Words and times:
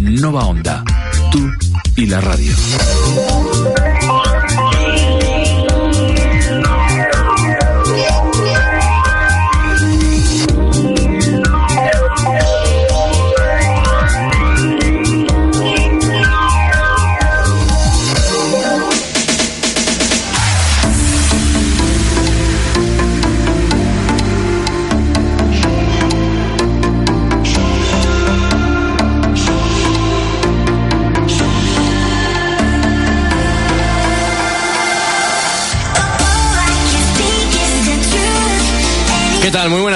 Nova 0.00 0.46
Onda, 0.46 0.84
tú 1.30 1.50
y 1.96 2.06
la 2.06 2.20
radio. 2.20 2.52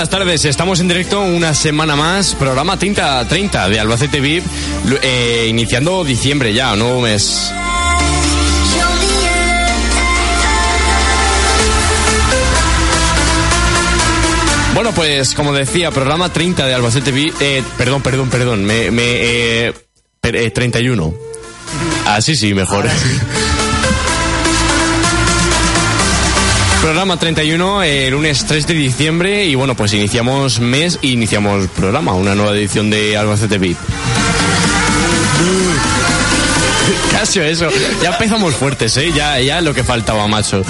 Buenas 0.04 0.18
tardes. 0.20 0.44
Estamos 0.44 0.80
en 0.80 0.88
directo 0.88 1.22
una 1.22 1.54
semana 1.54 1.96
más, 1.96 2.34
programa 2.34 2.78
30, 2.78 3.26
30 3.26 3.70
de 3.70 3.80
Albacete 3.80 4.20
VIP, 4.20 4.44
eh, 5.02 5.46
iniciando 5.48 6.04
diciembre 6.04 6.52
ya, 6.52 6.76
nuevo 6.76 7.00
mes. 7.00 7.50
Bueno, 14.74 14.92
pues 14.92 15.34
como 15.34 15.52
decía, 15.52 15.90
programa 15.90 16.32
30 16.32 16.66
de 16.66 16.74
Albacete 16.74 17.12
VIP, 17.12 17.34
eh, 17.40 17.62
perdón, 17.78 18.02
perdón, 18.02 18.28
perdón, 18.28 18.64
me, 18.64 18.90
me 18.90 19.02
eh, 19.68 19.72
per- 20.20 20.36
eh, 20.36 20.50
31. 20.50 21.14
Así 22.06 22.34
sí, 22.36 22.52
mejor. 22.54 22.84
Programa 26.84 27.16
31, 27.16 27.82
el 27.82 28.10
lunes 28.10 28.44
3 28.44 28.66
de 28.66 28.74
diciembre 28.74 29.46
y 29.46 29.54
bueno, 29.54 29.74
pues 29.74 29.94
iniciamos 29.94 30.60
mes 30.60 30.98
e 31.00 31.06
iniciamos 31.06 31.66
programa, 31.68 32.12
una 32.12 32.34
nueva 32.34 32.54
edición 32.54 32.90
de 32.90 33.16
Albacete 33.16 33.56
VIP. 33.56 33.78
Casi 37.10 37.40
eso, 37.40 37.70
ya 38.02 38.10
empezamos 38.10 38.54
fuertes, 38.54 38.94
¿eh? 38.98 39.10
Ya, 39.16 39.40
ya 39.40 39.62
lo 39.62 39.72
que 39.72 39.82
faltaba, 39.82 40.28
macho. 40.28 40.62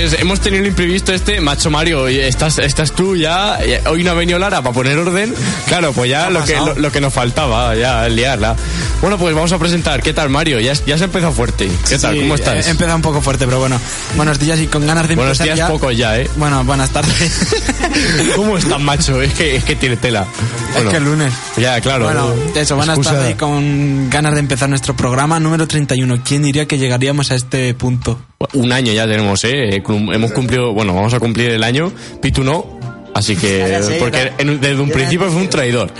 Pues 0.00 0.20
hemos 0.20 0.40
tenido 0.40 0.62
el 0.62 0.68
imprevisto 0.68 1.12
este, 1.12 1.40
macho 1.40 1.70
Mario, 1.70 2.06
estás, 2.06 2.58
estás 2.58 2.92
tú 2.92 3.16
ya, 3.16 3.58
y 3.64 3.88
hoy 3.88 4.04
no 4.04 4.12
ha 4.12 4.14
venido 4.14 4.38
Lara 4.38 4.62
para 4.62 4.72
poner 4.72 4.96
orden, 4.96 5.34
claro, 5.66 5.92
pues 5.92 6.08
ya 6.08 6.30
lo 6.30 6.44
que, 6.44 6.54
lo, 6.54 6.74
lo 6.76 6.92
que 6.92 7.00
nos 7.00 7.12
faltaba, 7.12 7.74
ya 7.74 8.08
liarla. 8.08 8.54
Bueno, 9.00 9.18
pues 9.18 9.34
vamos 9.34 9.50
a 9.52 9.58
presentar, 9.58 10.00
¿qué 10.02 10.12
tal 10.12 10.28
Mario? 10.28 10.60
Ya, 10.60 10.72
ya 10.72 10.96
se 10.96 11.04
ha 11.04 11.06
empezado 11.06 11.32
fuerte, 11.32 11.68
¿qué 11.88 11.98
tal? 11.98 12.14
Sí, 12.14 12.20
¿Cómo 12.20 12.36
estás? 12.36 12.66
He 12.66 12.70
empezado 12.70 12.96
un 12.96 13.02
poco 13.02 13.20
fuerte, 13.20 13.44
pero 13.44 13.58
bueno. 13.58 13.80
Buenos 14.16 14.38
días 14.38 14.60
y 14.60 14.68
con 14.68 14.86
ganas 14.86 15.08
de 15.08 15.16
Buenos 15.16 15.40
empezar 15.40 15.56
días, 15.56 15.58
ya. 15.58 15.68
poco 15.68 15.90
ya, 15.90 16.18
¿eh? 16.18 16.30
Bueno, 16.36 16.62
buenas 16.64 16.90
tardes. 16.90 17.48
¿Cómo 18.36 18.56
estás, 18.56 18.80
macho? 18.80 19.20
Es 19.20 19.34
que, 19.34 19.56
es 19.56 19.64
que 19.64 19.74
tiene 19.76 19.96
tela. 19.96 20.26
Bueno, 20.74 20.90
es 20.90 20.92
que 20.92 20.96
el 20.96 21.04
lunes. 21.04 21.32
Ya, 21.56 21.80
claro. 21.80 22.04
Bueno, 22.04 22.34
eso, 22.54 22.76
buenas 22.76 23.00
tardes 23.00 23.32
y 23.32 23.34
con 23.34 24.10
ganas 24.10 24.34
de 24.34 24.40
empezar 24.40 24.68
nuestro 24.68 24.94
programa 24.94 25.40
número 25.40 25.66
31. 25.66 26.22
¿Quién 26.24 26.42
diría 26.42 26.66
que 26.66 26.78
llegaríamos 26.78 27.30
a 27.30 27.34
este 27.34 27.74
punto? 27.74 28.18
Un 28.52 28.70
año 28.72 28.92
ya 28.92 29.06
tenemos, 29.08 29.42
¿eh? 29.44 29.82
Cum- 29.84 30.12
Hemos 30.12 30.30
cumplido, 30.30 30.72
bueno, 30.72 30.94
vamos 30.94 31.12
a 31.12 31.18
cumplir 31.18 31.50
el 31.50 31.64
año. 31.64 31.90
Pitu 32.22 32.44
no. 32.44 32.78
Así 33.12 33.34
que, 33.34 33.80
porque 33.98 34.32
en- 34.38 34.60
desde 34.60 34.80
un 34.80 34.90
principio 34.90 35.28
fue 35.28 35.40
un 35.42 35.50
traidor. 35.50 35.90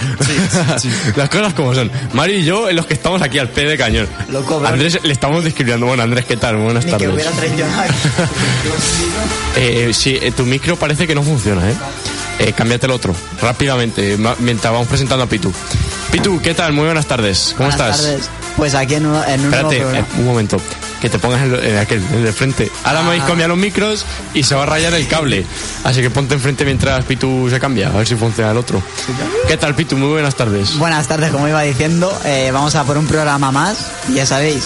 Las 1.17 1.29
cosas 1.29 1.53
como 1.55 1.75
son. 1.75 1.91
Mario 2.13 2.39
y 2.39 2.45
yo, 2.45 2.69
en 2.71 2.77
los 2.77 2.87
que 2.87 2.95
estamos 2.95 3.23
aquí 3.23 3.39
al 3.41 3.49
pie 3.49 3.65
de 3.65 3.77
cañón. 3.77 4.07
Loco. 4.31 4.63
Andrés, 4.65 5.01
le 5.03 5.13
estamos 5.13 5.45
discriminando. 5.45 5.87
Bueno, 5.87 6.05
Andrés, 6.05 6.27
¿qué 6.27 6.37
tal? 6.37 6.57
Buenas 6.59 6.85
Ni 6.85 6.93
que 6.93 6.99
tardes. 6.99 7.15
hubiera 7.15 7.31
traicionado. 7.33 7.89
Eh, 9.57 9.91
sí, 9.93 10.17
eh, 10.23 10.31
tu 10.31 10.45
micro 10.45 10.77
parece 10.77 11.05
que 11.09 11.17
no 11.17 11.23
funciona, 11.25 11.69
¿eh? 11.69 11.75
Eh, 12.39 12.53
cámbiate 12.53 12.87
el 12.87 12.93
otro, 12.93 13.13
rápidamente, 13.43 14.17
mientras 14.39 14.73
vamos 14.73 14.87
presentando 14.87 15.25
a 15.25 15.29
Pitu. 15.29 15.53
Pitu, 16.13 16.41
¿qué 16.41 16.55
tal? 16.55 16.73
Muy 16.73 16.85
buenas 16.85 17.07
tardes. 17.07 17.55
¿Cómo 17.57 17.69
Buenas 17.69 17.99
estás? 17.99 18.03
tardes. 18.07 18.31
Pues 18.59 18.75
aquí 18.75 18.95
en 18.97 19.07
un, 19.07 19.15
en 19.27 19.41
un 19.41 19.51
nuevo 19.51 19.71
Espérate, 19.71 19.77
programa. 19.79 19.99
eh, 20.07 20.19
un 20.21 20.27
momento. 20.27 20.61
Que 21.01 21.09
te 21.09 21.19
pongas 21.21 21.41
en, 21.43 21.55
en 21.65 21.79
aquel, 21.79 22.03
en 22.11 22.15
el 22.19 22.25
de 22.25 22.33
frente. 22.33 22.71
Ahora 22.83 23.03
me 23.03 23.09
habéis 23.09 23.23
Ah. 23.23 23.27
cambiado 23.29 23.51
los 23.51 23.59
micros 23.59 24.05
y 24.35 24.43
se 24.43 24.57
va 24.57 24.65
a 24.65 24.67
rayar 24.67 24.93
el 24.95 25.07
cable. 25.07 25.47
Así 25.85 26.01
que 26.03 26.11
ponte 26.11 26.35
enfrente 26.35 26.65
mientras 26.65 27.05
Pitu 27.05 27.49
se 27.49 27.61
cambia, 27.61 27.87
a 27.89 27.93
ver 27.93 28.07
si 28.07 28.17
funciona 28.17 28.51
el 28.51 28.57
otro. 28.57 28.83
¿Qué 29.47 29.57
tal, 29.57 29.77
Pitu? 29.77 29.97
Muy 29.97 30.09
buenas 30.09 30.35
tardes. 30.35 30.77
Buenas 30.77 31.07
tardes, 31.07 31.31
como 31.31 31.47
iba 31.47 31.63
diciendo, 31.63 32.13
eh, 32.25 32.51
vamos 32.53 32.75
a 32.75 32.83
por 32.83 32.99
un 32.99 33.07
programa 33.07 33.53
más, 33.53 33.79
ya 34.13 34.27
sabéis. 34.27 34.65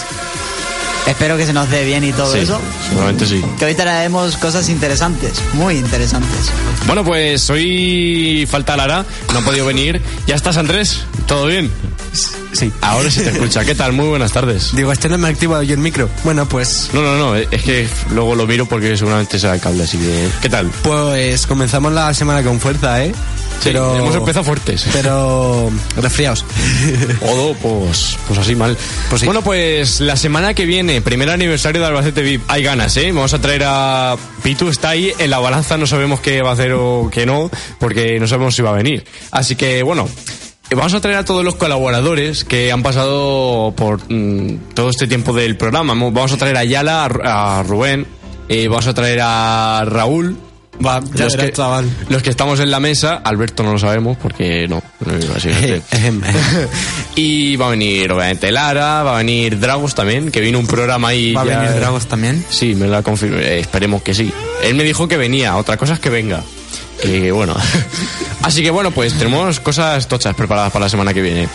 Espero 1.05 1.37
que 1.37 1.45
se 1.45 1.53
nos 1.53 1.69
dé 1.69 1.83
bien 1.85 2.03
y 2.03 2.13
todo 2.13 2.31
Sí, 2.33 2.39
eso. 2.39 2.59
seguramente 2.89 3.27
sí. 3.27 3.43
Que 3.59 3.65
hoy 3.65 3.75
traeremos 3.75 4.35
cosas 4.37 4.69
interesantes, 4.69 5.33
muy 5.53 5.75
interesantes. 5.75 6.49
Bueno, 6.87 7.03
pues 7.03 7.47
hoy 7.51 8.47
falta 8.49 8.75
Lara, 8.75 9.05
no 9.33 9.39
ha 9.39 9.41
podido 9.43 9.67
venir. 9.67 10.01
¿Ya 10.25 10.33
estás, 10.35 10.57
Andrés? 10.57 11.01
¿Todo 11.27 11.45
bien? 11.45 11.69
Sí. 12.53 12.71
Ahora 12.81 13.09
sí 13.09 13.21
te 13.21 13.31
escucha. 13.31 13.65
¿Qué 13.65 13.75
tal? 13.75 13.93
Muy 13.93 14.07
buenas 14.07 14.31
tardes. 14.31 14.75
Digo, 14.75 14.91
este 14.91 15.09
no 15.09 15.17
me 15.17 15.27
ha 15.27 15.31
activado 15.31 15.63
yo 15.63 15.73
el 15.73 15.79
micro. 15.79 16.09
Bueno, 16.23 16.47
pues. 16.47 16.89
No, 16.93 17.01
no, 17.01 17.17
no, 17.17 17.35
es 17.35 17.63
que 17.63 17.87
luego 18.11 18.35
lo 18.35 18.47
miro 18.47 18.65
porque 18.65 18.95
seguramente 18.95 19.39
será 19.39 19.55
el 19.55 19.61
cable, 19.61 19.83
así 19.83 19.97
que... 19.97 20.29
¿Qué 20.41 20.49
tal? 20.49 20.69
Pues 20.83 21.47
comenzamos 21.47 21.91
la 21.93 22.13
semana 22.13 22.43
con 22.43 22.59
fuerza, 22.59 23.03
¿eh? 23.03 23.11
Sí, 23.61 23.69
hemos 23.69 24.15
empezado 24.15 24.43
fuertes. 24.43 24.85
Pero. 24.91 25.71
resfriados. 25.95 26.43
Odo, 27.21 27.53
pues, 27.55 28.17
pues 28.27 28.39
así 28.39 28.55
mal. 28.55 28.77
Pues 29.09 29.21
sí. 29.21 29.25
Bueno, 29.25 29.41
pues 29.41 30.01
la 30.01 30.17
semana 30.17 30.53
que 30.53 30.65
viene, 30.65 31.01
primer 31.01 31.29
aniversario 31.29 31.79
de 31.79 31.87
Albacete 31.87 32.23
VIP, 32.23 32.43
hay 32.49 32.63
ganas, 32.63 32.97
¿eh? 32.97 33.11
Vamos 33.13 33.33
a 33.33 33.39
traer 33.39 33.63
a 33.65 34.17
Pitu, 34.41 34.67
está 34.67 34.89
ahí 34.89 35.13
en 35.17 35.29
la 35.29 35.39
balanza, 35.39 35.77
no 35.77 35.87
sabemos 35.87 36.19
qué 36.19 36.41
va 36.41 36.49
a 36.49 36.53
hacer 36.53 36.73
o 36.73 37.09
qué 37.11 37.25
no, 37.25 37.49
porque 37.79 38.19
no 38.19 38.27
sabemos 38.27 38.53
si 38.55 38.61
va 38.61 38.71
a 38.71 38.73
venir. 38.73 39.05
Así 39.31 39.55
que, 39.55 39.81
bueno, 39.81 40.09
vamos 40.71 40.93
a 40.93 41.01
traer 41.01 41.17
a 41.17 41.25
todos 41.25 41.43
los 41.43 41.55
colaboradores 41.55 42.43
que 42.43 42.71
han 42.71 42.83
pasado 42.83 43.73
por 43.75 43.99
mm, 44.11 44.73
todo 44.73 44.89
este 44.89 45.07
tiempo 45.07 45.33
del 45.33 45.57
programa. 45.57 45.93
Mo- 45.93 46.11
Vamos 46.11 46.31
a 46.33 46.37
traer 46.37 46.57
a 46.57 46.63
Yala, 46.63 47.05
a 47.05 47.09
Ru- 47.09 47.21
a 47.23 47.63
Rubén, 47.63 48.07
eh, 48.49 48.67
vamos 48.67 48.87
a 48.87 48.93
traer 48.93 49.19
a 49.21 49.83
Raúl. 49.85 50.37
Va, 50.83 50.99
ya 51.13 51.25
los, 51.25 51.33
verás, 51.35 51.51
que, 51.51 51.53
chaval. 51.53 51.87
los 52.09 52.23
que 52.23 52.31
estamos 52.31 52.59
en 52.59 52.71
la 52.71 52.79
mesa, 52.79 53.21
Alberto 53.23 53.61
no 53.61 53.73
lo 53.73 53.77
sabemos 53.77 54.17
porque 54.17 54.67
no. 54.67 54.81
Y 57.15 57.55
va 57.57 57.67
a 57.67 57.69
venir, 57.69 58.11
obviamente, 58.11 58.51
Lara, 58.51 59.03
va 59.03 59.13
a 59.13 59.17
venir 59.19 59.59
Dragos 59.59 59.93
también, 59.93 60.31
que 60.31 60.41
vino 60.41 60.57
un 60.57 60.65
programa 60.65 61.09
ahí. 61.09 61.31
Va 61.33 61.41
a 61.41 61.43
venir 61.43 61.73
Dragos 61.75 62.07
también. 62.07 62.43
Sí, 62.49 62.73
me 62.73 62.87
lo 62.87 62.97
ha 62.97 63.03
confirmado. 63.03 63.43
eh, 63.43 63.59
esperemos 63.59 64.01
que 64.01 64.15
sí. 64.15 64.33
Él 64.63 64.73
me 64.73 64.83
dijo 64.83 65.07
que 65.07 65.17
venía, 65.17 65.55
otra 65.57 65.77
cosa 65.77 65.93
es 65.93 65.99
que 65.99 66.09
venga. 66.09 66.41
Bueno. 67.31 67.55
Así 68.41 68.61
que 68.61 68.71
bueno, 68.71 68.91
pues 68.91 69.13
tenemos 69.13 69.59
cosas 69.59 70.07
tochas 70.07 70.35
preparadas 70.35 70.71
para 70.71 70.85
la 70.85 70.89
semana 70.89 71.13
que 71.13 71.21
viene. 71.21 71.47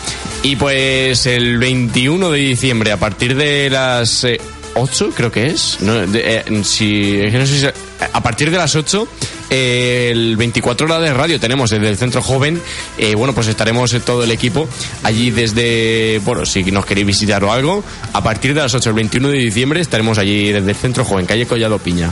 Y 0.43 0.55
pues 0.55 1.25
el 1.27 1.57
21 1.57 2.31
de 2.31 2.39
diciembre, 2.39 2.91
a 2.91 2.97
partir 2.97 3.35
de 3.35 3.69
las 3.69 4.23
eh, 4.23 4.39
8, 4.73 5.11
creo 5.15 5.31
que 5.31 5.47
es. 5.47 5.77
No, 5.81 6.03
eh, 6.03 6.43
si, 6.63 7.21
no 7.31 7.45
sé 7.45 7.73
a 8.13 8.23
partir 8.23 8.49
de 8.49 8.57
las 8.57 8.75
8 8.75 9.07
eh, 9.49 10.09
el 10.11 10.37
24 10.37 10.87
horas 10.87 11.01
de 11.01 11.13
radio 11.13 11.39
tenemos 11.39 11.69
desde 11.69 11.89
el 11.89 11.97
Centro 11.97 12.21
Joven. 12.21 12.61
eh, 12.97 13.15
bueno, 13.15 13.33
pues 13.33 13.47
estaremos 13.47 13.91
todo 14.05 14.23
el 14.23 14.31
equipo 14.31 14.67
allí 15.03 15.31
desde, 15.31 16.21
bueno, 16.23 16.45
si 16.45 16.63
nos 16.71 16.85
queréis 16.85 17.07
visitar 17.07 17.43
o 17.43 17.51
algo, 17.51 17.83
a 18.13 18.23
partir 18.23 18.53
de 18.53 18.61
las 18.61 18.73
8 18.73 18.89
el 18.89 18.95
21 18.95 19.29
de 19.29 19.37
diciembre 19.37 19.81
estaremos 19.81 20.17
allí 20.17 20.51
desde 20.51 20.69
el 20.69 20.77
Centro 20.77 21.03
Joven, 21.03 21.25
calle 21.25 21.45
Collado 21.45 21.79
Piña. 21.79 22.11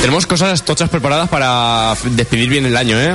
Tenemos 0.00 0.26
cosas 0.26 0.62
tochas 0.64 0.88
preparadas 0.88 1.28
para 1.28 1.94
despedir 2.12 2.48
bien 2.48 2.66
el 2.66 2.76
año, 2.76 2.98
¿eh? 2.98 3.14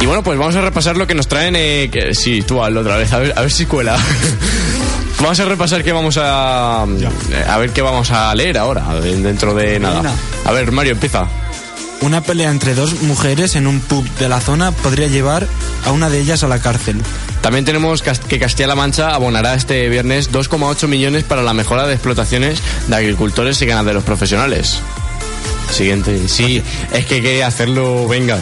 Y 0.00 0.06
bueno, 0.06 0.22
pues 0.22 0.38
vamos 0.38 0.54
a 0.54 0.60
repasar 0.60 0.96
lo 0.98 1.06
que 1.06 1.14
nos 1.14 1.26
traen. 1.26 1.54
Eh, 1.56 1.88
que, 1.90 2.14
sí, 2.14 2.42
tú 2.42 2.62
hazlo 2.62 2.80
otra 2.82 2.96
vez, 2.98 3.10
a 3.12 3.18
ver, 3.18 3.32
a 3.36 3.40
ver 3.40 3.50
si 3.50 3.64
cuela. 3.64 3.96
vamos 5.18 5.40
a 5.40 5.44
repasar 5.46 5.82
qué 5.82 5.92
vamos 5.92 6.18
a. 6.20 6.84
eh, 7.32 7.44
A 7.48 7.56
ver 7.56 7.70
qué 7.70 7.80
vamos 7.80 8.10
a 8.10 8.34
leer 8.34 8.58
ahora, 8.58 8.94
de- 9.00 9.16
dentro 9.22 9.54
de 9.54 9.80
nada. 9.80 10.12
A 10.44 10.52
ver, 10.52 10.70
Mario, 10.72 10.92
empieza. 10.92 11.26
Una 12.00 12.20
pelea 12.22 12.50
entre 12.50 12.74
dos 12.74 13.00
mujeres 13.02 13.56
en 13.56 13.66
un 13.66 13.80
pub 13.80 14.04
de 14.18 14.28
la 14.28 14.40
zona 14.40 14.72
podría 14.72 15.06
llevar 15.08 15.46
a 15.86 15.92
una 15.92 16.10
de 16.10 16.20
ellas 16.20 16.42
a 16.42 16.48
la 16.48 16.58
cárcel. 16.58 17.00
También 17.40 17.64
tenemos 17.64 18.02
que 18.02 18.38
Castilla-La 18.38 18.74
Mancha 18.74 19.14
abonará 19.14 19.54
este 19.54 19.88
viernes 19.88 20.30
2,8 20.30 20.86
millones 20.86 21.24
para 21.24 21.42
la 21.42 21.54
mejora 21.54 21.86
de 21.86 21.94
explotaciones 21.94 22.60
de 22.88 22.96
agricultores 22.96 23.60
y 23.62 23.66
ganaderos 23.66 24.04
profesionales. 24.04 24.80
Siguiente. 25.70 26.28
Sí, 26.28 26.62
es 26.92 27.06
que 27.06 27.14
hay 27.16 27.22
que 27.22 27.44
hacerlo, 27.44 28.06
venga. 28.06 28.38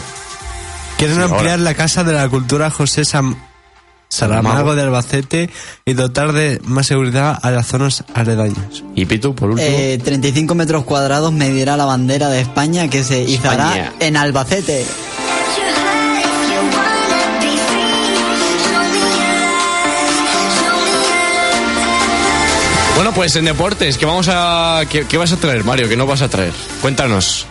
Quieren 0.97 1.21
ampliar 1.21 1.59
la 1.59 1.73
Casa 1.73 2.03
de 2.03 2.13
la 2.13 2.27
Cultura 2.29 2.69
José 2.69 3.03
Sam- 3.05 3.35
Saramago 4.13 4.75
de 4.75 4.83
Albacete 4.83 5.49
y 5.85 5.93
dotar 5.93 6.33
de 6.33 6.61
más 6.65 6.85
seguridad 6.87 7.37
a 7.41 7.49
las 7.49 7.67
zonas 7.67 8.03
aledañas. 8.13 8.83
Y 8.95 9.05
Pitu, 9.05 9.33
por 9.33 9.49
último. 9.49 9.67
Eh, 9.67 9.99
35 10.03 10.53
metros 10.53 10.83
cuadrados 10.83 11.33
medirá 11.33 11.77
la 11.77 11.85
bandera 11.85 12.29
de 12.29 12.41
España 12.41 12.89
que 12.89 13.03
se 13.03 13.23
izará 13.23 13.69
España. 13.75 13.93
en 13.99 14.15
Albacete. 14.17 14.85
Bueno, 22.95 23.11
pues 23.13 23.35
en 23.35 23.45
deportes, 23.45 23.97
¿qué 23.97 24.05
vamos 24.05 24.27
a 24.29 24.83
qué, 24.89 25.05
qué 25.07 25.17
vas 25.17 25.31
a 25.31 25.37
traer, 25.37 25.63
Mario? 25.63 25.89
¿Qué 25.89 25.97
no 25.97 26.05
vas 26.05 26.21
a 26.21 26.29
traer? 26.29 26.53
Cuéntanos. 26.81 27.47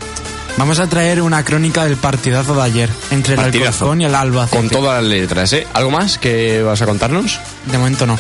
Vamos 0.58 0.78
a 0.78 0.86
traer 0.86 1.22
una 1.22 1.44
crónica 1.44 1.84
del 1.84 1.96
partidazo 1.96 2.54
de 2.54 2.62
ayer 2.62 2.90
entre 3.10 3.34
el 3.34 3.40
Partidazo. 3.40 3.84
Alcorcón 3.84 4.00
y 4.02 4.04
el 4.04 4.14
Albacete. 4.14 4.56
Con 4.56 4.68
todas 4.68 5.02
las 5.02 5.10
letras, 5.10 5.52
¿eh? 5.54 5.66
¿Algo 5.72 5.90
más 5.90 6.18
que 6.18 6.62
vas 6.62 6.80
a 6.82 6.86
contarnos? 6.86 7.40
De 7.66 7.78
momento 7.78 8.06
no. 8.06 8.18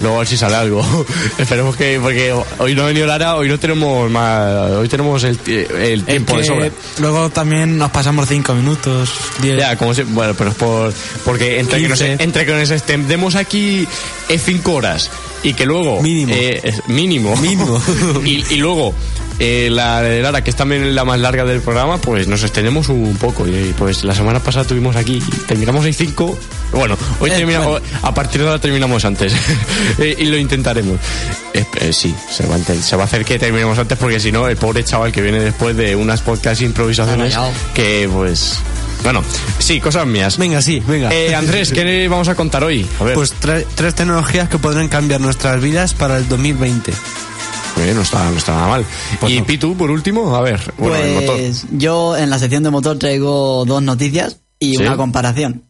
Luego 0.00 0.16
a 0.16 0.18
ver 0.20 0.28
si 0.28 0.36
sale 0.36 0.54
algo. 0.54 0.82
Esperemos 1.38 1.76
que, 1.76 1.98
porque 2.00 2.32
hoy 2.58 2.74
no 2.74 2.84
ha 2.84 2.86
venido 2.86 3.06
Lara, 3.06 3.36
hoy 3.36 3.48
no 3.48 3.58
tenemos 3.58 4.10
más, 4.10 4.70
hoy 4.70 4.88
tenemos 4.88 5.24
el, 5.24 5.38
el 5.46 6.04
tiempo 6.04 6.38
de 6.38 6.44
sobra. 6.44 6.70
luego 7.00 7.28
también 7.30 7.76
nos 7.76 7.90
pasamos 7.90 8.28
cinco 8.28 8.54
minutos, 8.54 9.10
diez. 9.42 9.58
Ya, 9.58 9.76
como 9.76 9.92
si, 9.94 10.02
bueno, 10.04 10.34
pero 10.34 10.50
es 10.50 10.56
por, 10.56 10.94
porque 11.24 11.58
entre 11.58 11.82
que, 11.82 11.88
nos, 11.88 11.98
15. 12.00 12.22
entre 12.22 12.46
que 12.46 12.52
nos 12.52 12.70
extendemos 12.70 13.34
aquí 13.34 13.86
eh, 14.28 14.38
cinco 14.38 14.74
horas 14.74 15.10
y 15.42 15.52
que 15.54 15.66
luego... 15.66 16.00
Mínimo. 16.00 16.32
eh, 16.34 16.80
mínimo. 16.86 17.36
Mínimo. 17.36 17.82
y, 18.24 18.44
y 18.54 18.56
luego 18.56 18.94
eh, 19.38 19.68
la 19.70 20.00
de 20.02 20.22
Lara, 20.22 20.42
que 20.44 20.50
es 20.50 20.56
también 20.56 20.94
la 20.94 21.04
más 21.04 21.18
larga 21.18 21.44
del 21.44 21.60
programa, 21.60 21.98
pues 21.98 22.28
nos 22.28 22.42
extendemos 22.42 22.88
un 22.88 23.16
poco. 23.16 23.46
Y 23.48 23.74
pues 23.76 24.04
la 24.04 24.14
semana 24.14 24.40
pasada 24.40 24.64
tuvimos 24.66 24.96
aquí, 24.96 25.22
terminamos 25.46 25.84
en 25.86 25.94
cinco. 25.94 26.38
Bueno, 26.72 26.96
hoy 27.20 27.30
Eh, 27.30 27.44
bueno. 27.44 27.78
a 28.02 28.14
partir 28.14 28.40
de 28.42 28.48
ahora 28.48 28.60
terminamos 28.60 29.04
antes. 29.04 29.32
Eh, 29.98 30.16
y 30.18 30.24
lo 30.26 30.36
intentaremos. 30.36 30.98
Eh, 31.52 31.64
eh, 31.80 31.92
sí, 31.92 32.12
se 32.30 32.46
va, 32.46 32.56
a 32.56 32.58
intent- 32.58 32.80
se 32.80 32.96
va 32.96 33.02
a 33.02 33.06
hacer 33.06 33.24
que 33.24 33.38
terminemos 33.38 33.78
antes 33.78 33.96
porque 33.96 34.18
si 34.18 34.32
no, 34.32 34.48
el 34.48 34.56
pobre 34.56 34.82
chaval 34.82 35.12
que 35.12 35.20
viene 35.22 35.38
después 35.40 35.76
de 35.76 35.94
unas 35.94 36.20
podcast 36.20 36.60
improvisaciones, 36.62 37.36
que 37.74 38.08
pues... 38.12 38.58
Bueno, 39.04 39.22
sí, 39.58 39.80
cosas 39.80 40.06
mías. 40.06 40.38
Venga, 40.38 40.62
sí, 40.62 40.82
venga. 40.86 41.12
Eh, 41.14 41.34
Andrés, 41.34 41.70
¿qué 41.72 42.08
vamos 42.10 42.28
a 42.28 42.34
contar 42.34 42.64
hoy? 42.64 42.86
A 43.00 43.04
ver, 43.04 43.14
Pues 43.14 43.34
tre- 43.40 43.66
tres 43.74 43.94
tecnologías 43.94 44.48
que 44.48 44.58
podrán 44.58 44.88
cambiar 44.88 45.20
nuestras 45.20 45.60
vidas 45.60 45.92
para 45.94 46.16
el 46.16 46.26
2020. 46.28 46.92
Bien, 47.76 47.94
no 47.94 48.02
está, 48.02 48.30
no 48.30 48.36
está 48.36 48.52
nada 48.52 48.68
mal. 48.68 48.84
y 49.28 49.42
Pitu, 49.42 49.76
por 49.76 49.90
último, 49.90 50.34
a 50.36 50.40
ver, 50.40 50.60
bueno, 50.78 50.96
el 50.96 51.14
motor. 51.14 51.36
Pues 51.36 51.66
yo 51.72 52.16
en 52.16 52.30
la 52.30 52.38
sección 52.38 52.62
de 52.62 52.70
motor 52.70 52.98
traigo 52.98 53.64
dos 53.66 53.82
noticias 53.82 54.38
y 54.58 54.76
¿Sí? 54.76 54.82
una 54.82 54.96
comparación. 54.96 55.64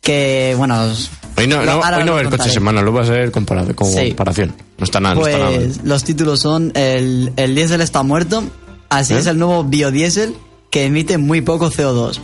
Que, 0.00 0.54
bueno... 0.56 0.92
Hoy 1.36 1.48
no, 1.48 1.56
no, 1.64 1.72
hoy 1.80 2.04
no 2.04 2.12
va 2.12 2.18
a 2.18 2.20
haber 2.20 2.30
coche 2.30 2.50
semana, 2.50 2.80
lo 2.82 2.92
va 2.92 3.02
a 3.02 3.04
Sí. 3.06 3.30
comparación. 3.32 4.54
No 4.78 4.84
está 4.84 5.00
nada, 5.00 5.16
no 5.16 5.26
está 5.26 5.38
nada. 5.38 5.50
Pues 5.56 5.80
los 5.82 6.04
títulos 6.04 6.40
son 6.40 6.70
el, 6.76 7.32
el 7.36 7.54
diésel 7.56 7.80
está 7.80 8.02
muerto, 8.04 8.44
así 8.88 9.14
¿Eh? 9.14 9.18
es 9.18 9.26
el 9.26 9.38
nuevo 9.38 9.64
biodiesel 9.64 10.34
que 10.70 10.84
emite 10.84 11.18
muy 11.18 11.40
poco 11.40 11.70
CO2. 11.70 12.20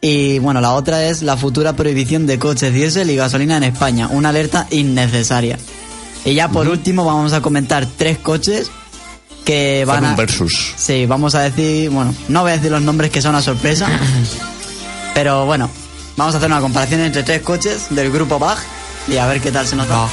Y 0.00 0.38
bueno, 0.40 0.60
la 0.60 0.72
otra 0.72 1.04
es 1.04 1.22
la 1.22 1.36
futura 1.36 1.74
prohibición 1.76 2.26
de 2.26 2.38
coches 2.38 2.72
diésel 2.74 3.10
y 3.10 3.16
gasolina 3.16 3.56
en 3.58 3.64
España, 3.64 4.08
una 4.08 4.30
alerta 4.30 4.66
innecesaria. 4.70 5.58
Y 6.24 6.34
ya 6.34 6.48
por 6.48 6.68
último 6.68 7.04
vamos 7.04 7.32
a 7.32 7.40
comentar 7.40 7.86
tres 7.96 8.18
coches 8.18 8.70
que 9.44 9.84
van 9.84 10.04
Hacer 10.04 10.14
a... 10.14 10.16
versus. 10.16 10.72
Sí, 10.76 11.06
vamos 11.06 11.34
a 11.34 11.40
decir, 11.42 11.90
bueno, 11.90 12.14
no 12.28 12.42
voy 12.42 12.52
a 12.52 12.56
decir 12.56 12.70
los 12.70 12.82
nombres 12.82 13.10
que 13.10 13.22
son 13.22 13.30
una 13.30 13.42
sorpresa, 13.42 13.88
pero 15.14 15.46
bueno, 15.46 15.70
vamos 16.16 16.34
a 16.34 16.38
hacer 16.38 16.50
una 16.50 16.60
comparación 16.60 17.00
entre 17.00 17.22
tres 17.22 17.42
coches 17.42 17.86
del 17.90 18.10
grupo 18.10 18.38
BAG 18.38 18.58
y 19.08 19.16
a 19.16 19.26
ver 19.26 19.40
qué 19.40 19.50
tal 19.50 19.66
se 19.66 19.76
nos 19.76 19.88
da. 19.88 20.08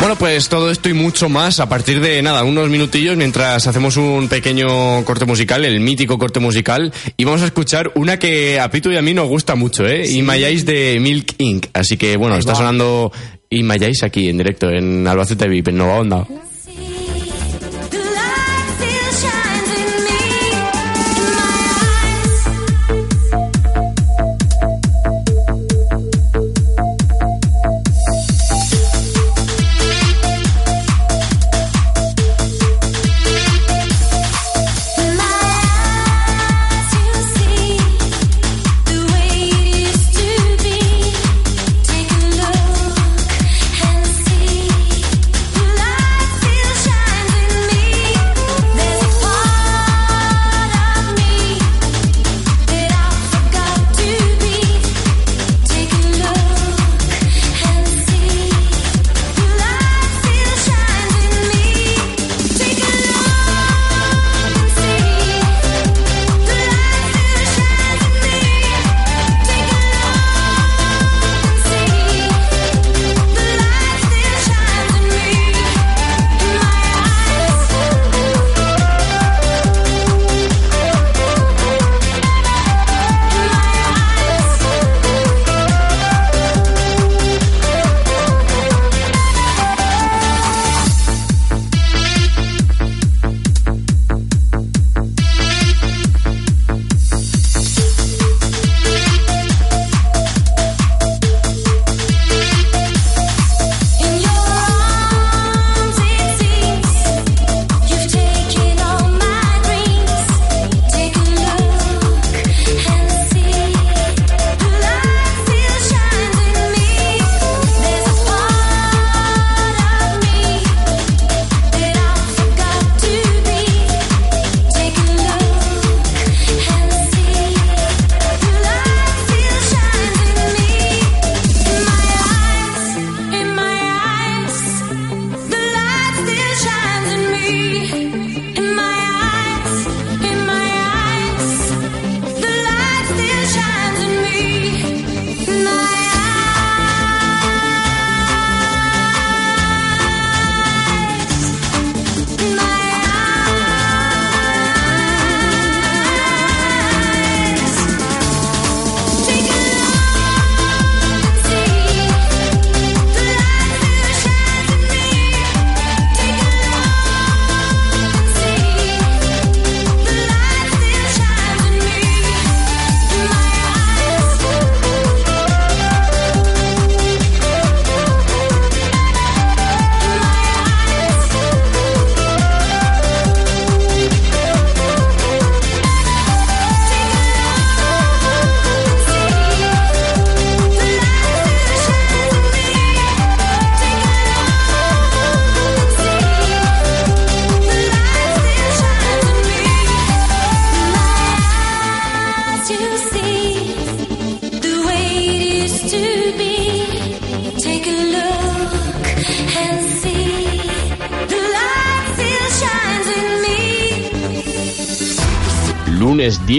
Bueno, 0.00 0.16
pues 0.16 0.48
todo 0.48 0.70
esto 0.70 0.88
y 0.88 0.94
mucho 0.94 1.28
más 1.28 1.60
a 1.60 1.68
partir 1.68 2.00
de 2.00 2.22
nada, 2.22 2.42
unos 2.42 2.70
minutillos 2.70 3.18
mientras 3.18 3.66
hacemos 3.66 3.98
un 3.98 4.28
pequeño 4.28 5.04
corte 5.04 5.26
musical, 5.26 5.62
el 5.62 5.78
mítico 5.80 6.18
corte 6.18 6.40
musical, 6.40 6.90
y 7.18 7.24
vamos 7.24 7.42
a 7.42 7.44
escuchar 7.44 7.92
una 7.96 8.18
que 8.18 8.58
a 8.58 8.70
Pitu 8.70 8.90
y 8.90 8.96
a 8.96 9.02
mí 9.02 9.12
nos 9.12 9.28
gusta 9.28 9.56
mucho, 9.56 9.86
¿eh? 9.86 10.22
Mayáis 10.22 10.64
de 10.64 10.98
Milk 11.00 11.34
Inc. 11.36 11.66
Así 11.74 11.98
que 11.98 12.16
bueno, 12.16 12.36
está 12.36 12.54
sonando 12.54 13.12
Y 13.50 13.62
Mayáis 13.62 14.02
aquí 14.02 14.30
en 14.30 14.38
directo 14.38 14.70
en 14.70 15.06
Albacete 15.06 15.46
VIP, 15.48 15.68
en 15.68 15.76
Nova 15.76 15.98
Onda. 15.98 16.26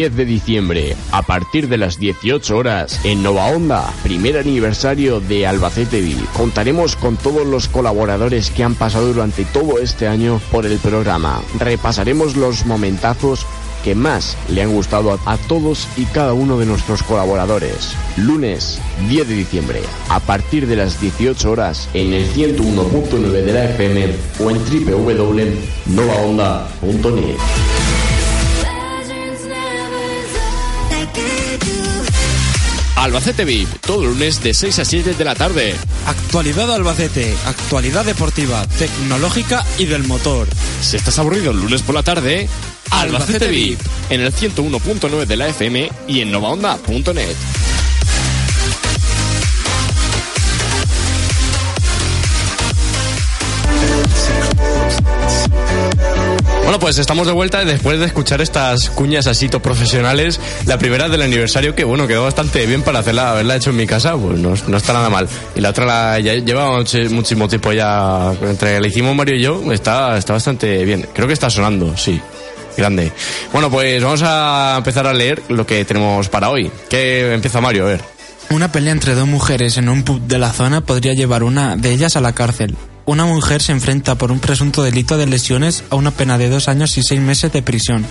10 0.01 0.15
de 0.15 0.25
diciembre, 0.25 0.96
a 1.12 1.22
partir 1.22 1.70
de 1.70 1.77
las 1.77 2.00
18 2.00 2.58
horas, 2.58 3.05
en 3.05 3.22
Nova 3.22 3.46
Onda, 3.50 3.93
primer 4.01 4.36
aniversario 4.36 5.20
de 5.20 5.46
Albacete 5.46 6.01
Vive. 6.01 6.24
Contaremos 6.36 6.96
con 6.96 7.17
todos 7.17 7.46
los 7.46 7.67
colaboradores 7.67 8.50
que 8.50 8.63
han 8.63 8.74
pasado 8.74 9.13
durante 9.13 9.46
todo 9.46 9.77
este 9.77 10.08
año 10.08 10.41
por 10.51 10.65
el 10.65 10.79
programa. 10.79 11.43
Repasaremos 11.60 12.36
los 12.36 12.65
momentazos 12.65 13.46
que 13.84 13.93
más 13.93 14.36
le 14.50 14.63
han 14.63 14.74
gustado 14.74 15.20
a 15.24 15.38
todos 15.38 15.88
y 15.96 16.05
cada 16.05 16.34
uno 16.34 16.58
de 16.58 16.65
nuestros 16.65 17.03
colaboradores. 17.03 17.93
Lunes 18.17 18.79
10 19.08 19.27
de 19.27 19.36
diciembre, 19.36 19.81
a 20.10 20.20
partir 20.20 20.65
de 20.65 20.77
las 20.77 21.00
18 21.00 21.51
horas, 21.51 21.89
en 21.93 22.13
el 22.13 22.27
101.9 22.34 23.43
de 23.43 23.53
la 23.53 23.65
FM 23.65 24.15
o 24.39 24.50
en 24.50 24.58
www.novaonda.net. 24.58 27.38
Albacete 33.01 33.46
VIP, 33.46 33.67
todo 33.81 34.05
lunes 34.05 34.43
de 34.43 34.53
6 34.53 34.77
a 34.77 34.86
7 34.86 35.15
de 35.15 35.25
la 35.25 35.34
tarde. 35.34 35.75
Actualidad 36.05 36.72
Albacete, 36.72 37.36
actualidad 37.48 38.05
deportiva, 38.05 38.63
tecnológica 38.77 39.65
y 39.79 39.86
del 39.86 40.03
motor. 40.03 40.48
Si 40.84 40.98
estás 40.98 41.17
aburrido 41.17 41.50
el 41.50 41.58
lunes 41.58 41.81
por 41.81 41.96
la 41.96 42.03
tarde, 42.03 42.48
Albacete 42.91 43.46
Albacete 43.46 43.48
VIP, 43.48 43.79
en 44.12 44.22
el 44.22 44.31
101.9 44.31 45.25
de 45.25 45.36
la 45.36 45.48
FM 45.48 45.89
y 46.08 46.22
en 46.22 46.31
novaonda.net. 46.31 47.61
Bueno, 56.72 56.86
pues 56.86 57.00
estamos 57.00 57.28
de 57.28 57.34
vuelta 57.34 57.66
después 57.66 58.00
de 58.00 58.06
escuchar 58.06 58.40
estas 58.40 58.90
cuñas 58.92 59.28
así 59.28 59.50
profesionales. 59.50 60.40
La 60.66 60.78
primera 60.78 61.10
del 61.10 61.22
aniversario 61.22 61.75
que, 61.75 61.84
bueno, 61.84 62.08
quedó 62.08 62.24
bastante 62.24 62.66
bien 62.66 62.82
para 62.82 63.00
hacerla, 63.00 63.32
haberla 63.32 63.58
hecho 63.58 63.72
en 63.72 63.75
mi 63.75 63.86
casa, 63.86 64.16
pues 64.16 64.40
no, 64.40 64.54
está 64.54 64.94
nada 64.94 65.10
mal. 65.10 65.28
Y 65.54 65.60
la 65.60 65.72
otra 65.72 65.86
la, 65.86 66.20
ya 66.22 66.34
lleva 66.36 66.78
muchísimo 66.78 67.50
tiempo 67.50 67.74
ya, 67.74 68.32
entre 68.44 68.80
la 68.80 68.88
hicimos 68.88 69.13
Mario 69.13 69.36
y 69.36 69.42
yo, 69.42 69.70
está, 69.74 70.18
está 70.18 70.32
bastante 70.32 70.86
bien. 70.86 71.10
Creo 71.13 71.28
que 71.28 71.34
está 71.34 71.50
sonando, 71.50 71.98
sí. 71.98 72.22
Grande. 72.78 73.12
Bueno, 73.51 73.70
pues 73.70 74.01
vamos 74.01 74.22
a 74.24 74.75
empezar 74.78 75.06
a 75.08 75.13
leer 75.13 75.44
lo 75.50 75.68
que 75.68 75.84
tenemos 75.84 76.30
para 76.30 76.50
hoy. 76.50 76.72
¿Qué 76.90 77.34
empieza 77.34 77.60
Mario? 77.60 77.84
A 77.84 77.90
ver. 77.90 78.01
Una 78.50 78.72
pelea 78.72 78.94
entre 78.94 79.13
dos 79.13 79.28
mujeres 79.28 79.75
en 79.75 79.90
un 79.90 80.04
pub 80.04 80.22
de 80.22 80.40
la 80.40 80.54
zona 80.54 80.80
podría 80.80 81.12
llevar 81.16 81.44
una 81.44 81.75
de 81.75 81.92
ellas 81.92 82.16
a 82.16 82.22
la 82.22 82.32
cárcel. 82.32 82.78
Una 83.05 83.25
mujer 83.25 83.62
se 83.62 83.72
enfrenta 83.72 84.15
por 84.15 84.31
un 84.31 84.39
presunto 84.39 84.84
delito 84.84 85.17
de 85.17 85.25
lesiones 85.25 85.84
a 85.89 85.96
una 85.96 86.12
pena 86.12 86.38
de 86.38 86.50
dos 86.50 86.67
años 86.67 86.98
y 86.98 87.03
seis 87.03 87.20
meses 87.20 87.51
de 87.51 87.62
prisión. 87.62 88.05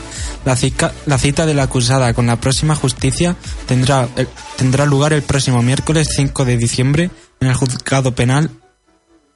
La, 0.44 0.56
cita 0.56 1.47
de 1.47 1.54
la 1.54 1.64
acusada 1.64 2.12
con 2.12 2.26
la 2.26 2.40
próxima 2.40 2.75
justicia 2.75 3.37
tendrá, 3.66 4.09
eh, 4.16 4.26
tendrá 4.56 4.87
lugar 4.87 5.12
el 5.12 5.23
próximo 5.23 5.62
miércoles 5.62 6.09
5 6.14 6.44
de 6.44 6.56
diciembre 6.56 7.11
en 7.40 7.49
el 7.49 7.54
juzgado 7.54 8.14
penal 8.14 8.50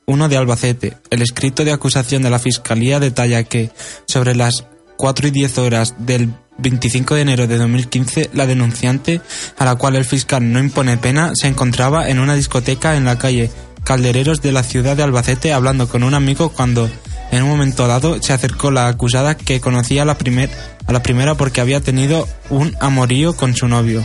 1 0.07 0.29
de 0.29 0.37
Albacete. 0.37 0.97
El 1.11 1.23
escrito 1.23 1.65
de 1.65 1.73
acusación 1.73 2.23
de 2.23 2.31
la 2.31 2.39
Fiscalía 2.39 3.01
detalla 3.01 3.45
que, 3.45 3.71
sobre 4.07 4.35
las 4.35 4.65
4 4.97 5.29
y 5.29 5.31
10 5.31 5.59
horas 5.59 5.95
del 5.99 6.35
25 6.59 7.15
de 7.15 7.21
enero 7.23 7.47
de 7.47 7.59
2015, 7.59 8.31
la 8.33 8.47
denunciante, 8.47 9.21
a 9.59 9.65
la 9.65 9.77
cual 9.77 9.97
el 9.97 10.05
fiscal 10.05 10.53
no 10.53 10.61
impone 10.61 10.97
pena, 10.97 11.33
se 11.35 11.49
encontraba 11.49 12.09
en 12.09 12.19
una 12.19 12.35
discoteca 12.35 12.97
en 12.97 13.05
la 13.05 13.19
calle 13.19 13.51
Caldereros 13.85 14.41
de 14.41 14.53
la 14.53 14.63
ciudad 14.63 14.97
de 14.97 15.03
Albacete 15.03 15.53
hablando 15.53 15.89
con 15.89 16.03
un 16.03 16.15
amigo 16.15 16.49
cuando, 16.49 16.89
en 17.31 17.43
un 17.43 17.49
momento 17.49 17.87
dado, 17.87 18.21
se 18.23 18.33
acercó 18.33 18.71
la 18.71 18.89
acusada 18.89 19.37
que 19.37 19.61
conocía 19.61 20.03
a 20.03 20.05
la, 20.05 20.19
primer, 20.19 20.51
a 20.87 20.93
la 20.93 21.03
primera 21.03 21.35
porque 21.35 21.61
había 21.61 21.81
tenido 21.81 22.27
un 22.51 22.77
amorío 22.81 23.37
con 23.37 23.55
su 23.55 23.69
novio. 23.69 24.03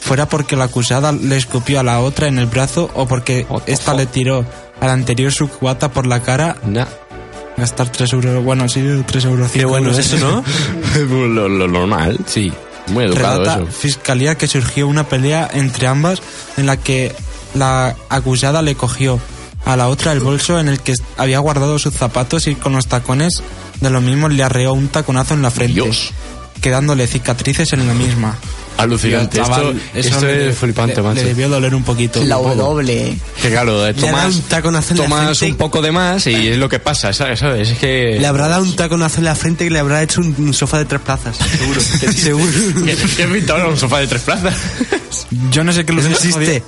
Fuera 0.00 0.28
porque 0.28 0.56
la 0.56 0.64
acusada 0.64 1.12
le 1.12 1.36
escupió 1.36 1.78
a 1.78 1.82
la 1.82 2.00
otra 2.00 2.26
en 2.26 2.38
el 2.38 2.46
brazo 2.46 2.90
o 2.94 3.06
porque 3.06 3.46
esta 3.66 3.94
le 3.94 4.06
tiró 4.06 4.44
a 4.80 4.86
la 4.86 4.94
anterior 4.94 5.30
su 5.30 5.48
cubata 5.48 5.92
por 5.92 6.06
la 6.06 6.22
cara. 6.22 6.56
Gastar 7.56 7.90
3 7.90 8.12
euros, 8.14 8.44
bueno, 8.44 8.68
sí, 8.68 8.82
3 9.06 9.24
euros. 9.26 9.52
Qué 9.52 9.64
bueno 9.64 9.90
eso, 9.90 10.16
¿no? 10.18 10.42
lo, 11.28 11.48
lo 11.48 11.68
normal, 11.68 12.18
sí. 12.26 12.52
Muy 12.88 13.04
educado 13.04 13.44
Relata 13.44 13.62
eso. 13.62 13.72
Fiscalía 13.72 14.34
que 14.36 14.48
surgió 14.48 14.88
una 14.88 15.04
pelea 15.04 15.48
entre 15.52 15.86
ambas 15.86 16.20
en 16.56 16.66
la 16.66 16.76
que 16.76 17.14
la 17.54 17.96
acusada 18.08 18.62
le 18.62 18.74
cogió 18.74 19.20
a 19.64 19.76
la 19.76 19.88
otra 19.88 20.12
el 20.12 20.20
bolso 20.20 20.58
en 20.58 20.68
el 20.68 20.80
que 20.80 20.94
había 21.16 21.38
guardado 21.38 21.78
sus 21.78 21.94
zapatos 21.94 22.46
y 22.46 22.54
con 22.54 22.72
los 22.72 22.86
tacones 22.86 23.42
de 23.80 23.90
lo 23.90 24.00
mismo 24.00 24.28
le 24.28 24.42
arreó 24.42 24.72
un 24.72 24.88
taconazo 24.88 25.34
en 25.34 25.42
la 25.42 25.50
frente, 25.50 25.82
quedándole 26.60 27.06
cicatrices 27.06 27.72
en 27.72 27.86
la 27.86 27.94
misma. 27.94 28.36
Alucinante. 28.78 29.36
Chaval, 29.38 29.80
esto 29.94 30.14
esto 30.16 30.26
le- 30.26 30.48
es 30.50 30.56
flipante, 30.58 30.96
le- 30.96 31.02
macho. 31.02 31.14
Le 31.22 31.24
debió 31.28 31.48
doler 31.48 31.74
un 31.74 31.84
poquito. 31.84 32.22
La 32.24 32.38
Un 32.38 32.44
poco. 32.50 32.54
W. 32.74 33.16
Que 33.40 33.50
claro, 33.50 33.86
eh, 33.86 33.94
tomas, 33.94 34.34
un 34.34 34.42
taconazo 34.42 34.92
en 34.94 34.98
la 34.98 35.04
tomas 35.04 35.38
frente. 35.38 35.52
un 35.52 35.58
poco 35.58 35.82
de 35.82 35.92
más 35.92 36.26
y 36.26 36.48
es 36.48 36.58
lo 36.58 36.68
que 36.68 36.78
pasa, 36.78 37.12
¿sabes? 37.12 37.38
¿sabes? 37.40 37.68
Es 37.70 37.78
que... 37.78 38.16
Le 38.18 38.26
habrá 38.26 38.48
dado 38.48 38.62
un 38.62 38.74
taconazo 38.74 39.18
en 39.18 39.24
la 39.24 39.34
frente 39.34 39.64
y 39.66 39.70
le 39.70 39.78
habrá 39.78 40.02
hecho 40.02 40.20
un, 40.20 40.34
un 40.38 40.54
sofá 40.54 40.78
de 40.78 40.84
tres 40.86 41.00
plazas. 41.00 41.36
Seguro. 41.36 41.80
Seguro. 42.12 42.52
¿Qué, 42.86 42.96
qué 43.16 43.26
pinta 43.26 43.52
ahora 43.54 43.68
un 43.68 43.76
sofá 43.76 44.00
de 44.00 44.06
tres 44.06 44.22
plazas? 44.22 44.54
Yo 45.50 45.62
no 45.64 45.72
sé 45.72 45.84
qué 45.84 45.92
lo 45.92 46.02
existe. 46.04 46.62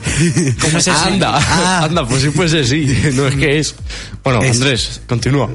¿Cómo 0.61 0.81
se 0.81 0.91
Anda, 0.91 1.33
Ah. 1.37 1.85
anda, 1.85 2.07
pues 2.07 2.23
sí 2.23 2.31
fuese 2.31 2.65
sí. 2.65 2.85
No 3.15 3.27
es 3.27 3.35
que 3.35 3.59
es. 3.59 3.75
Bueno, 4.23 4.43
Es- 4.43 4.57
Andrés, 4.57 5.01
continúa. 5.09 5.49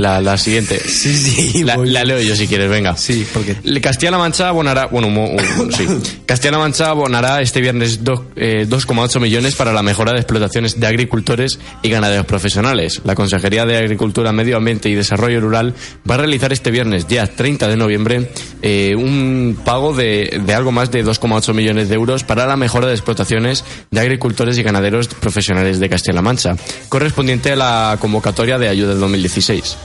La, 0.00 0.20
la 0.20 0.38
siguiente. 0.38 0.78
Sí, 0.88 1.16
sí. 1.16 1.64
La, 1.64 1.76
leo 2.04 2.20
yo 2.20 2.34
si 2.36 2.46
quieres, 2.46 2.70
venga. 2.70 2.96
Sí, 2.96 3.26
porque 3.32 3.56
Castilla-La 3.80 4.18
Mancha 4.18 4.48
abonará, 4.48 4.86
bueno, 4.86 5.08
mo- 5.10 5.28
un- 5.28 5.72
sí. 5.76 5.86
Castilla-La 6.24 6.58
Mancha 6.58 6.90
abonará 6.90 7.40
este 7.40 7.60
viernes 7.60 8.04
dos- 8.04 8.20
eh, 8.36 8.64
2,8 8.68 9.18
millones 9.20 9.54
para 9.56 9.72
la 9.72 9.82
mejora 9.82 10.12
de 10.12 10.18
explotaciones 10.18 10.78
de 10.78 10.86
agricultores 10.86 11.58
y 11.82 11.88
ganaderos 11.90 12.26
profesionales. 12.26 13.00
La 13.04 13.14
Consejería 13.16 13.64
de 13.66 13.76
Agricultura, 13.76 14.32
Medio 14.32 14.56
Ambiente 14.56 14.88
y 14.88 14.94
Desarrollo 14.94 15.40
Rural 15.40 15.74
va 16.08 16.14
a 16.14 16.18
realizar 16.18 16.52
este 16.52 16.70
viernes, 16.70 17.08
día 17.08 17.26
30 17.26 17.66
de 17.66 17.76
noviembre, 17.76 18.30
eh, 18.62 18.94
un 18.96 19.58
pago 19.64 19.94
de, 19.94 20.40
de 20.46 20.54
algo 20.54 20.70
más 20.70 20.90
de 20.92 21.04
2,8 21.04 21.52
millones 21.54 21.88
de 21.88 21.94
euros 21.96 22.22
para 22.22 22.46
la 22.46 22.56
mejora 22.56 22.86
de 22.86 22.92
explotaciones 22.94 23.64
de 23.90 24.00
agricultores 24.00 24.56
y 24.58 24.62
ganaderos 24.62 25.08
profesionales 25.08 25.80
de 25.80 25.88
Castilla-La 25.88 26.22
Mancha, 26.22 26.56
correspondiente 26.88 27.50
a 27.52 27.56
la 27.56 27.96
convocatoria 28.00 28.58
de 28.58 28.68
ayuda 28.68 28.90
del 28.90 29.00
2016. 29.00 29.76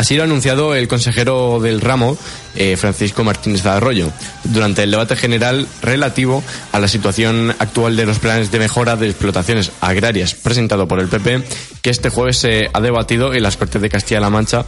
Así 0.00 0.16
lo 0.16 0.22
ha 0.22 0.24
anunciado 0.24 0.74
el 0.74 0.88
consejero 0.88 1.60
del 1.60 1.82
ramo, 1.82 2.16
eh, 2.56 2.78
Francisco 2.78 3.22
Martínez 3.22 3.66
Arroyo, 3.66 4.10
durante 4.44 4.82
el 4.82 4.90
debate 4.90 5.14
general 5.14 5.66
relativo 5.82 6.42
a 6.72 6.80
la 6.80 6.88
situación 6.88 7.54
actual 7.58 7.96
de 7.96 8.06
los 8.06 8.18
planes 8.18 8.50
de 8.50 8.60
mejora 8.60 8.96
de 8.96 9.10
explotaciones 9.10 9.72
agrarias 9.82 10.32
presentado 10.32 10.88
por 10.88 11.00
el 11.00 11.08
PP, 11.08 11.42
que 11.82 11.90
este 11.90 12.08
jueves 12.08 12.38
se 12.38 12.70
ha 12.72 12.80
debatido 12.80 13.34
en 13.34 13.42
las 13.42 13.58
Cortes 13.58 13.82
de 13.82 13.90
Castilla-La 13.90 14.30
Mancha. 14.30 14.64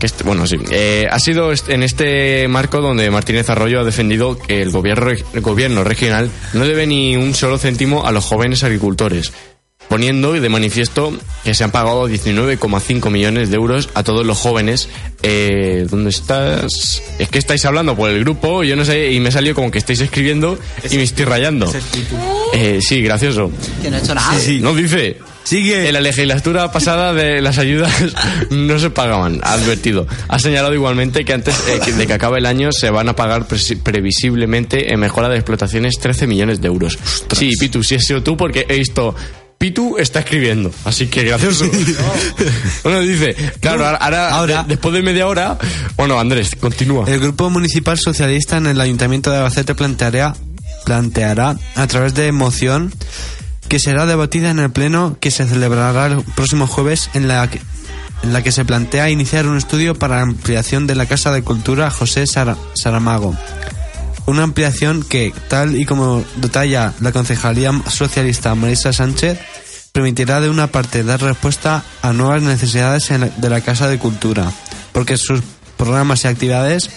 Este- 0.00 0.24
bueno, 0.24 0.44
sí. 0.48 0.56
Eh, 0.72 1.06
ha 1.08 1.20
sido 1.20 1.52
en 1.68 1.84
este 1.84 2.48
marco 2.48 2.80
donde 2.80 3.08
Martínez 3.12 3.48
Arroyo 3.48 3.78
ha 3.78 3.84
defendido 3.84 4.36
que 4.36 4.60
el 4.60 4.72
gobierno 4.72 5.84
regional 5.84 6.32
no 6.52 6.64
debe 6.64 6.88
ni 6.88 7.16
un 7.16 7.32
solo 7.32 7.58
céntimo 7.58 8.04
a 8.04 8.10
los 8.10 8.24
jóvenes 8.24 8.64
agricultores, 8.64 9.32
poniendo 9.88 10.32
de 10.32 10.48
manifiesto 10.48 11.12
que 11.44 11.54
se 11.54 11.64
han 11.64 11.70
pagado 11.70 12.08
19,5 12.08 13.10
millones 13.10 13.50
de 13.50 13.56
euros 13.56 13.88
a 13.94 14.02
todos 14.02 14.26
los 14.26 14.38
jóvenes. 14.38 14.88
Eh, 15.22 15.86
¿Dónde 15.90 16.10
estás? 16.10 17.02
Es 17.18 17.28
que 17.28 17.38
estáis 17.38 17.64
hablando 17.64 17.96
por 17.96 18.10
el 18.10 18.20
grupo, 18.20 18.64
yo 18.64 18.76
no 18.76 18.84
sé, 18.84 19.12
y 19.12 19.20
me 19.20 19.30
salió 19.30 19.54
como 19.54 19.70
que 19.70 19.78
estáis 19.78 20.00
escribiendo 20.00 20.58
y 20.90 20.96
me 20.96 21.02
estoy 21.02 21.24
rayando. 21.24 21.72
Eh, 22.54 22.80
sí, 22.80 23.02
gracioso. 23.02 23.50
Que 23.82 23.90
no 23.90 23.96
he 23.96 24.00
hecho 24.00 24.14
nada. 24.14 24.32
No 24.60 24.74
dice. 24.74 25.18
Sigue. 25.46 25.86
En 25.86 25.94
la 25.94 26.00
legislatura 26.00 26.72
pasada 26.72 27.14
de 27.14 27.40
las 27.40 27.58
ayudas 27.58 27.92
no 28.50 28.80
se 28.80 28.90
pagaban, 28.90 29.38
ha 29.44 29.52
advertido. 29.52 30.08
Ha 30.26 30.40
señalado 30.40 30.74
igualmente 30.74 31.24
que 31.24 31.32
antes 31.32 31.54
eh, 31.68 31.92
de 31.92 32.06
que 32.08 32.12
acabe 32.12 32.38
el 32.38 32.46
año 32.46 32.72
se 32.72 32.90
van 32.90 33.08
a 33.08 33.14
pagar 33.14 33.46
previsiblemente 33.46 34.92
en 34.92 34.98
mejora 34.98 35.28
de 35.28 35.36
explotaciones 35.36 36.00
13 36.00 36.26
millones 36.26 36.60
de 36.60 36.66
euros. 36.66 36.98
Sí, 37.32 37.52
Pitu, 37.60 37.84
sí 37.84 37.94
has 37.94 38.04
sido 38.04 38.24
tú 38.24 38.36
porque 38.36 38.66
he 38.68 38.76
visto... 38.76 39.14
Pitu 39.58 39.96
está 39.98 40.20
escribiendo, 40.20 40.70
así 40.84 41.06
que 41.06 41.24
gracioso. 41.24 41.64
bueno, 42.84 43.00
dice, 43.00 43.34
claro, 43.60 43.86
ahora, 43.86 43.96
ahora, 43.98 44.30
Ahora. 44.30 44.62
de- 44.62 44.68
después 44.68 44.94
de 44.94 45.02
media 45.02 45.26
hora... 45.26 45.56
Bueno, 45.96 46.20
Andrés, 46.20 46.50
continúa. 46.60 47.04
El 47.08 47.20
Grupo 47.20 47.48
Municipal 47.48 47.98
Socialista 47.98 48.58
en 48.58 48.66
el 48.66 48.80
Ayuntamiento 48.80 49.30
de 49.30 49.38
Albacete 49.38 49.74
planteará, 49.74 50.34
planteará 50.84 51.56
a 51.74 51.86
través 51.86 52.14
de 52.14 52.30
moción 52.32 52.92
que 53.68 53.78
será 53.80 54.04
debatida 54.06 54.50
en 54.50 54.58
el 54.58 54.70
Pleno 54.70 55.16
que 55.20 55.30
se 55.30 55.46
celebrará 55.46 56.06
el 56.06 56.22
próximo 56.22 56.66
jueves 56.66 57.08
en 57.14 57.26
la 57.26 57.48
que, 57.50 57.60
en 58.22 58.32
la 58.34 58.42
que 58.42 58.52
se 58.52 58.64
plantea 58.66 59.08
iniciar 59.10 59.46
un 59.46 59.56
estudio 59.56 59.94
para 59.94 60.16
la 60.16 60.22
ampliación 60.22 60.86
de 60.86 60.94
la 60.96 61.06
Casa 61.06 61.32
de 61.32 61.42
Cultura 61.42 61.90
José 61.90 62.26
Sara- 62.26 62.58
Saramago. 62.74 63.34
Una 64.26 64.42
ampliación 64.42 65.04
que, 65.04 65.32
tal 65.48 65.76
y 65.76 65.84
como 65.84 66.24
detalla 66.36 66.92
la 67.00 67.12
Concejalía 67.12 67.72
Socialista 67.88 68.54
Marisa 68.54 68.92
Sánchez, 68.92 69.38
permitirá 69.92 70.40
de 70.40 70.50
una 70.50 70.66
parte 70.66 71.04
dar 71.04 71.22
respuesta 71.22 71.84
a 72.02 72.12
nuevas 72.12 72.42
necesidades 72.42 73.08
de 73.08 73.48
la 73.48 73.60
Casa 73.60 73.88
de 73.88 73.98
Cultura, 73.98 74.52
porque 74.92 75.16
sus 75.16 75.40
programas 75.76 76.24
y 76.24 76.28
actividades 76.28 76.90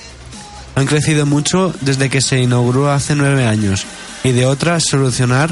han 0.76 0.86
crecido 0.86 1.26
mucho 1.26 1.74
desde 1.82 2.10
que 2.10 2.22
se 2.22 2.42
inauguró 2.42 2.92
hace 2.92 3.16
nueve 3.16 3.46
años, 3.46 3.86
y 4.24 4.32
de 4.32 4.46
otra, 4.46 4.80
solucionar 4.80 5.52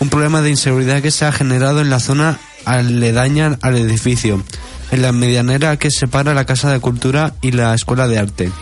un 0.00 0.08
problema 0.08 0.40
de 0.40 0.50
inseguridad 0.50 1.02
que 1.02 1.12
se 1.12 1.24
ha 1.24 1.30
generado 1.30 1.80
en 1.80 1.90
la 1.90 2.00
zona 2.00 2.40
aledaña 2.64 3.58
al 3.60 3.76
edificio, 3.76 4.42
en 4.90 5.02
la 5.02 5.12
medianera 5.12 5.76
que 5.76 5.90
separa 5.90 6.34
la 6.34 6.46
Casa 6.46 6.72
de 6.72 6.80
Cultura 6.80 7.34
y 7.42 7.52
la 7.52 7.74
Escuela 7.74 8.08
de 8.08 8.18
Arte. 8.18 8.52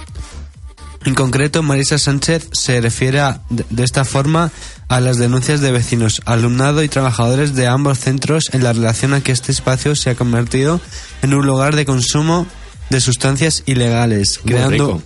En 1.07 1.14
concreto, 1.14 1.62
Marisa 1.62 1.99
Sánchez 1.99 2.49
se 2.52 2.80
refiere 2.80 3.21
a- 3.21 3.40
de, 3.49 3.85
esta 3.85 4.04
forma 4.04 4.50
a 4.88 5.00
las 5.00 5.16
denuncias 5.16 5.61
de 5.61 5.73
vecinos, 5.73 6.21
alumnado 6.26 6.83
y 6.83 6.88
trabajadores 6.88 7.54
de 7.54 7.66
ambos 7.66 7.99
centros 7.99 8.50
en 8.52 8.62
la 8.64 8.73
relación 8.75 9.14
a 9.14 9.23
que 9.23 9.33
este 9.33 9.50
espacio 9.50 9.97
se 9.97 10.11
ha 10.11 10.14
convertido 10.14 10.80
en 11.23 11.33
un 11.33 11.47
lugar 11.47 11.75
de 11.75 11.87
consumo 11.87 12.47
de 12.90 13.00
sustancias 13.00 13.62
ilegales, 13.66 14.40
Muy 14.45 14.52
creando 14.52 14.73
rico. 14.88 15.02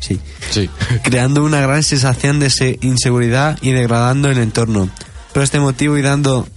sí, 0.00 0.20
Sí. 0.50 0.70
creando 1.02 1.44
una 1.44 1.60
gran 1.60 1.82
sensación 1.82 2.38
de 2.40 2.48
se- 2.48 2.78
inseguridad 2.80 3.58
y 3.60 3.72
degradando 3.72 4.30
el 4.30 4.38
entorno. 4.38 4.88
Por 5.34 5.42
este 5.42 5.60
motivo 5.60 5.98
y 5.98 6.02
dando 6.02 6.48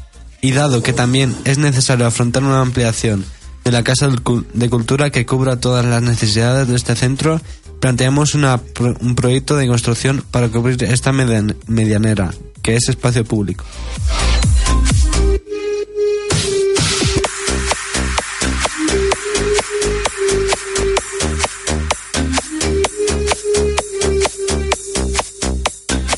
y 0.42 0.52
dado 0.54 0.82
que 0.82 0.94
también 0.94 1.36
es 1.44 1.58
necesario 1.58 2.06
afrontar 2.08 2.44
una 2.46 2.62
ampliación 2.62 3.26
de 3.66 3.74
la 3.74 3.84
Casa 3.84 4.08
de 4.54 4.70
Cultura 4.70 5.10
que 5.10 5.26
cubra 5.26 5.60
todas 5.60 5.84
las 5.86 6.02
necesidades 6.02 6.70
de 6.70 6.78
este 6.78 6.96
centro, 6.96 7.42
planteamos 7.80 8.36
una 8.36 8.60
un 9.00 9.16
proyecto 9.16 9.56
de 9.56 9.68
construcción 9.68 10.24
para 10.32 10.50
cubrir 10.50 10.84
esta 10.84 11.12
median- 11.12 11.56
medianera, 11.68 12.32
que 12.62 12.76
es 12.76 12.90
espacio 12.90 13.24
público. 13.26 13.64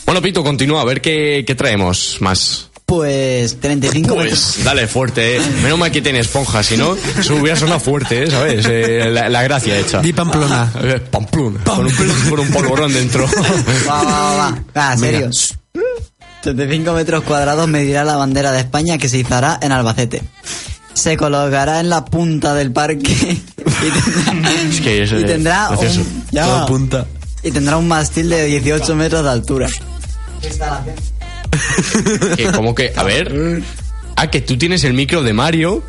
Bueno, 0.05 0.21
Pito, 0.21 0.43
continúa, 0.43 0.81
a 0.81 0.85
ver 0.85 1.01
qué 1.01 1.55
traemos 1.57 2.17
más. 2.19 2.70
Pues 2.91 3.57
35 3.61 4.15
metros. 4.17 4.51
Pues 4.55 4.65
dale 4.65 4.85
fuerte, 4.85 5.37
eh. 5.37 5.41
Menos 5.63 5.79
mal 5.79 5.89
que 5.91 6.01
tiene 6.01 6.19
esponja, 6.19 6.61
si 6.61 6.75
no, 6.75 6.97
eso 7.17 7.37
hubiera 7.37 7.55
sonado 7.57 7.79
fuerte, 7.79 8.23
eh, 8.23 8.29
¿sabes? 8.29 8.65
Eh, 8.69 9.09
la, 9.09 9.29
la 9.29 9.43
gracia 9.43 9.77
hecha. 9.77 10.01
Di 10.01 10.11
Pamplona. 10.11 10.69
Eh, 10.83 10.99
Pamplona. 10.99 11.63
Con 11.63 11.85
un, 11.85 11.93
con 12.29 12.39
un 12.41 12.49
polvorón 12.49 12.91
dentro. 12.91 13.25
Va, 13.89 14.03
va, 14.03 14.11
va, 14.11 14.35
va. 14.35 14.63
Va, 14.75 14.97
serio. 14.97 15.29
35 16.41 16.91
metros 16.91 17.23
cuadrados 17.23 17.65
medirá 17.69 18.03
la 18.03 18.17
bandera 18.17 18.51
de 18.51 18.59
España 18.59 18.97
que 18.97 19.07
se 19.07 19.19
izará 19.19 19.57
en 19.61 19.71
Albacete. 19.71 20.21
Se 20.93 21.15
colocará 21.15 21.79
en 21.79 21.89
la 21.89 22.03
punta 22.03 22.53
del 22.55 22.73
parque 22.73 23.13
y 23.13 24.25
tendrá, 24.25 24.51
Es 24.69 24.81
que 24.81 25.03
es, 25.03 25.11
y 25.13 25.23
tendrá 25.23 25.69
un, 25.69 26.23
ya 26.31 26.45
va. 26.45 26.65
punta. 26.65 27.05
y 27.41 27.51
tendrá 27.51 27.77
un 27.77 27.87
mástil 27.87 28.29
de 28.29 28.43
18 28.47 28.95
metros 28.95 29.23
de 29.23 29.29
altura. 29.29 29.69
Que 32.37 32.43
como 32.55 32.73
que, 32.75 32.93
a 32.95 33.03
ver. 33.03 33.61
Ah, 34.15 34.29
que 34.29 34.41
tú 34.41 34.57
tienes 34.57 34.83
el 34.83 34.93
micro 34.93 35.23
de 35.23 35.33
Mario. 35.33 35.83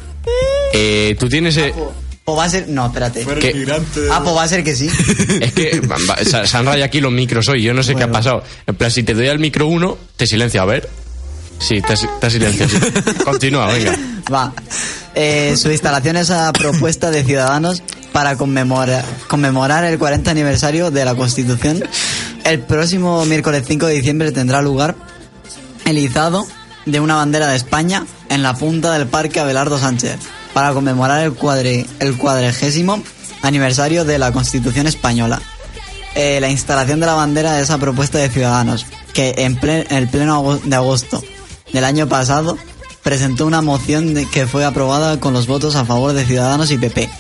Eh, 0.73 1.17
tú 1.19 1.29
tienes. 1.29 1.57
eh, 1.57 1.73
O 2.25 2.37
va 2.37 2.45
a 2.45 2.49
ser... 2.49 2.69
No, 2.69 2.87
espérate. 2.87 3.25
que, 3.25 3.67
Ah, 4.11 4.21
pues 4.23 4.37
va 4.37 4.43
a 4.45 4.49
ser 4.49 4.63
que 4.65 4.75
sí. 4.75 4.89
es 5.41 5.53
que 5.53 5.81
va- 5.81 6.17
se, 6.47 6.57
han 6.57 6.65
rayado 6.67 6.85
aquí 6.85 7.01
los 7.01 7.13
micros 7.13 7.49
hoy. 7.49 7.63
Yo 7.63 7.75
no 7.75 7.83
sé 7.83 7.95
qué 7.95 8.05
ha 8.05 8.11
pasado. 8.13 8.43
En 8.67 8.75
plan, 8.75 8.91
si 8.91 9.03
te 9.03 9.15
doy 9.15 9.29
al 9.29 9.39
micro 9.39 9.67
uno, 9.67 9.99
te 10.17 10.27
silencia. 10.27 10.63
A 10.63 10.67
ver. 10.67 10.89
Sí, 11.59 11.81
te, 11.81 11.95
te 12.21 12.31
silencia. 12.31 12.69
sí. 12.69 12.77
Continúa, 13.25 13.67
venga. 13.73 13.97
Va. 14.33 14.53
Eh, 15.15 15.55
su 15.57 15.71
instalación 15.71 16.17
es 16.17 16.31
a 16.31 16.53
propuesta 16.53 17.11
de 17.11 17.23
Ciudadanos 17.23 17.83
para 18.13 18.37
conmemorar, 18.37 19.05
conmemorar 19.29 19.85
el 19.85 19.99
40 19.99 20.31
aniversario 20.31 20.91
de 20.91 21.05
la 21.05 21.15
Constitución. 21.15 21.83
El 22.45 22.61
próximo 22.61 23.25
miércoles 23.27 23.65
5 23.67 23.87
de 23.87 23.95
diciembre 23.95 24.33
tendrá 24.33 24.61
lugar 24.63 24.97
de 26.87 27.01
una 27.01 27.17
bandera 27.17 27.49
de 27.49 27.57
España 27.57 28.07
en 28.31 28.43
la 28.43 28.55
punta 28.55 28.93
del 28.93 29.07
Parque 29.07 29.41
Abelardo 29.41 29.79
Sánchez 29.79 30.19
para 30.55 30.73
conmemorar 30.73 31.23
el, 31.23 31.35
cuadre, 31.35 31.87
el 31.99 32.17
cuadregésimo 32.17 33.03
aniversario 33.43 34.07
de 34.07 34.19
la 34.19 34.33
Constitución 34.33 34.87
Española. 34.87 35.43
Eh, 36.15 36.41
la 36.41 36.49
instalación 36.49 36.99
de 37.01 37.07
la 37.07 37.15
bandera 37.15 37.61
es 37.61 37.71
a 37.71 37.77
propuesta 37.77 38.19
de 38.19 38.31
Ciudadanos, 38.31 38.87
que 39.13 39.35
en, 39.39 39.59
el 39.91 40.09
pleno 40.09 40.61
de 40.65 40.77
agosto 40.77 41.23
del 41.75 41.85
año 41.85 42.09
pasado 42.09 42.57
presentó 43.03 43.47
una 43.47 43.61
moción 43.61 44.15
que 44.33 44.47
fue 44.47 44.65
aprobada 44.65 45.21
con 45.21 45.35
los 45.35 45.47
votos 45.47 45.77
a 45.77 45.85
favor 45.85 46.15
de 46.15 46.25
Ciudadanos 46.25 46.71
y 46.71 46.79
PP. 46.79 47.11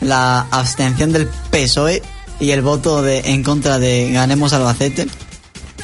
La 0.00 0.46
abstención 0.50 1.12
del 1.12 1.28
PSOE 1.50 2.02
y 2.40 2.50
el 2.50 2.62
voto 2.62 3.06
en 3.06 3.44
contra 3.44 3.78
de 3.78 4.10
Ganemos 4.10 4.52
Albacete. 4.52 5.06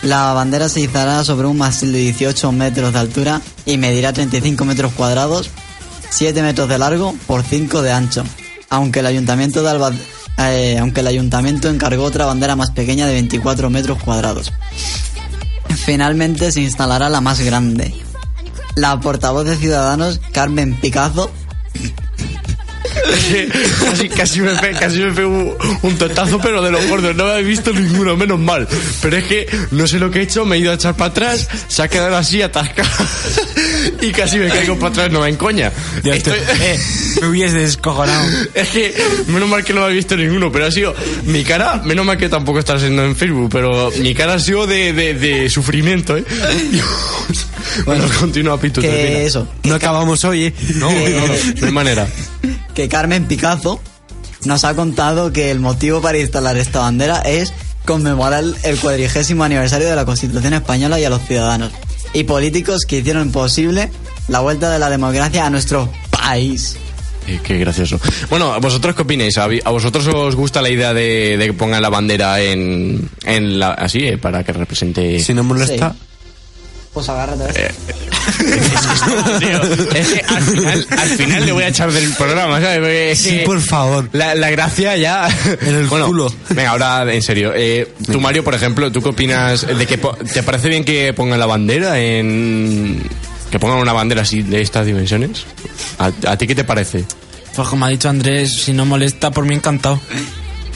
La 0.03 0.33
bandera 0.33 0.69
se 0.69 0.81
izará 0.81 1.25
sobre 1.25 1.47
un 1.47 1.59
mástil 1.59 1.93
de 1.93 1.99
18 1.99 2.53
metros 2.53 2.93
de 2.93 2.99
altura 2.99 3.41
y 3.67 3.79
medirá 3.79 4.13
35 4.13 4.65
metros 4.65 4.93
cuadrados, 4.93 5.51
7 6.11 6.41
metros 6.43 6.69
de 6.69 6.79
largo 6.79 7.15
por 7.27 7.43
5 7.43 7.83
de 7.83 7.93
ancho. 7.93 8.23
Eh, 8.23 8.67
aunque 10.79 11.01
el 11.01 11.07
ayuntamiento 11.09 11.69
encargó 11.69 12.05
otra 12.05 12.27
bandera 12.27 12.55
más 12.55 12.71
pequeña 12.71 13.07
de 13.07 13.15
24 13.15 13.71
metros 13.71 14.01
cuadrados. 14.03 14.53
Finalmente 15.85 16.53
se 16.53 16.61
instalará 16.61 17.09
la 17.09 17.21
más 17.21 17.41
grande. 17.41 17.93
La 18.77 19.01
portavoz 19.01 19.47
de 19.47 19.57
Ciudadanos, 19.57 20.21
Carmen 20.33 20.77
Picazo, 20.77 21.29
casi, 23.85 24.09
casi 24.09 24.41
me 24.41 24.55
pe- 24.57 24.73
casi 24.73 24.99
me 25.01 25.13
pego 25.13 25.29
un, 25.31 25.57
un 25.83 25.97
totazo, 25.99 26.39
pero 26.41 26.63
de 26.63 26.71
los 26.71 26.87
gordos. 26.87 27.15
No 27.17 27.27
me 27.27 27.39
he 27.39 27.43
visto 27.43 27.73
ninguno, 27.73 28.17
menos 28.17 28.39
mal. 28.39 28.67
Pero 29.03 29.17
es 29.17 29.25
que 29.25 29.47
no 29.71 29.87
sé 29.87 29.99
lo 29.99 30.11
que 30.11 30.21
he 30.21 30.23
hecho, 30.23 30.45
me 30.45 30.57
he 30.57 30.59
ido 30.61 30.73
a 30.73 30.75
echar 30.75 30.95
para 30.97 31.11
atrás, 31.11 31.49
se 31.69 31.83
ha 31.83 31.89
quedado 31.89 32.17
así 32.17 32.43
atascado. 32.43 32.89
y 34.01 34.11
casi 34.13 34.39
me 34.39 34.49
caigo 34.49 34.77
para 34.79 34.89
atrás, 34.93 35.11
no 35.13 35.21
me 35.21 35.29
encoña. 35.29 35.73
Ya 36.03 36.15
Estoy- 36.15 36.39
eh, 36.61 36.79
me 37.21 37.29
hubiese 37.29 37.59
descojonado. 37.59 38.25
Es 38.55 38.69
que, 38.71 38.95
menos 39.29 39.49
mal 39.49 39.65
que 39.65 39.73
no 39.73 39.83
me 39.87 39.93
he 39.93 39.95
visto 39.95 40.17
ninguno, 40.17 40.51
pero 40.51 40.67
ha 40.67 40.71
sido 40.71 40.95
mi 41.25 41.45
cara, 41.45 41.81
menos 41.85 42.05
mal 42.05 42.17
que 42.19 42.29
tampoco 42.29 42.59
está 42.59 42.79
siendo 42.79 43.05
en 43.05 43.15
Facebook, 43.15 43.51
pero 43.53 43.91
mi 44.01 44.15
cara 44.15 44.35
ha 44.35 44.39
sido 44.41 44.67
de, 44.67 44.93
de, 44.93 45.15
de 45.15 45.49
sufrimiento, 45.51 46.17
¿eh? 46.17 46.25
Dios. 46.73 46.87
Bueno, 47.85 48.05
continúa, 48.19 48.59
Pito. 48.59 48.81
que 48.81 49.25
eso, 49.27 49.47
No 49.65 49.75
acabamos 49.75 50.25
hoy, 50.25 50.47
¿eh? 50.47 50.55
No, 50.77 50.91
no, 50.91 50.99
no, 50.99 51.27
no 51.61 51.67
hay 51.67 51.73
manera. 51.73 52.09
Que 52.79 52.89
Carmen 52.89 53.25
Picazo 53.25 53.81
nos 54.45 54.63
ha 54.63 54.73
contado 54.77 55.33
que 55.33 55.51
el 55.51 55.59
motivo 55.59 56.01
para 56.01 56.17
instalar 56.17 56.57
esta 56.57 56.79
bandera 56.79 57.19
es 57.23 57.53
conmemorar 57.85 58.45
el 58.63 58.79
cuadrigésimo 58.79 59.43
aniversario 59.43 59.89
de 59.89 59.97
la 59.97 60.05
Constitución 60.05 60.55
Española 60.55 61.01
y 61.01 61.05
a 61.05 61.11
los 61.11 61.21
ciudadanos 61.23 61.73
y 62.13 62.23
políticos 62.23 62.83
que 62.87 62.99
hicieron 62.99 63.33
posible 63.33 63.91
la 64.29 64.39
vuelta 64.39 64.71
de 64.71 64.79
la 64.79 64.91
democracia 64.91 65.45
a 65.45 65.51
nuestro 65.51 65.93
país. 66.13 66.77
Eh, 67.27 67.41
Qué 67.43 67.59
gracioso. 67.59 67.99
Bueno, 68.31 68.55
¿vosotros 68.61 68.95
qué 68.95 69.03
opináis? 69.03 69.37
¿A 69.39 69.71
vosotros 69.71 70.07
os 70.07 70.37
gusta 70.37 70.63
la 70.63 70.71
idea 70.71 70.95
de, 70.95 71.37
de 71.37 71.47
que 71.47 71.55
pongan 71.55 71.83
la 71.83 71.89
bandera 71.89 72.41
en, 72.41 73.11
en 73.25 73.59
la, 73.59 73.73
así, 73.73 74.07
eh, 74.07 74.19
para 74.19 74.45
que 74.45 74.53
represente... 74.53 75.19
Si 75.19 75.35
no 75.35 75.43
molesta. 75.43 75.97
Pues 76.93 77.09
agárrate. 77.09 77.73
Tío, 79.39 79.63
es 79.95 80.09
que 80.09 80.21
al 80.27 80.43
final, 80.43 80.87
al 80.99 81.09
final 81.11 81.47
le 81.47 81.53
voy 81.53 81.63
a 81.65 81.69
echar 81.69 81.93
del 81.93 82.11
programa, 82.15 82.61
¿sabes? 82.61 82.79
Porque 82.79 83.13
es 83.13 83.19
Sí, 83.19 83.31
que 83.39 83.45
por 83.45 83.61
favor. 83.61 84.09
La, 84.13 84.35
la 84.35 84.51
gracia 84.51 84.97
ya... 84.97 85.29
En 85.61 85.75
el 85.75 85.87
Bueno, 85.87 86.07
culo. 86.07 86.33
Venga, 86.51 86.71
ahora 86.71 87.13
en 87.13 87.23
serio. 87.23 87.53
Eh, 87.55 87.93
tú, 88.11 88.21
Mario, 88.21 88.43
por 88.43 88.55
ejemplo, 88.55 88.91
¿tú 88.91 89.01
qué 89.03 89.09
opinas 89.11 89.67
de 89.67 89.87
que... 89.87 89.99
¿Te 89.99 90.43
parece 90.43 90.69
bien 90.69 90.85
que 90.85 91.13
pongan 91.13 91.39
la 91.39 91.47
bandera 91.47 91.99
en... 92.01 93.03
Que 93.51 93.59
pongan 93.59 93.79
una 93.79 93.93
bandera 93.93 94.23
así 94.23 94.43
de 94.43 94.61
estas 94.61 94.85
dimensiones? 94.87 95.45
¿A, 95.99 96.11
a 96.31 96.37
ti 96.37 96.47
qué 96.47 96.55
te 96.55 96.65
parece? 96.65 97.05
Pues 97.55 97.69
como 97.69 97.87
ha 97.87 97.89
dicho 97.89 98.09
Andrés, 98.09 98.55
si 98.63 98.73
no 98.73 98.85
molesta, 98.85 99.31
por 99.31 99.45
mí 99.45 99.55
encantado. 99.55 100.01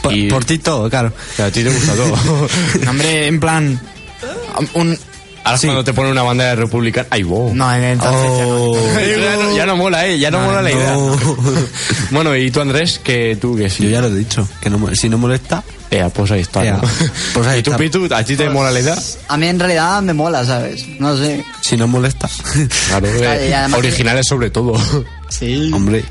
Por, 0.03 0.13
Y- 0.15 0.29
por 0.29 0.45
ti 0.45 0.59
todo, 0.59 0.89
claro. 0.89 1.13
A 1.39 1.51
ti 1.51 1.63
te 1.65 1.71
gusta 1.71 1.95
todo. 1.95 2.17
No, 2.85 2.91
hombre, 2.91 3.27
en 3.27 3.41
plan... 3.41 3.81
Un... 4.75 4.99
Ahora 5.45 5.57
es 5.57 5.61
cuando 5.63 5.83
te 5.85 5.93
pone 5.93 6.11
una 6.11 6.23
bandera 6.23 6.55
republicana... 6.55 7.09
¡Ay, 7.11 7.25
wow! 7.25 7.53
No, 7.55 7.73
en 7.75 7.83
entonces 7.83 8.39
ya 8.39 8.45
no. 8.45 8.57
Oh. 8.57 8.77
ya, 9.01 9.37
no, 9.37 9.57
ya 9.57 9.67
no 9.67 9.77
mola, 9.77 10.07
eh, 10.07 10.19
ya 10.19 10.31
no, 10.31 10.41
No, 10.41 10.47
mola 10.47 10.63
la 10.63 10.71
no. 10.71 10.77
idea. 10.77 10.97
bueno, 12.11 12.37
y 12.37 12.51
tú 12.51 12.61
Andrés, 12.61 13.01
que 13.03 13.37
tú 13.41 13.57
que 13.57 13.69
sí. 13.69 13.85
Yo 13.85 13.91
ya 13.91 14.01
lo 14.01 14.09
he 14.09 14.15
dicho. 14.15 14.49
Que 14.61 14.71
no, 14.71 14.79
si 14.95 15.09
no 15.09 15.19
molesta, 15.19 15.65
Ea, 15.91 16.09
pues 16.09 16.31
ahí 16.31 16.41
está. 16.41 16.65
Ea, 16.65 16.75
¿no? 16.75 16.83
pues 17.35 17.47
ahí 17.47 17.59
¿Y 17.61 17.63
tú. 17.63 17.73
Pitu, 17.77 18.09
a 18.15 18.25
ti 18.25 18.37
te 18.37 18.49
mola 18.49 18.71
la 18.71 18.81
idea? 18.81 18.97
A 19.29 19.37
mí 19.37 19.47
en 19.49 19.59
realidad 19.59 20.01
me 20.03 20.15
mola, 20.15 20.45
¿sabes? 20.45 20.87
No 21.01 21.17
sé. 21.17 21.45
si 21.61 21.77
no 21.77 21.87
molesta. 21.89 22.29
Claro, 22.89 23.09
eh, 23.09 23.67
originales 23.77 24.27
sobre 24.27 24.51
todo. 24.51 24.75
Sí. 25.29 25.71
Hombre. 25.75 26.05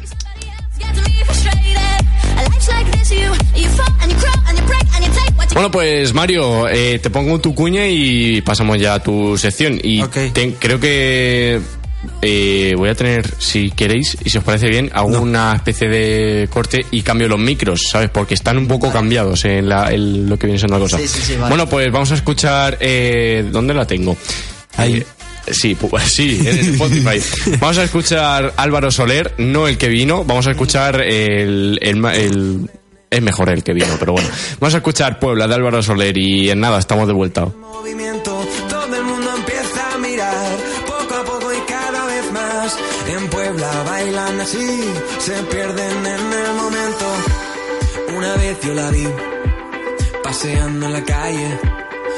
Bueno, 5.53 5.71
pues 5.71 6.13
Mario, 6.13 6.67
eh, 6.69 6.99
te 7.01 7.09
pongo 7.09 7.39
tu 7.39 7.53
cuña 7.53 7.87
y 7.87 8.41
pasamos 8.41 8.79
ya 8.79 8.95
a 8.95 9.03
tu 9.03 9.37
sección. 9.37 9.79
Y 9.83 10.01
te- 10.31 10.53
creo 10.53 10.79
que 10.79 11.59
eh, 12.21 12.73
voy 12.77 12.89
a 12.89 12.95
tener, 12.95 13.29
si 13.37 13.69
queréis, 13.71 14.17
y 14.23 14.29
si 14.29 14.37
os 14.37 14.43
parece 14.43 14.67
bien, 14.69 14.89
hago 14.93 15.19
una 15.19 15.53
especie 15.55 15.87
de 15.87 16.47
corte 16.49 16.85
y 16.91 17.01
cambio 17.01 17.27
los 17.27 17.39
micros, 17.39 17.81
¿sabes? 17.89 18.09
Porque 18.09 18.33
están 18.33 18.57
un 18.57 18.67
poco 18.67 18.91
cambiados 18.91 19.43
en, 19.45 19.67
la- 19.69 19.91
en 19.91 20.27
lo 20.29 20.37
que 20.39 20.47
viene 20.47 20.57
siendo 20.59 20.77
la 20.77 20.83
cosa. 20.83 20.97
Sí, 20.97 21.07
sí, 21.07 21.19
sí, 21.21 21.33
vale. 21.35 21.49
Bueno, 21.49 21.67
pues 21.69 21.91
vamos 21.91 22.11
a 22.11 22.15
escuchar. 22.15 22.77
Eh, 22.79 23.45
¿Dónde 23.51 23.73
la 23.73 23.85
tengo? 23.85 24.15
Ahí. 24.77 24.95
Eh, 24.95 25.05
Sí, 25.51 25.75
pu- 25.75 25.99
sí, 26.05 26.39
en 26.45 26.59
Spotify. 26.75 27.19
Vamos 27.59 27.77
a 27.79 27.83
escuchar 27.83 28.53
Álvaro 28.57 28.91
Soler, 28.91 29.33
no 29.39 29.67
el 29.67 29.75
que 29.75 29.89
vino, 29.89 30.23
vamos 30.23 30.45
a 30.45 30.51
escuchar 30.51 31.01
el, 31.01 31.79
el, 31.81 31.95
ma- 31.97 32.13
el- 32.15 32.69
es 33.11 33.21
mejor 33.21 33.49
el 33.49 33.61
que 33.61 33.73
vino, 33.73 33.93
pero 33.99 34.13
bueno. 34.13 34.29
Vamos 34.59 34.73
a 34.73 34.77
escuchar 34.77 35.19
Puebla 35.19 35.45
de 35.45 35.55
Álvaro 35.55 35.83
Soler 35.83 36.17
y 36.17 36.49
en 36.49 36.61
nada, 36.61 36.79
estamos 36.79 37.07
de 37.07 37.13
vuelta. 37.13 37.45
movimiento, 37.45 38.41
todo 38.69 38.95
el 38.95 39.03
mundo 39.03 39.29
empieza 39.35 39.93
a 39.93 39.97
mirar, 39.97 40.57
poco 40.87 41.15
a 41.15 41.23
poco 41.25 41.53
y 41.53 41.59
cada 41.67 42.05
vez 42.05 42.31
más. 42.31 42.77
En 43.09 43.29
Puebla 43.29 43.69
bailan 43.85 44.39
así, 44.39 44.93
se 45.19 45.33
pierden 45.43 46.05
en 46.05 46.33
el 46.33 46.53
momento. 46.55 47.05
Una 48.15 48.33
vez 48.37 48.57
yo 48.61 48.73
la 48.73 48.89
vi, 48.91 49.07
paseando 50.23 50.85
en 50.85 50.93
la 50.93 51.03
calle, 51.03 51.59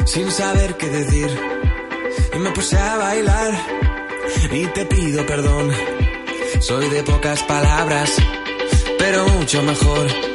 sin 0.05 0.31
saber 0.31 0.77
qué 0.77 0.89
decir. 0.89 1.27
Y 2.35 2.37
me 2.37 2.51
puse 2.51 2.77
a 2.77 2.97
bailar, 2.97 3.51
y 4.51 4.65
te 4.67 4.85
pido 4.85 5.25
perdón. 5.25 5.71
Soy 6.59 6.87
de 6.89 7.01
pocas 7.01 7.41
palabras, 7.43 8.11
pero 8.99 9.27
mucho 9.29 9.63
mejor. 9.63 10.32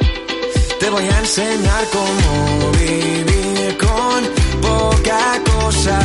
Te 0.80 0.90
voy 0.90 1.04
a 1.04 1.18
enseñar 1.18 1.84
cómo 1.92 2.72
vivir 2.72 3.76
con 3.78 4.20
poca 4.62 5.40
cosa, 5.52 5.98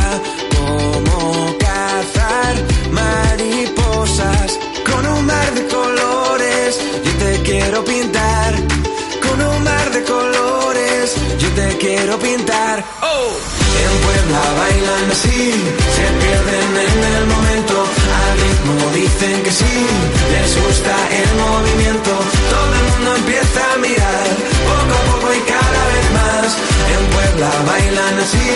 cómo 0.56 1.56
cazar 1.58 2.54
mariposas 2.90 4.58
con 4.90 5.06
un 5.06 5.26
mar 5.26 5.54
de 5.54 5.66
colores. 5.68 6.80
Yo 7.04 7.12
te 7.24 7.42
quiero 7.42 7.84
pintar 7.84 8.54
con 9.22 9.40
un 9.40 9.62
mar 9.62 9.90
de 9.92 10.02
colores. 10.02 11.14
Yo 11.38 11.48
te 11.50 11.76
quiero 11.78 12.18
pintar. 12.18 12.84
Oh, 13.02 13.53
en 13.82 13.94
Puebla 14.04 14.42
bailan 14.60 15.10
así, 15.10 15.42
se 15.96 16.06
pierden 16.22 16.70
en 16.88 16.98
el 17.14 17.24
momento. 17.26 17.76
Al 18.22 18.32
ritmo 18.44 18.74
dicen 18.94 19.42
que 19.42 19.50
sí, 19.50 19.76
les 20.34 20.50
gusta 20.62 20.94
el 21.20 21.30
movimiento. 21.44 22.12
Todo 22.54 22.72
el 22.78 22.84
mundo 22.90 23.16
empieza 23.16 23.60
a 23.72 23.76
mirar, 23.78 24.26
poco 24.68 24.94
a 24.94 25.02
poco 25.10 25.34
y 25.34 25.40
cada 25.54 25.82
vez 25.92 26.06
más. 26.18 26.48
En 26.94 27.02
Puebla 27.14 27.50
bailan 27.66 28.14
así, 28.24 28.48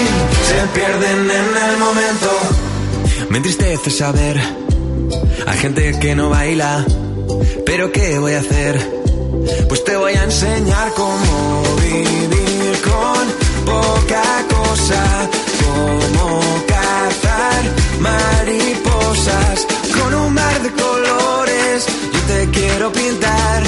se 0.49 0.61
pierden 0.79 1.21
en 1.41 1.71
el 1.71 1.77
momento. 1.79 2.31
Me 3.31 3.37
entristece 3.39 3.91
saber, 3.91 4.41
hay 5.47 5.59
gente 5.59 5.99
que 6.01 6.15
no 6.15 6.31
baila, 6.31 6.85
pero 7.67 7.93
¿qué 7.93 8.19
voy 8.19 8.35
a 8.35 8.41
hacer? 8.41 8.99
Pues 9.69 9.85
te 9.85 9.97
voy 9.97 10.15
a 10.15 10.25
enseñar 10.25 10.93
cómo 10.95 11.63
vivir 11.83 12.81
con 12.83 13.49
poca 13.67 14.48
cosa, 14.69 15.03
cómo 15.65 16.41
cazar 16.67 17.63
mariposas 18.01 19.67
con 19.97 20.15
un 20.15 20.35
mar 20.35 20.63
de 20.63 20.71
colores. 20.71 21.87
Yo 22.13 22.21
te 22.33 22.51
quiero 22.51 22.93
pintar 22.93 23.63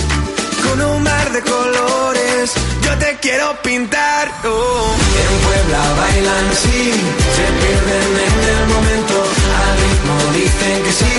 con 0.65 0.81
un 0.83 1.03
mar 1.03 1.33
de 1.33 1.43
colores. 1.43 2.53
Yo 2.85 2.93
te 2.99 3.17
quiero 3.21 3.47
pintar. 3.63 4.25
Oh. 4.45 4.95
En 5.25 5.35
Puebla 5.47 5.83
bailan 6.01 6.45
así, 6.55 6.83
se 7.37 7.47
pierden 7.61 8.11
en 8.29 8.37
el 8.55 8.63
momento. 8.75 9.17
Al 9.61 9.75
ritmo 9.85 10.17
dicen 10.41 10.77
que 10.85 10.93
sí, 11.01 11.17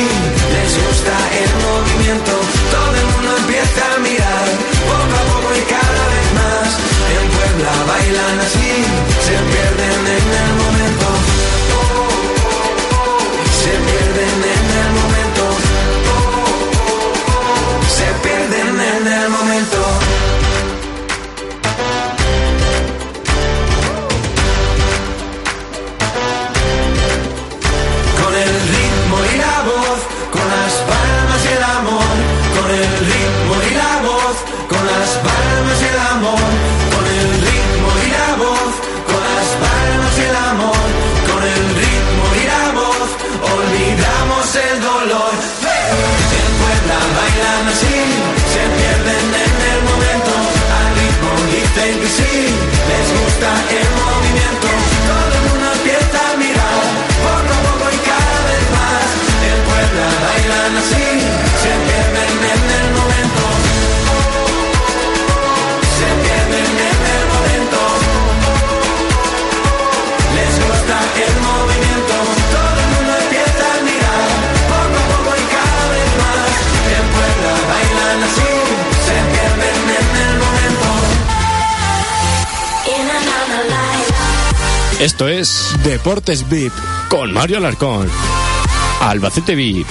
les 0.56 0.72
gusta 0.84 1.16
el 1.42 1.52
movimiento. 1.68 2.34
Todo 2.76 2.94
el 3.02 3.08
mundo 3.14 3.30
empieza 3.44 3.82
a 3.96 4.00
mirar, 4.08 4.48
poco 4.90 5.16
a 5.22 5.24
poco 5.32 5.50
y 5.62 5.64
cada 5.76 6.04
vez 6.14 6.28
más. 6.40 6.70
En 7.18 7.26
Puebla 7.36 7.74
bailan 7.90 8.11
Esto 85.02 85.28
es 85.28 85.76
Deportes 85.84 86.48
VIP. 86.48 86.72
con 87.10 87.34
Mario 87.34 87.58
Alarcón. 87.58 88.08
Albacete 89.00 89.56
VIP. 89.56 89.88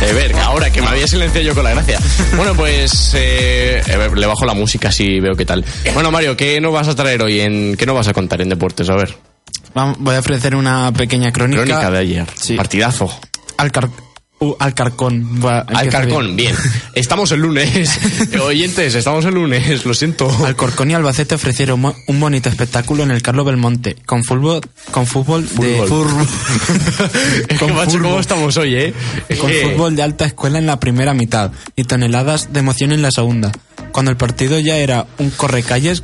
Eh, 0.00 0.12
ver, 0.14 0.34
ahora 0.36 0.70
que 0.70 0.80
me 0.80 0.88
había 0.88 1.06
silenciado 1.06 1.46
yo 1.46 1.54
con 1.54 1.64
la 1.64 1.72
gracia. 1.72 2.00
Bueno, 2.36 2.54
pues 2.54 3.12
eh, 3.14 3.82
le 4.16 4.26
bajo 4.26 4.46
la 4.46 4.54
música 4.54 4.88
así 4.88 5.20
veo 5.20 5.34
qué 5.34 5.44
tal. 5.44 5.62
Bueno, 5.92 6.10
Mario, 6.10 6.38
¿qué 6.38 6.58
nos 6.62 6.72
vas 6.72 6.88
a 6.88 6.94
traer 6.94 7.20
hoy? 7.20 7.40
En, 7.40 7.76
¿Qué 7.76 7.84
nos 7.84 7.96
vas 7.96 8.08
a 8.08 8.14
contar 8.14 8.40
en 8.40 8.48
deportes? 8.48 8.88
A 8.88 8.96
ver. 8.96 9.33
Voy 9.74 10.14
a 10.14 10.18
ofrecer 10.20 10.54
una 10.54 10.92
pequeña 10.92 11.32
crónica. 11.32 11.62
Crónica 11.64 11.90
de 11.90 11.98
ayer. 11.98 12.26
Sí. 12.34 12.54
Partidazo. 12.56 13.10
Alcar- 13.56 13.90
uh, 14.38 14.54
Alcarcón. 14.60 15.40
Va, 15.44 15.60
Alcarcón, 15.60 16.36
bien. 16.36 16.54
Estamos 16.94 17.32
el 17.32 17.40
lunes. 17.40 17.98
Oyentes, 18.40 18.94
estamos 18.94 19.24
el 19.24 19.34
lunes, 19.34 19.84
lo 19.84 19.94
siento. 19.94 20.30
Alcorcón 20.46 20.90
y 20.90 20.94
Albacete 20.94 21.34
ofrecieron 21.34 21.84
un 22.06 22.20
bonito 22.20 22.48
espectáculo 22.48 23.02
en 23.02 23.10
el 23.10 23.20
Carlos 23.22 23.46
Belmonte, 23.46 23.96
con 24.06 24.22
fútbol, 24.22 24.60
con 24.92 25.06
fútbol, 25.06 25.48
de 25.56 25.76
Fútbol. 25.88 26.06
Con 27.58 27.74
macho, 27.74 27.92
¿cómo 27.98 28.08
fútbol. 28.08 28.20
estamos 28.20 28.56
hoy, 28.56 28.74
eh? 28.76 28.94
Con 29.40 29.50
fútbol 29.50 29.96
de 29.96 30.02
alta 30.02 30.24
escuela 30.24 30.58
en 30.58 30.66
la 30.66 30.78
primera 30.78 31.14
mitad 31.14 31.50
y 31.74 31.84
toneladas 31.84 32.52
de 32.52 32.60
emoción 32.60 32.92
en 32.92 33.02
la 33.02 33.10
segunda. 33.10 33.50
Cuando 33.92 34.10
el 34.10 34.16
partido 34.16 34.58
ya 34.60 34.76
era 34.76 35.06
un 35.18 35.30
correcalles, 35.30 36.02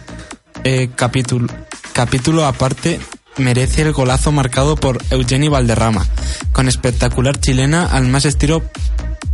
eh, 0.64 0.90
capítulo, 0.96 1.52
capítulo 1.92 2.46
aparte 2.46 3.00
merece 3.36 3.82
el 3.82 3.92
golazo 3.92 4.32
marcado 4.32 4.76
por 4.76 5.02
Eugeni 5.10 5.48
Valderrama, 5.48 6.06
con 6.52 6.68
espectacular 6.68 7.38
chilena 7.38 7.86
al 7.86 8.06
más 8.06 8.24
estilo 8.24 8.62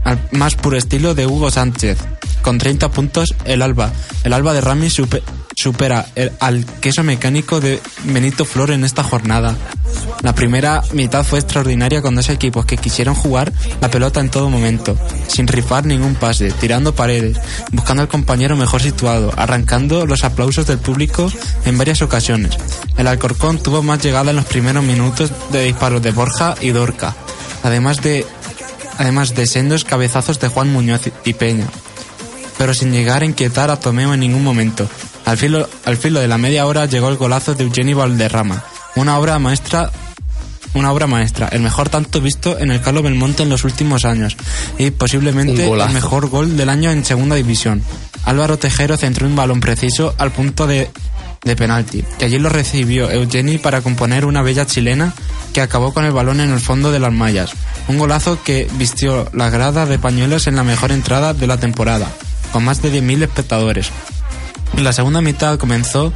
al 0.05 0.21
más 0.31 0.55
puro 0.55 0.77
estilo 0.77 1.15
de 1.15 1.27
Hugo 1.27 1.51
Sánchez. 1.51 1.99
Con 2.47 2.59
30 2.59 2.93
puntos, 2.93 3.35
el 3.45 3.61
Alba. 3.61 3.91
El 4.23 4.33
Alba 4.33 4.53
de 4.53 4.61
Rami 4.61 4.87
supe- 4.89 5.21
supera 5.57 6.07
el- 6.15 6.31
al 6.39 6.65
queso 6.65 7.03
mecánico 7.03 7.59
de 7.59 7.81
Benito 8.05 8.45
Flor 8.45 8.71
en 8.71 8.85
esta 8.85 9.03
jornada. 9.03 9.57
La 10.23 10.33
primera 10.33 10.81
mitad 10.93 11.25
fue 11.25 11.41
extraordinaria 11.41 12.03
con 12.03 12.15
dos 12.15 12.29
equipos 12.29 12.65
que 12.65 12.77
quisieron 12.77 13.17
jugar 13.17 13.53
la 13.81 13.91
pelota 13.91 14.21
en 14.21 14.29
todo 14.31 14.49
momento, 14.49 14.97
sin 15.27 15.49
rifar 15.49 15.87
ningún 15.87 16.15
pase, 16.15 16.53
tirando 16.53 16.95
paredes, 16.95 17.37
buscando 17.73 18.03
al 18.03 18.09
compañero 18.09 18.55
mejor 18.55 18.81
situado, 18.81 19.33
arrancando 19.37 20.07
los 20.07 20.23
aplausos 20.23 20.69
del 20.69 20.79
público 20.79 21.29
en 21.65 21.77
varias 21.77 22.01
ocasiones. 22.01 22.57
El 22.97 23.09
Alcorcón 23.09 23.59
tuvo 23.59 23.83
más 23.83 24.01
llegada 24.05 24.31
en 24.31 24.37
los 24.37 24.45
primeros 24.45 24.85
minutos 24.85 25.33
de 25.51 25.65
disparos 25.65 26.01
de 26.01 26.13
Borja 26.13 26.55
y 26.61 26.69
Dorca, 26.71 27.13
además 27.65 28.01
de 28.03 28.25
además 28.99 29.35
de 29.35 29.47
sendos 29.47 29.85
cabezazos 29.85 30.39
de 30.39 30.47
Juan 30.49 30.73
Muñoz 30.73 31.03
y 31.25 31.33
Peña, 31.35 31.67
pero 32.59 32.75
sin 32.75 32.93
llegar 32.93 33.23
a 33.23 33.27
inquietar 33.27 33.71
a 33.71 33.79
Tomeo 33.79 34.15
en 34.15 34.21
ningún 34.21 34.45
momento. 34.45 34.89
Al 35.25 35.37
filo, 35.37 35.69
al 35.85 35.97
filo 35.97 36.21
de 36.21 36.29
la 36.29 36.39
media 36.39 36.67
hora 36.67 36.87
llegó 36.87 37.09
el 37.09 37.17
golazo 37.17 37.55
de 37.55 37.65
Eugenio 37.65 37.97
Valderrama, 37.99 38.65
una 38.95 39.19
obra 39.19 39.39
maestra 39.39 39.91
una 40.77 40.93
obra 40.93 41.07
maestra, 41.07 41.49
el 41.49 41.63
mejor 41.63 41.89
tanto 41.89 42.21
visto 42.21 42.59
en 42.59 42.71
el 42.71 42.81
Carlos 42.81 43.03
Belmonte 43.03 43.43
en 43.43 43.49
los 43.49 43.65
últimos 43.65 44.05
años 44.05 44.37
y 44.79 44.91
posiblemente 44.91 45.67
el 45.67 45.91
mejor 45.91 46.29
gol 46.29 46.57
del 46.57 46.69
año 46.69 46.91
en 46.91 47.05
segunda 47.05 47.35
división. 47.35 47.83
Álvaro 48.25 48.59
Tejero 48.59 48.97
centró 48.97 49.27
un 49.27 49.37
balón 49.37 49.61
preciso 49.61 50.15
al 50.19 50.33
punto 50.33 50.67
de, 50.67 50.91
de 51.45 51.57
penalti, 51.57 52.05
que 52.19 52.27
allí 52.27 52.39
lo 52.39 52.49
recibió 52.49 53.11
Eugeni 53.11 53.59
para 53.59 53.81
componer 53.81 54.25
una 54.27 54.43
bella 54.43 54.67
chilena 54.67 55.15
que 55.53 55.61
acabó 55.61 55.95
con 55.95 56.05
el 56.05 56.13
balón 56.13 56.41
en 56.41 56.53
el 56.53 56.61
fondo 56.61 56.93
de 56.93 56.99
las 56.99 57.13
mallas. 57.13 57.53
Un 57.89 57.99
golazo 57.99 58.43
que 58.43 58.69
vistió 58.75 59.29
la 59.33 59.49
grada 59.49 59.87
de 59.87 59.99
pañuelos 59.99 60.47
en 60.47 60.57
la 60.57 60.65
mejor 60.65 60.93
entrada 60.93 61.33
de 61.33 61.47
la 61.47 61.57
temporada, 61.57 62.11
con 62.57 62.65
más 62.65 62.81
de 62.81 62.91
10.000 62.91 63.25
espectadores. 63.25 63.91
La 64.79 64.95
segunda 64.95 65.21
mitad 65.21 65.59
comenzó 65.59 66.11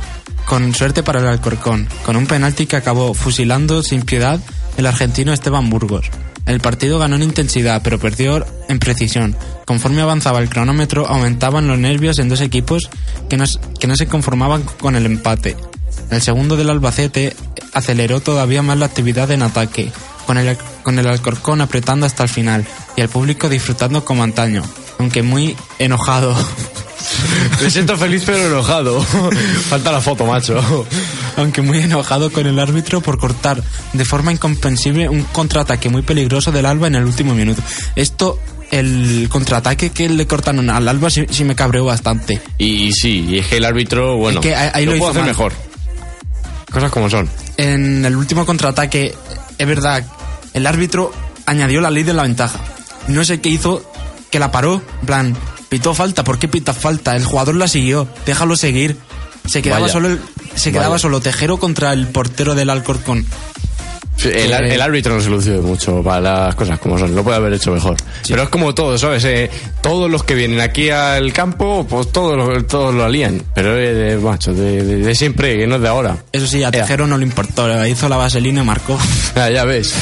con 0.47 0.75
suerte 0.75 1.03
para 1.03 1.21
el 1.21 1.27
Alcorcón, 1.27 1.87
con 2.03 2.17
un 2.17 2.27
penalti 2.27 2.65
que 2.65 2.77
acabó 2.77 3.13
fusilando 3.13 3.83
sin 3.83 4.01
piedad 4.07 4.41
el 4.79 4.87
argentino 4.87 5.35
Esteban 5.35 5.69
Burgos. 5.69 6.07
El 6.47 6.61
partido 6.61 6.99
ganó 6.99 7.17
en 7.17 7.25
intensidad, 7.25 7.83
pero 7.85 7.99
perdió 7.99 8.47
en 8.71 8.79
precisión. 8.79 9.37
Conforme 9.67 10.01
avanzaba 10.01 10.39
el 10.39 10.49
cronómetro, 10.49 11.07
aumentaban 11.07 11.69
los 11.69 11.79
nervios 11.79 12.19
en 12.19 12.31
dos 12.31 12.41
equipos 12.41 12.89
que 13.29 13.37
no, 13.37 13.45
se 13.47 14.07
conformaban 14.07 14.63
con 14.63 14.97
el 14.97 15.05
empate. 15.05 15.59
El 16.11 16.23
segundo 16.23 16.57
del 16.57 16.71
Albacete 16.71 17.37
aceleró 17.75 18.21
todavía 18.21 18.63
más 18.63 18.79
la 18.79 18.87
actividad 18.87 19.31
en 19.31 19.43
ataque, 19.43 19.93
con 20.85 20.99
el 20.99 21.07
Alcorcón 21.07 21.61
apretando 21.61 22.07
hasta 22.07 22.23
el 22.23 22.31
final 22.31 22.65
y 22.97 23.03
el 23.03 23.11
público 23.11 23.51
disfrutando 23.51 24.07
como 24.07 24.23
antaño, 24.23 24.63
aunque 25.01 25.23
muy 25.23 25.57
enojado. 25.79 26.37
Me 27.63 27.71
siento 27.71 27.97
feliz 27.97 28.23
pero 28.27 28.47
enojado. 28.47 29.01
Falta 29.71 29.91
la 29.93 30.01
foto, 30.01 30.27
macho. 30.27 30.87
aunque 31.37 31.63
muy 31.63 31.79
enojado 31.79 32.31
con 32.31 32.47
el 32.47 32.59
árbitro 32.59 33.01
por 33.01 33.19
cortar 33.19 33.63
de 33.95 34.05
forma 34.05 34.31
incomprensible 34.33 35.09
un 35.09 35.23
contraataque 35.25 35.89
muy 35.89 36.03
peligroso 36.03 36.53
del 36.53 36.67
Alba 36.67 36.87
en 36.87 36.95
el 36.97 37.05
último 37.05 37.35
minuto. 37.35 37.63
Esto, 37.97 38.39
el 38.71 39.29
contraataque 39.31 39.91
que 39.91 40.09
le 40.09 40.27
cortaron 40.27 40.69
al 40.71 40.87
Alba 40.87 41.11
sí, 41.11 41.27
sí 41.31 41.45
me 41.45 41.55
cabreó 41.57 41.87
bastante. 41.87 42.41
Y 42.59 42.93
sí, 42.93 43.27
y 43.29 43.39
es 43.39 43.47
que 43.47 43.57
el 43.57 43.65
árbitro, 43.65 44.17
bueno, 44.17 44.41
Es 44.41 44.47
que 44.47 44.55
ahí- 44.55 44.71
ahí 44.75 44.85
lo 44.85 44.91
puede 44.93 44.99
hizo 45.01 45.11
hacer 45.11 45.23
mal. 45.23 45.31
mejor. 45.31 45.53
Cosas 46.71 46.91
como 46.93 47.09
son. 47.11 47.29
En 47.57 48.05
el 48.05 48.15
último 48.15 48.45
contraataque, 48.47 49.15
es 49.59 49.67
verdad, 49.67 50.05
el 50.55 50.67
árbitro 50.67 51.13
añadió 51.47 51.81
la 51.81 51.91
ley 51.91 52.03
de 52.05 52.13
la 52.13 52.23
ventaja. 52.23 52.61
No 53.09 53.25
sé 53.25 53.41
qué 53.41 53.49
hizo, 53.49 53.83
que 54.31 54.39
la 54.39 54.51
paró, 54.53 54.83
en 55.01 55.07
plan, 55.07 55.37
pitó 55.69 55.95
falta, 55.95 56.25
¿por 56.25 56.39
qué 56.39 56.49
pita 56.49 56.73
falta? 56.75 57.17
El 57.17 57.25
jugador 57.25 57.55
la 57.57 57.69
siguió, 57.69 58.07
déjalo 58.27 58.57
seguir. 58.57 58.97
Se 59.47 59.63
quedaba 59.63 59.81
Vaya. 59.83 59.93
solo 59.93 60.09
el- 60.09 60.21
se 60.55 60.71
quedaba 60.73 60.91
Vaya. 60.91 60.99
solo 61.01 61.21
Tejero 61.21 61.57
contra 61.59 61.93
el 61.93 62.07
portero 62.09 62.55
del 62.55 62.71
Alcorcón. 62.71 63.27
El, 64.23 64.53
Eh, 64.53 64.83
árbitro 64.83 65.15
no 65.15 65.21
se 65.23 65.31
luce 65.31 65.53
mucho 65.53 66.03
para 66.03 66.21
las 66.21 66.55
cosas 66.55 66.79
como 66.79 66.99
son, 66.99 67.15
lo 67.17 67.25
puede 67.25 67.39
haber 67.39 67.55
hecho 67.55 67.71
mejor. 67.73 67.97
Pero 68.29 68.43
es 68.43 68.49
como 68.51 68.75
todo, 68.75 68.99
¿sabes? 68.99 69.25
Eh, 69.25 69.51
todos 69.81 70.11
los 70.11 70.25
que 70.25 70.35
vienen 70.35 70.61
aquí 70.61 70.91
al 70.91 71.33
campo, 71.33 71.87
pues 71.89 72.13
todos 72.13 72.37
lo, 72.37 72.63
todos 72.67 72.95
lo 72.95 73.03
alían. 73.07 73.43
Pero 73.55 73.75
de, 73.75 74.19
macho, 74.19 74.53
de, 74.53 74.85
de- 74.85 74.99
de 74.99 75.15
siempre, 75.15 75.57
que 75.57 75.67
no 75.67 75.77
es 75.77 75.81
de 75.83 75.89
ahora. 75.89 76.19
Eso 76.33 76.47
sí, 76.47 76.63
a 76.63 76.71
Tejero 76.71 77.07
no 77.07 77.17
le 77.17 77.25
importó, 77.25 77.87
hizo 77.87 78.11
la 78.11 78.19
vaselina 78.19 78.61
y 78.61 78.65
marcó. 78.67 78.99
Ah, 79.37 79.49
ya 79.49 79.65
ves. 79.65 79.95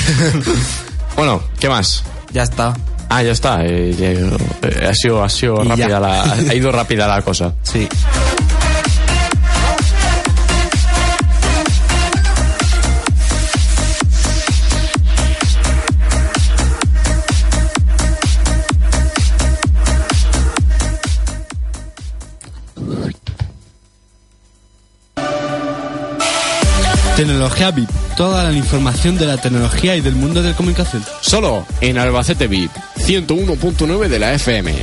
bueno, 1.16 1.40
¿qué 1.60 1.68
más? 1.68 2.02
ya 2.32 2.42
está. 2.42 2.74
Ah, 3.10 3.22
ya 3.22 3.32
está. 3.32 3.64
eh, 3.64 3.94
eh, 3.98 4.86
ha 4.88 4.94
sido, 4.94 5.22
ha 5.24 5.28
sido 5.28 5.64
Y 5.64 5.68
rápida 5.68 5.88
ya. 5.88 6.00
la, 6.00 6.22
ha 6.22 6.54
ido 6.54 6.70
rápida 6.72 7.06
la 7.08 7.22
cosa. 7.22 7.54
Sí. 7.62 7.88
Tecnología 27.16 27.70
VIP. 27.72 27.88
Toda 28.16 28.44
la 28.44 28.52
información 28.52 29.16
de 29.16 29.26
la 29.26 29.36
tecnología 29.38 29.96
y 29.96 30.00
del 30.00 30.14
mundo 30.14 30.42
de 30.42 30.50
la 30.50 30.56
comunicación. 30.56 31.04
Solo 31.20 31.66
en 31.80 31.98
Albacete 31.98 32.46
VIP 32.46 32.70
101.9 33.08 34.08
de 34.08 34.18
la 34.18 34.34
FM. 34.34 34.74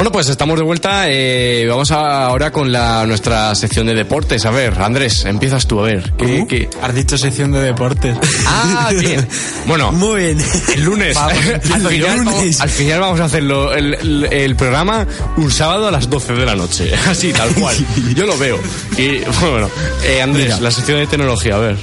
Bueno, 0.00 0.12
pues 0.12 0.30
estamos 0.30 0.58
de 0.58 0.64
vuelta. 0.64 1.10
eh, 1.10 1.66
vamos 1.68 1.90
a- 1.90 2.24
ahora 2.24 2.50
con 2.50 2.72
la, 2.72 3.04
nuestra 3.04 3.54
sección 3.54 3.86
de 3.86 3.92
deportes. 3.94 4.46
A 4.46 4.50
ver, 4.50 4.80
Andrés, 4.80 5.26
empiezas 5.26 5.66
tú 5.66 5.78
a 5.78 5.82
ver. 5.82 6.14
¿qué- 6.16 6.46
qué? 6.48 6.70
Has 6.80 6.94
dicho 6.94 7.18
sección 7.18 7.52
de 7.52 7.60
deportes. 7.60 8.16
Ah, 8.46 8.90
bien. 8.98 9.28
Bueno, 9.66 9.92
Muy 9.92 10.22
bien. 10.22 10.38
el 10.74 10.82
lunes. 10.84 11.14
Vamos, 11.14 11.34
al, 11.54 11.60
final, 11.60 11.82
lunes. 12.16 12.24
vamos, 12.24 12.60
al 12.62 12.70
final 12.70 13.00
vamos 13.00 13.20
a 13.20 13.24
hacerlo 13.26 13.74
el, 13.74 13.92
el- 13.92 14.24
el 14.32 14.56
programa 14.56 15.06
un 15.36 15.50
sábado 15.50 15.88
a 15.88 15.90
las 15.90 16.08
12 16.08 16.32
de 16.32 16.46
la 16.46 16.56
noche. 16.56 16.90
Así, 17.06 17.34
tal 17.34 17.50
cual. 17.54 17.76
Yo 18.14 18.24
lo 18.24 18.38
veo. 18.38 18.58
Y 18.96 19.18
bueno, 19.42 19.68
eh, 20.02 20.22
Andrés, 20.22 20.46
Mira. 20.46 20.60
la 20.60 20.70
sección 20.70 20.96
de 20.98 21.08
tecnología, 21.08 21.56
a 21.56 21.58
ver. 21.58 21.76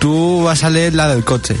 Tú 0.00 0.44
vas 0.44 0.62
a 0.62 0.70
leer 0.70 0.94
la 0.94 1.08
del 1.08 1.24
coche. 1.24 1.56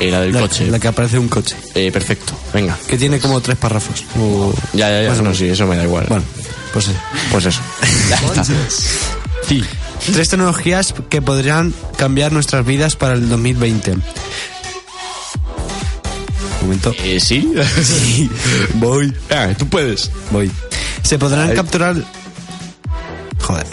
Eh, 0.00 0.10
la 0.10 0.20
del 0.22 0.32
coche. 0.32 0.66
La 0.68 0.78
que 0.78 0.88
aparece 0.88 1.18
un 1.18 1.28
coche. 1.28 1.54
Eh, 1.74 1.92
perfecto, 1.92 2.32
venga. 2.52 2.78
Que 2.88 2.96
tiene 2.96 3.18
como 3.18 3.40
tres 3.42 3.58
párrafos. 3.58 4.04
O- 4.18 4.54
Ya, 4.72 4.88
ya, 4.90 5.02
ya. 5.02 5.10
Más 5.10 5.18
o 5.18 5.22
no, 5.22 5.34
sí, 5.34 5.46
eso 5.48 5.66
me 5.66 5.76
da 5.76 5.84
igual. 5.84 6.06
Bueno, 6.08 6.24
pues 6.72 6.86
sí. 6.86 6.92
Pues 7.30 7.44
eso. 7.46 7.60
Ya 8.08 8.16
está. 8.16 8.44
Sí. 8.44 9.62
Tres 10.12 10.28
tecnologías 10.30 10.94
que 11.10 11.20
podrían 11.22 11.74
cambiar 11.98 12.32
nuestras 12.32 12.64
vidas 12.64 12.96
para 12.96 13.14
el 13.14 13.28
2020. 13.28 13.92
Un 13.92 14.00
momento. 16.62 16.94
Eh, 17.02 17.20
¿Sí? 17.20 17.52
Sí, 17.82 18.30
voy. 18.74 19.12
Ah, 19.30 19.48
tú 19.58 19.66
puedes. 19.68 20.10
Voy. 20.30 20.50
Se 21.02 21.18
podrán 21.18 21.50
Ay. 21.50 21.56
capturar. 21.56 21.96
Joder. 23.42 23.66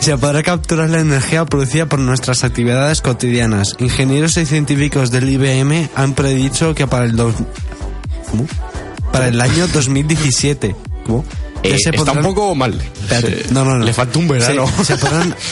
Se 0.00 0.16
podrá 0.18 0.42
capturar 0.42 0.88
la 0.90 1.00
energía 1.00 1.44
producida 1.46 1.86
por 1.86 1.98
nuestras 1.98 2.44
actividades 2.44 3.00
cotidianas. 3.00 3.74
Ingenieros 3.78 4.36
y 4.36 4.46
científicos 4.46 5.10
del 5.10 5.28
IBM 5.28 5.88
han 5.96 6.14
predicho 6.14 6.74
que 6.74 6.86
para 6.86 7.06
el 7.06 7.16
dos... 7.16 7.34
¿Cómo? 8.30 8.46
Para 9.12 9.28
el 9.28 9.40
año 9.40 9.66
2017. 9.68 10.76
¿Cómo? 11.06 11.24
Eh, 11.62 11.76
se 11.82 11.90
está 11.90 12.02
un 12.12 12.18
podrán- 12.18 12.22
poco 12.22 12.54
mal. 12.54 12.80
Se- 13.08 13.46
No, 13.50 13.64
no, 13.64 13.78
no. 13.78 13.84
Le 13.84 13.92
falta 13.92 14.18
un 14.18 14.28
verano. 14.28 14.68
Se, 14.78 14.84
se 14.84 14.96
podrán, 14.96 15.34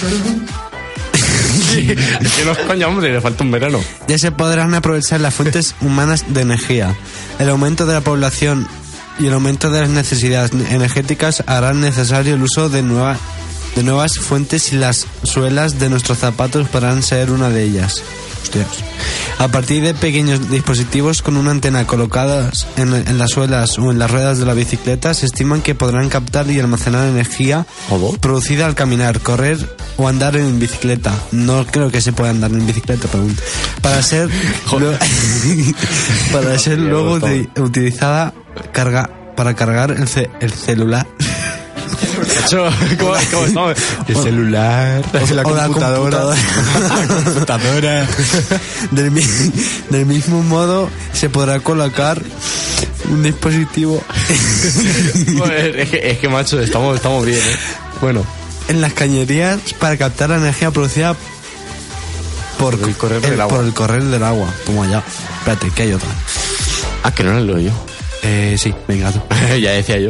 que 1.75 1.97
no 2.79 2.89
hombre, 2.89 3.13
le 3.13 3.21
falta 3.21 3.43
un 3.43 3.51
verano. 3.51 3.81
ya 4.07 4.19
se 4.19 4.31
podrán 4.31 4.75
aprovechar 4.75 5.21
las 5.21 5.35
fuentes 5.35 5.75
humanas 5.81 6.25
de 6.29 6.43
energía. 6.43 6.95
El 7.41 7.49
aumento 7.49 7.87
de 7.87 7.95
la 7.95 8.01
población 8.03 8.69
y 9.19 9.27
el 9.27 9.33
aumento 9.33 9.71
de 9.71 9.81
las 9.81 9.91
necesidades 9.91 10.53
energéticas 10.71 11.43
harán 11.47 11.81
necesario 11.81 12.35
el 12.35 12.43
uso 12.43 12.69
de, 12.69 12.83
nueva- 12.83 13.17
de 13.77 13.83
nuevas 13.83 14.19
fuentes 14.19 14.73
y 14.73 14.77
las 14.77 15.07
suelas 15.23 15.79
de 15.79 15.89
nuestros 15.91 16.19
zapatos 16.19 16.69
podrán 16.69 17.03
ser 17.03 17.31
una 17.31 17.49
de 17.51 17.65
ellas. 17.65 18.03
Hostias. 18.43 18.67
A 19.39 19.49
partir 19.49 19.83
de 19.83 19.95
pequeños 19.95 20.51
dispositivos 20.51 21.23
con 21.23 21.37
una 21.37 21.51
antena 21.51 21.87
colocadas 21.87 22.67
en, 22.77 22.93
en 22.95 23.19
las 23.19 23.31
suelas 23.31 23.79
o 23.79 23.91
en 23.91 23.99
las 23.99 24.11
ruedas 24.11 24.39
de 24.39 24.45
la 24.47 24.53
bicicleta, 24.55 25.13
se 25.15 25.27
estiman 25.27 25.63
que 25.63 25.75
podrán 25.75 26.09
captar 26.09 26.49
y 26.51 26.61
almacenar 26.61 27.09
energía 27.09 27.67
producida 28.21 28.67
al 28.67 28.75
caminar, 28.75 29.21
correr 29.21 29.77
o 29.97 30.09
andar 30.09 30.37
en 30.37 30.59
bicicleta. 30.61 31.13
No 31.33 31.67
creo 31.67 31.91
que 31.91 32.01
se 32.03 32.13
pueda 32.13 32.31
andar 32.31 32.51
en 32.53 32.67
bicicleta, 32.67 33.09
pero 33.11 33.25
para 33.81 34.03
ser 34.03 34.29
para 36.33 36.59
ser 36.59 36.79
luego 36.79 37.19
utilizada 37.59 38.33
carga 38.73 39.11
para 39.37 39.55
cargar 39.55 39.91
el, 39.91 40.07
ce- 40.07 40.31
el 40.41 40.53
celular 40.53 41.07
¿cómo, 42.99 43.13
cómo 43.31 43.45
estamos? 43.47 43.77
El 44.09 44.17
celular. 44.17 45.03
o 45.31 45.35
la 45.35 45.43
computadora, 45.43 46.19
Computadora. 47.07 48.07
del, 48.91 49.11
mi- 49.11 49.27
del 49.91 50.07
mismo 50.07 50.43
modo 50.43 50.89
se 51.13 51.29
podrá 51.31 51.61
colocar 51.61 52.21
un 53.11 53.23
dispositivo 53.23 54.03
Joder, 55.39 55.79
es, 55.81 55.91
que, 55.91 56.11
es 56.11 56.19
que, 56.19 56.29
macho, 56.29 56.61
estamos, 56.61 56.97
estamos 56.97 57.25
bien, 57.25 57.39
¿eh? 57.39 57.57
Bueno, 58.01 58.25
en 58.69 58.81
las 58.81 58.93
cañerías 58.95 59.59
para 59.79 59.97
captar 59.97 60.31
la 60.31 60.37
energía 60.37 60.71
producida 60.71 61.15
por, 62.59 62.79
Por 62.79 62.89
el 62.89 62.95
correr 62.97 63.21
del 63.21 63.41
agua. 63.41 63.57
por 63.57 63.65
el 63.67 63.75
correr 63.75 64.03
del 64.05 64.23
agua 64.23 64.49
como 64.65 64.83
allá 64.85 65.03
espérate 65.39 65.71
que 65.71 65.83
hay 65.83 65.93
otra 65.93 66.09
ah, 67.03 67.13
que 67.13 67.25
no 67.25 67.33
lo 67.35 67.41
leo 67.45 67.59
yo. 67.59 67.73
Eh, 68.27 68.57
sí, 68.59 68.75
venga 68.89 69.13
tú. 69.13 69.21
ya 69.61 69.73
decía 69.73 69.99
yo. 69.99 70.09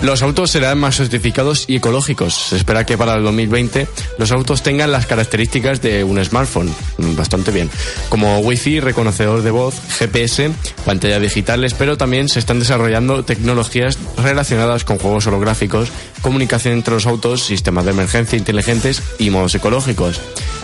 Los 0.00 0.22
autos 0.22 0.52
serán 0.52 0.78
más 0.78 0.96
certificados 0.96 1.64
y 1.66 1.76
ecológicos. 1.76 2.34
Se 2.34 2.56
espera 2.56 2.86
que 2.86 2.96
para 2.96 3.14
el 3.14 3.24
2020 3.24 3.88
los 4.18 4.30
autos 4.30 4.62
tengan 4.62 4.92
las 4.92 5.06
características 5.06 5.82
de 5.82 6.04
un 6.04 6.24
smartphone. 6.24 6.72
Mm, 6.98 7.16
Bastante 7.16 7.50
bien. 7.50 7.68
Como 8.08 8.38
Wi-Fi, 8.38 8.78
reconocedor 8.80 9.42
de 9.42 9.50
voz, 9.50 9.74
GPS, 9.98 10.52
pantallas 10.84 11.20
digitales, 11.20 11.74
pero 11.74 11.96
también 11.96 12.28
se 12.28 12.38
están 12.38 12.60
desarrollando 12.60 13.24
tecnologías 13.24 13.98
relacionadas 14.22 14.84
con 14.84 14.98
juegos 14.98 15.26
holográficos, 15.26 15.88
comunicación 16.22 16.74
entre 16.74 16.94
los 16.94 17.06
autos, 17.06 17.42
sistemas 17.44 17.84
de 17.84 17.90
emergencia 17.90 18.38
inteligentes 18.38 19.02
y 19.18 19.30
modos 19.30 19.56
ecológicos. 19.56 20.20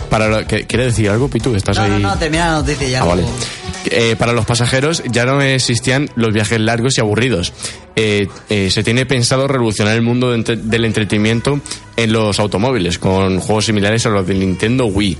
Para 0.09 0.27
lo, 0.27 0.45
¿qué- 0.47 0.65
¿Quiere 0.65 0.85
decir 0.85 1.09
algo, 1.09 1.27
Pitu? 1.29 1.51
que 1.51 1.57
¿Estás 1.57 1.77
No, 1.77 1.83
ahí? 1.83 1.89
no, 1.91 1.99
no, 1.99 2.17
termina 2.17 2.47
la 2.47 2.59
noticia 2.59 2.87
ya. 2.87 3.01
Ah, 3.01 3.05
vale. 3.05 3.23
Eh, 3.85 4.15
para 4.17 4.31
los 4.33 4.45
pasajeros 4.45 5.03
ya 5.11 5.25
no 5.25 5.41
existían 5.41 6.09
los 6.15 6.33
viajes 6.33 6.59
largos 6.59 6.97
y 6.97 7.01
aburridos. 7.01 7.51
Eh, 7.95 8.27
eh, 8.49 8.69
se 8.71 8.83
tiene 8.83 9.05
pensado 9.05 9.47
revolucionar 9.47 9.95
el 9.95 10.01
mundo 10.01 10.29
de 10.31 10.37
entre- 10.37 10.55
del 10.55 10.85
entretenimiento 10.85 11.59
en 11.97 12.13
los 12.13 12.39
automóviles 12.39 12.97
con 12.97 13.39
juegos 13.39 13.65
similares 13.65 14.05
a 14.05 14.09
los 14.09 14.25
del 14.25 14.39
Nintendo 14.39 14.85
Wii, 14.85 15.17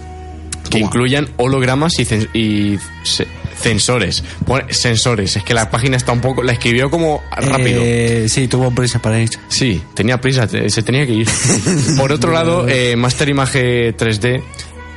que 0.70 0.80
incluyan 0.80 1.28
hologramas 1.38 2.00
y, 2.00 2.06
cen- 2.06 2.30
y 2.34 2.80
se- 3.04 3.28
sensores. 3.62 4.24
Pone- 4.46 4.74
sensores, 4.74 5.36
es 5.36 5.44
que 5.44 5.54
la 5.54 5.70
página 5.70 5.98
está 5.98 6.12
un 6.14 6.22
poco... 6.22 6.42
La 6.42 6.54
escribió 6.54 6.90
como 6.90 7.22
rápido. 7.36 7.82
Eh, 7.84 8.26
sí, 8.30 8.48
tuvo 8.48 8.72
prisa 8.72 9.00
para 9.00 9.22
ir. 9.22 9.30
Sí, 9.50 9.82
tenía 9.94 10.20
prisa, 10.22 10.48
se 10.48 10.82
tenía 10.84 11.06
que 11.06 11.14
ir. 11.14 11.28
Por 11.98 12.12
otro 12.14 12.32
lado, 12.32 12.66
eh, 12.68 12.96
Master 12.96 13.30
Image 13.30 13.96
3D, 13.98 14.32
Mes- 14.32 14.44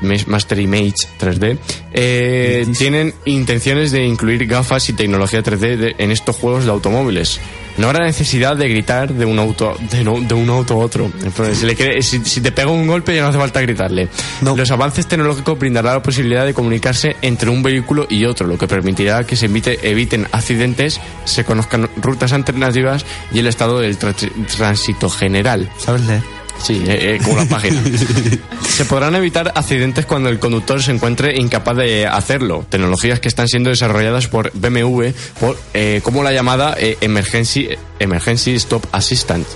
Master 0.01 0.59
Image 0.61 0.95
3D, 1.19 1.59
eh, 1.93 2.67
tienen 2.79 3.15
intenciones 3.25 3.91
de 3.93 4.05
incluir 4.05 4.47
gafas 4.47 4.89
y 4.89 4.93
tecnología 4.93 5.43
3D 5.43 5.77
de- 5.77 5.95
en 5.99 6.11
estos 6.11 6.37
juegos 6.37 6.65
de 6.65 6.71
automóviles. 6.71 7.41
No 7.79 7.89
habrá 7.89 8.05
necesidad 8.07 8.57
de 8.57 8.69
gritar 8.69 9.13
de 9.13 9.25
un 9.27 9.39
auto 9.39 9.77
de, 9.91 10.03
no- 10.03 10.21
de 10.21 10.33
un 10.35 10.49
auto 10.49 10.75
a 10.75 10.77
otro. 10.79 11.11
Si, 11.55 11.67
le 11.67 11.75
quiere- 11.75 12.03
si- 12.03 12.25
si 12.25 12.41
te 12.41 12.51
pega 12.53 12.71
un 12.71 12.87
golpe 12.87 13.15
ya 13.15 13.23
no 13.23 13.29
hace 13.29 13.39
falta 13.39 13.61
gritarle. 13.61 14.09
Los 14.57 14.71
avances 14.71 15.07
tecnológicos 15.07 15.59
brindarán 15.59 15.95
la 15.95 16.03
posibilidad 16.03 16.47
de 16.47 16.55
comunicarse 16.55 17.17
entre 17.23 17.51
un 17.51 17.63
vehículo 17.63 18.07
y 18.09 18.25
otro, 18.25 18.47
lo 18.47 18.57
que 18.57 18.67
permitirá 18.67 19.25
que 19.25 19.37
se 19.37 19.47
evite- 19.51 19.79
eviten 19.83 20.27
accidentes, 20.33 21.01
se 21.27 21.45
conozcan 21.45 21.89
rutas 21.97 22.33
alternativas 22.33 23.05
y 23.33 23.41
el 23.41 23.47
estado 23.47 23.81
del 23.81 23.99
tra- 23.99 24.15
tránsito 24.57 25.11
general. 25.11 25.69
¿Sabes 25.79 26.03
leer? 26.07 26.23
Sí, 26.63 26.83
eh, 26.87 27.15
eh, 27.15 27.21
como 27.23 27.37
la 27.37 27.45
página. 27.45 27.83
Se 28.69 28.85
podrán 28.85 29.15
evitar 29.15 29.53
accidentes 29.55 30.07
cuando 30.07 30.29
el 30.29 30.39
conductor 30.39 30.83
se 30.83 30.91
encuentre 30.91 31.37
incapaz 31.37 31.77
de 31.77 32.07
hacerlo. 32.07 32.67
Tecnologías 32.69 33.21
que 33.21 33.29
están 33.29 33.49
siendo 33.49 33.71
desarrolladas 33.71 34.27
por 34.27 34.51
BMW, 34.53 35.09
por, 35.41 35.59
eh, 35.73 36.01
como 36.03 36.23
la 36.23 36.33
llamada 36.33 36.77
eh, 36.79 36.99
Emergency, 37.01 37.71
Emergency 37.99 38.55
Stop 38.55 38.87
Assistant. 38.93 39.47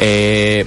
Eh, 0.00 0.66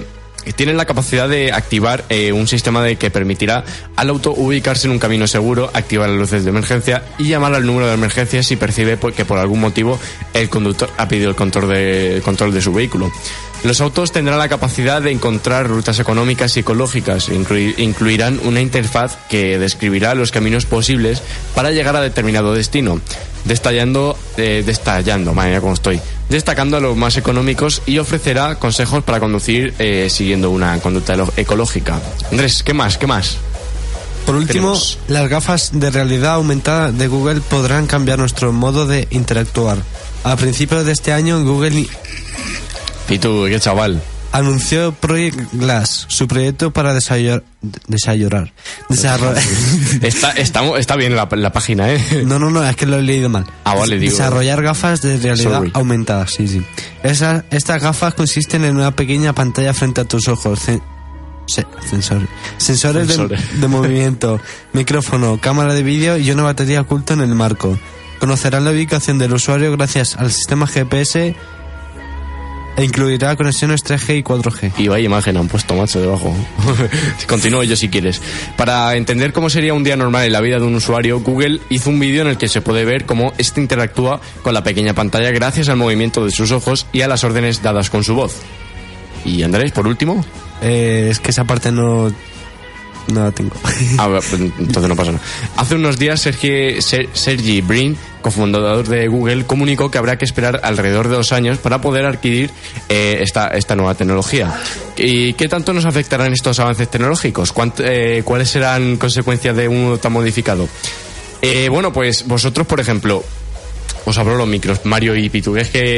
tienen 0.52 0.76
la 0.76 0.84
capacidad 0.84 1.28
de 1.28 1.52
activar 1.52 2.04
eh, 2.08 2.32
un 2.32 2.46
sistema 2.46 2.82
de 2.82 2.96
que 2.96 3.10
permitirá 3.10 3.64
al 3.96 4.10
auto 4.10 4.32
ubicarse 4.32 4.86
en 4.86 4.92
un 4.92 4.98
camino 4.98 5.26
seguro, 5.26 5.70
activar 5.72 6.08
las 6.08 6.18
luces 6.18 6.44
de 6.44 6.50
emergencia 6.50 7.02
y 7.18 7.28
llamar 7.28 7.54
al 7.54 7.64
número 7.64 7.86
de 7.86 7.94
emergencia 7.94 8.42
si 8.42 8.56
percibe 8.56 8.98
que 9.16 9.24
por 9.24 9.38
algún 9.38 9.60
motivo 9.60 9.98
el 10.34 10.48
conductor 10.50 10.90
ha 10.98 11.08
pedido 11.08 11.30
el 11.30 11.36
control 11.36 11.70
de, 11.70 12.16
el 12.16 12.22
control 12.22 12.52
de 12.52 12.60
su 12.60 12.72
vehículo. 12.72 13.10
Los 13.64 13.80
autos 13.80 14.12
tendrán 14.12 14.38
la 14.38 14.48
capacidad 14.48 15.00
de 15.00 15.10
encontrar 15.10 15.66
rutas 15.66 15.98
económicas 15.98 16.54
y 16.56 16.60
ecológicas. 16.60 17.30
Inclui- 17.30 17.74
incluirán 17.78 18.38
una 18.44 18.60
interfaz 18.60 19.16
que 19.30 19.58
describirá 19.58 20.14
los 20.14 20.30
caminos 20.30 20.66
posibles 20.66 21.22
para 21.54 21.70
llegar 21.70 21.96
a 21.96 22.02
determinado 22.02 22.52
destino, 22.52 23.00
destallando, 23.46 24.18
eh, 24.36 24.62
destallando, 24.66 25.34
estoy, 25.72 25.98
destacando 26.28 26.76
a 26.76 26.80
los 26.80 26.94
más 26.94 27.16
económicos 27.16 27.80
y 27.86 27.96
ofrecerá 27.98 28.56
consejos 28.56 29.02
para 29.02 29.18
conducir 29.18 29.72
eh, 29.78 30.08
siguiendo 30.10 30.50
una 30.50 30.78
conducta 30.80 31.14
ecológica. 31.38 32.00
Andrés, 32.30 32.62
¿qué 32.62 32.74
más? 32.74 32.98
¿Qué 32.98 33.06
más? 33.06 33.38
Por 34.26 34.36
último, 34.36 34.72
Tenemos- 34.74 34.98
las 35.08 35.28
gafas 35.30 35.70
de 35.72 35.90
realidad 35.90 36.34
aumentada 36.34 36.92
de 36.92 37.08
Google 37.08 37.40
podrán 37.40 37.86
cambiar 37.86 38.18
nuestro 38.18 38.52
modo 38.52 38.86
de 38.86 39.08
interactuar. 39.10 39.78
A 40.22 40.36
principios 40.36 40.84
de 40.86 40.92
este 40.92 41.12
año, 41.12 41.42
Google 41.44 41.86
Y 43.08 43.18
tú, 43.18 43.44
qué 43.48 43.60
chaval. 43.60 44.00
anunció 44.32 44.92
Project 44.92 45.38
Glass, 45.52 46.06
su 46.08 46.26
proyecto 46.26 46.72
para 46.72 46.94
desarrollar... 46.94 47.44
Desarrollar. 47.88 49.42
Está, 50.02 50.30
está, 50.32 50.60
está 50.78 50.96
bien 50.96 51.14
la, 51.16 51.28
la 51.30 51.52
página, 51.52 51.90
¿eh? 51.92 52.24
no, 52.26 52.38
no, 52.38 52.50
no, 52.50 52.66
es 52.68 52.76
que 52.76 52.84
lo 52.86 52.96
he 52.98 53.02
leído 53.02 53.28
mal. 53.28 53.46
Ah, 53.64 53.74
vale, 53.74 53.98
digo. 53.98 54.10
Desarrollar 54.12 54.62
gafas 54.62 55.00
de 55.02 55.16
realidad 55.18 55.58
Sorry. 55.58 55.70
aumentadas, 55.74 56.30
sí, 56.32 56.48
sí. 56.48 56.62
Esas- 57.02 57.44
estas 57.50 57.82
gafas 57.82 58.14
consisten 58.14 58.64
en 58.64 58.76
una 58.76 58.90
pequeña 58.94 59.32
pantalla 59.34 59.72
frente 59.72 60.00
a 60.02 60.04
tus 60.04 60.28
ojos. 60.28 60.58
se- 60.60 60.80
sensor- 61.90 62.26
sensores 62.58 63.06
de, 63.08 63.14
Sensores. 63.14 63.60
de 63.60 63.68
movimiento, 63.68 64.40
micrófono, 64.72 65.38
cámara 65.40 65.74
de 65.74 65.82
vídeo 65.82 66.16
y 66.18 66.30
una 66.30 66.42
batería 66.42 66.80
oculta 66.80 67.14
en 67.14 67.20
el 67.20 67.34
marco. 67.34 67.78
Conocerán 68.18 68.64
la 68.64 68.70
ubicación 68.70 69.18
del 69.18 69.32
usuario 69.34 69.70
gracias 69.72 70.16
al 70.16 70.32
sistema 70.32 70.66
GPS 70.66 71.36
e 72.76 72.84
incluirá 72.84 73.36
conexiones 73.36 73.84
3G 73.84 74.18
y 74.18 74.22
4G. 74.22 74.72
Y 74.78 74.88
vaya 74.88 75.04
imagen 75.04 75.36
han 75.36 75.48
puesto, 75.48 75.74
macho, 75.74 76.00
debajo. 76.00 76.34
Continúo 77.28 77.62
yo 77.62 77.76
si 77.76 77.88
quieres. 77.88 78.20
Para 78.56 78.94
entender 78.96 79.32
cómo 79.32 79.50
sería 79.50 79.74
un 79.74 79.84
día 79.84 79.96
normal 79.96 80.26
en 80.26 80.32
la 80.32 80.40
vida 80.40 80.58
de 80.58 80.64
un 80.64 80.74
usuario, 80.74 81.20
Google 81.20 81.60
hizo 81.70 81.90
un 81.90 82.00
vídeo 82.00 82.22
en 82.22 82.28
el 82.28 82.38
que 82.38 82.48
se 82.48 82.60
puede 82.60 82.84
ver 82.84 83.06
cómo 83.06 83.32
este 83.38 83.60
interactúa 83.60 84.20
con 84.42 84.54
la 84.54 84.64
pequeña 84.64 84.94
pantalla 84.94 85.30
gracias 85.30 85.68
al 85.68 85.76
movimiento 85.76 86.24
de 86.24 86.30
sus 86.30 86.50
ojos 86.50 86.86
y 86.92 87.02
a 87.02 87.08
las 87.08 87.24
órdenes 87.24 87.62
dadas 87.62 87.90
con 87.90 88.04
su 88.04 88.14
voz. 88.14 88.36
Y 89.24 89.42
Andrés, 89.42 89.72
por 89.72 89.86
último. 89.86 90.24
Eh, 90.62 91.08
es 91.10 91.20
que 91.20 91.30
esa 91.30 91.44
parte 91.44 91.72
no, 91.72 92.12
no 93.08 93.24
la 93.24 93.30
tengo. 93.32 93.54
Ah, 93.98 94.08
pues, 94.08 94.32
entonces 94.40 94.88
no 94.88 94.96
pasa 94.96 95.12
nada. 95.12 95.24
Hace 95.56 95.74
unos 95.76 95.98
días 95.98 96.20
Sergi, 96.20 96.80
Ser- 96.80 97.08
Sergey 97.12 97.60
Brin, 97.60 97.96
cofundador 98.22 98.86
de 98.88 99.06
Google, 99.08 99.44
comunicó 99.46 99.90
que 99.90 99.98
habrá 99.98 100.16
que 100.16 100.24
esperar 100.24 100.60
alrededor 100.64 101.08
de 101.08 101.16
dos 101.16 101.32
años 101.32 101.58
para 101.58 101.80
poder 101.80 102.06
adquirir 102.06 102.50
eh, 102.88 103.18
esta, 103.20 103.48
esta 103.48 103.76
nueva 103.76 103.94
tecnología. 103.94 104.52
¿Y 104.96 105.34
qué 105.34 105.48
tanto 105.48 105.72
nos 105.72 105.84
afectarán 105.84 106.32
estos 106.32 106.58
avances 106.60 106.88
tecnológicos? 106.90 107.54
¿Cuánt- 107.54 107.82
eh, 107.84 108.22
¿Cuáles 108.24 108.48
serán 108.48 108.96
consecuencias 108.96 109.54
de 109.56 109.68
uno 109.68 109.98
tan 109.98 110.12
modificado? 110.12 110.68
Eh, 111.42 111.68
bueno, 111.68 111.92
pues 111.92 112.26
vosotros, 112.26 112.66
por 112.66 112.80
ejemplo, 112.80 113.22
os 114.06 114.18
abro 114.18 114.36
los 114.36 114.48
micros, 114.48 114.80
Mario 114.84 115.14
y 115.16 115.28
Pitu. 115.28 115.56
Es 115.56 115.68
que, 115.68 115.96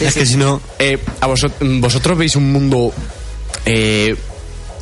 es 0.00 0.14
que 0.14 0.26
si 0.26 0.36
no... 0.36 0.60
eh, 0.78 0.98
a 1.20 1.28
vosot- 1.28 1.80
vosotros 1.80 2.18
veis 2.18 2.34
un 2.36 2.52
mundo 2.52 2.92
eh, 3.64 4.14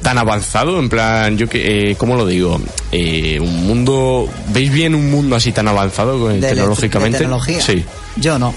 tan 0.03 0.19
avanzado, 0.19 0.79
en 0.79 0.89
plan, 0.89 1.37
yo 1.37 1.49
que, 1.49 1.91
eh, 1.91 1.97
¿cómo 1.97 2.17
lo 2.17 2.27
digo? 2.27 2.61
Eh, 2.93 3.39
un 3.41 3.67
mundo, 3.67 4.29
¿veis 4.49 4.71
bien 4.73 4.95
un 4.95 5.11
mundo 5.11 5.37
así 5.37 5.53
tan 5.53 5.67
avanzado 5.69 6.31
eh, 6.31 6.41
De 6.41 6.49
tecnológicamente? 6.49 7.19
de 7.19 7.25
tecnología. 7.25 7.61
Sí. 7.61 7.85
Yo 8.17 8.39
no. 8.39 8.55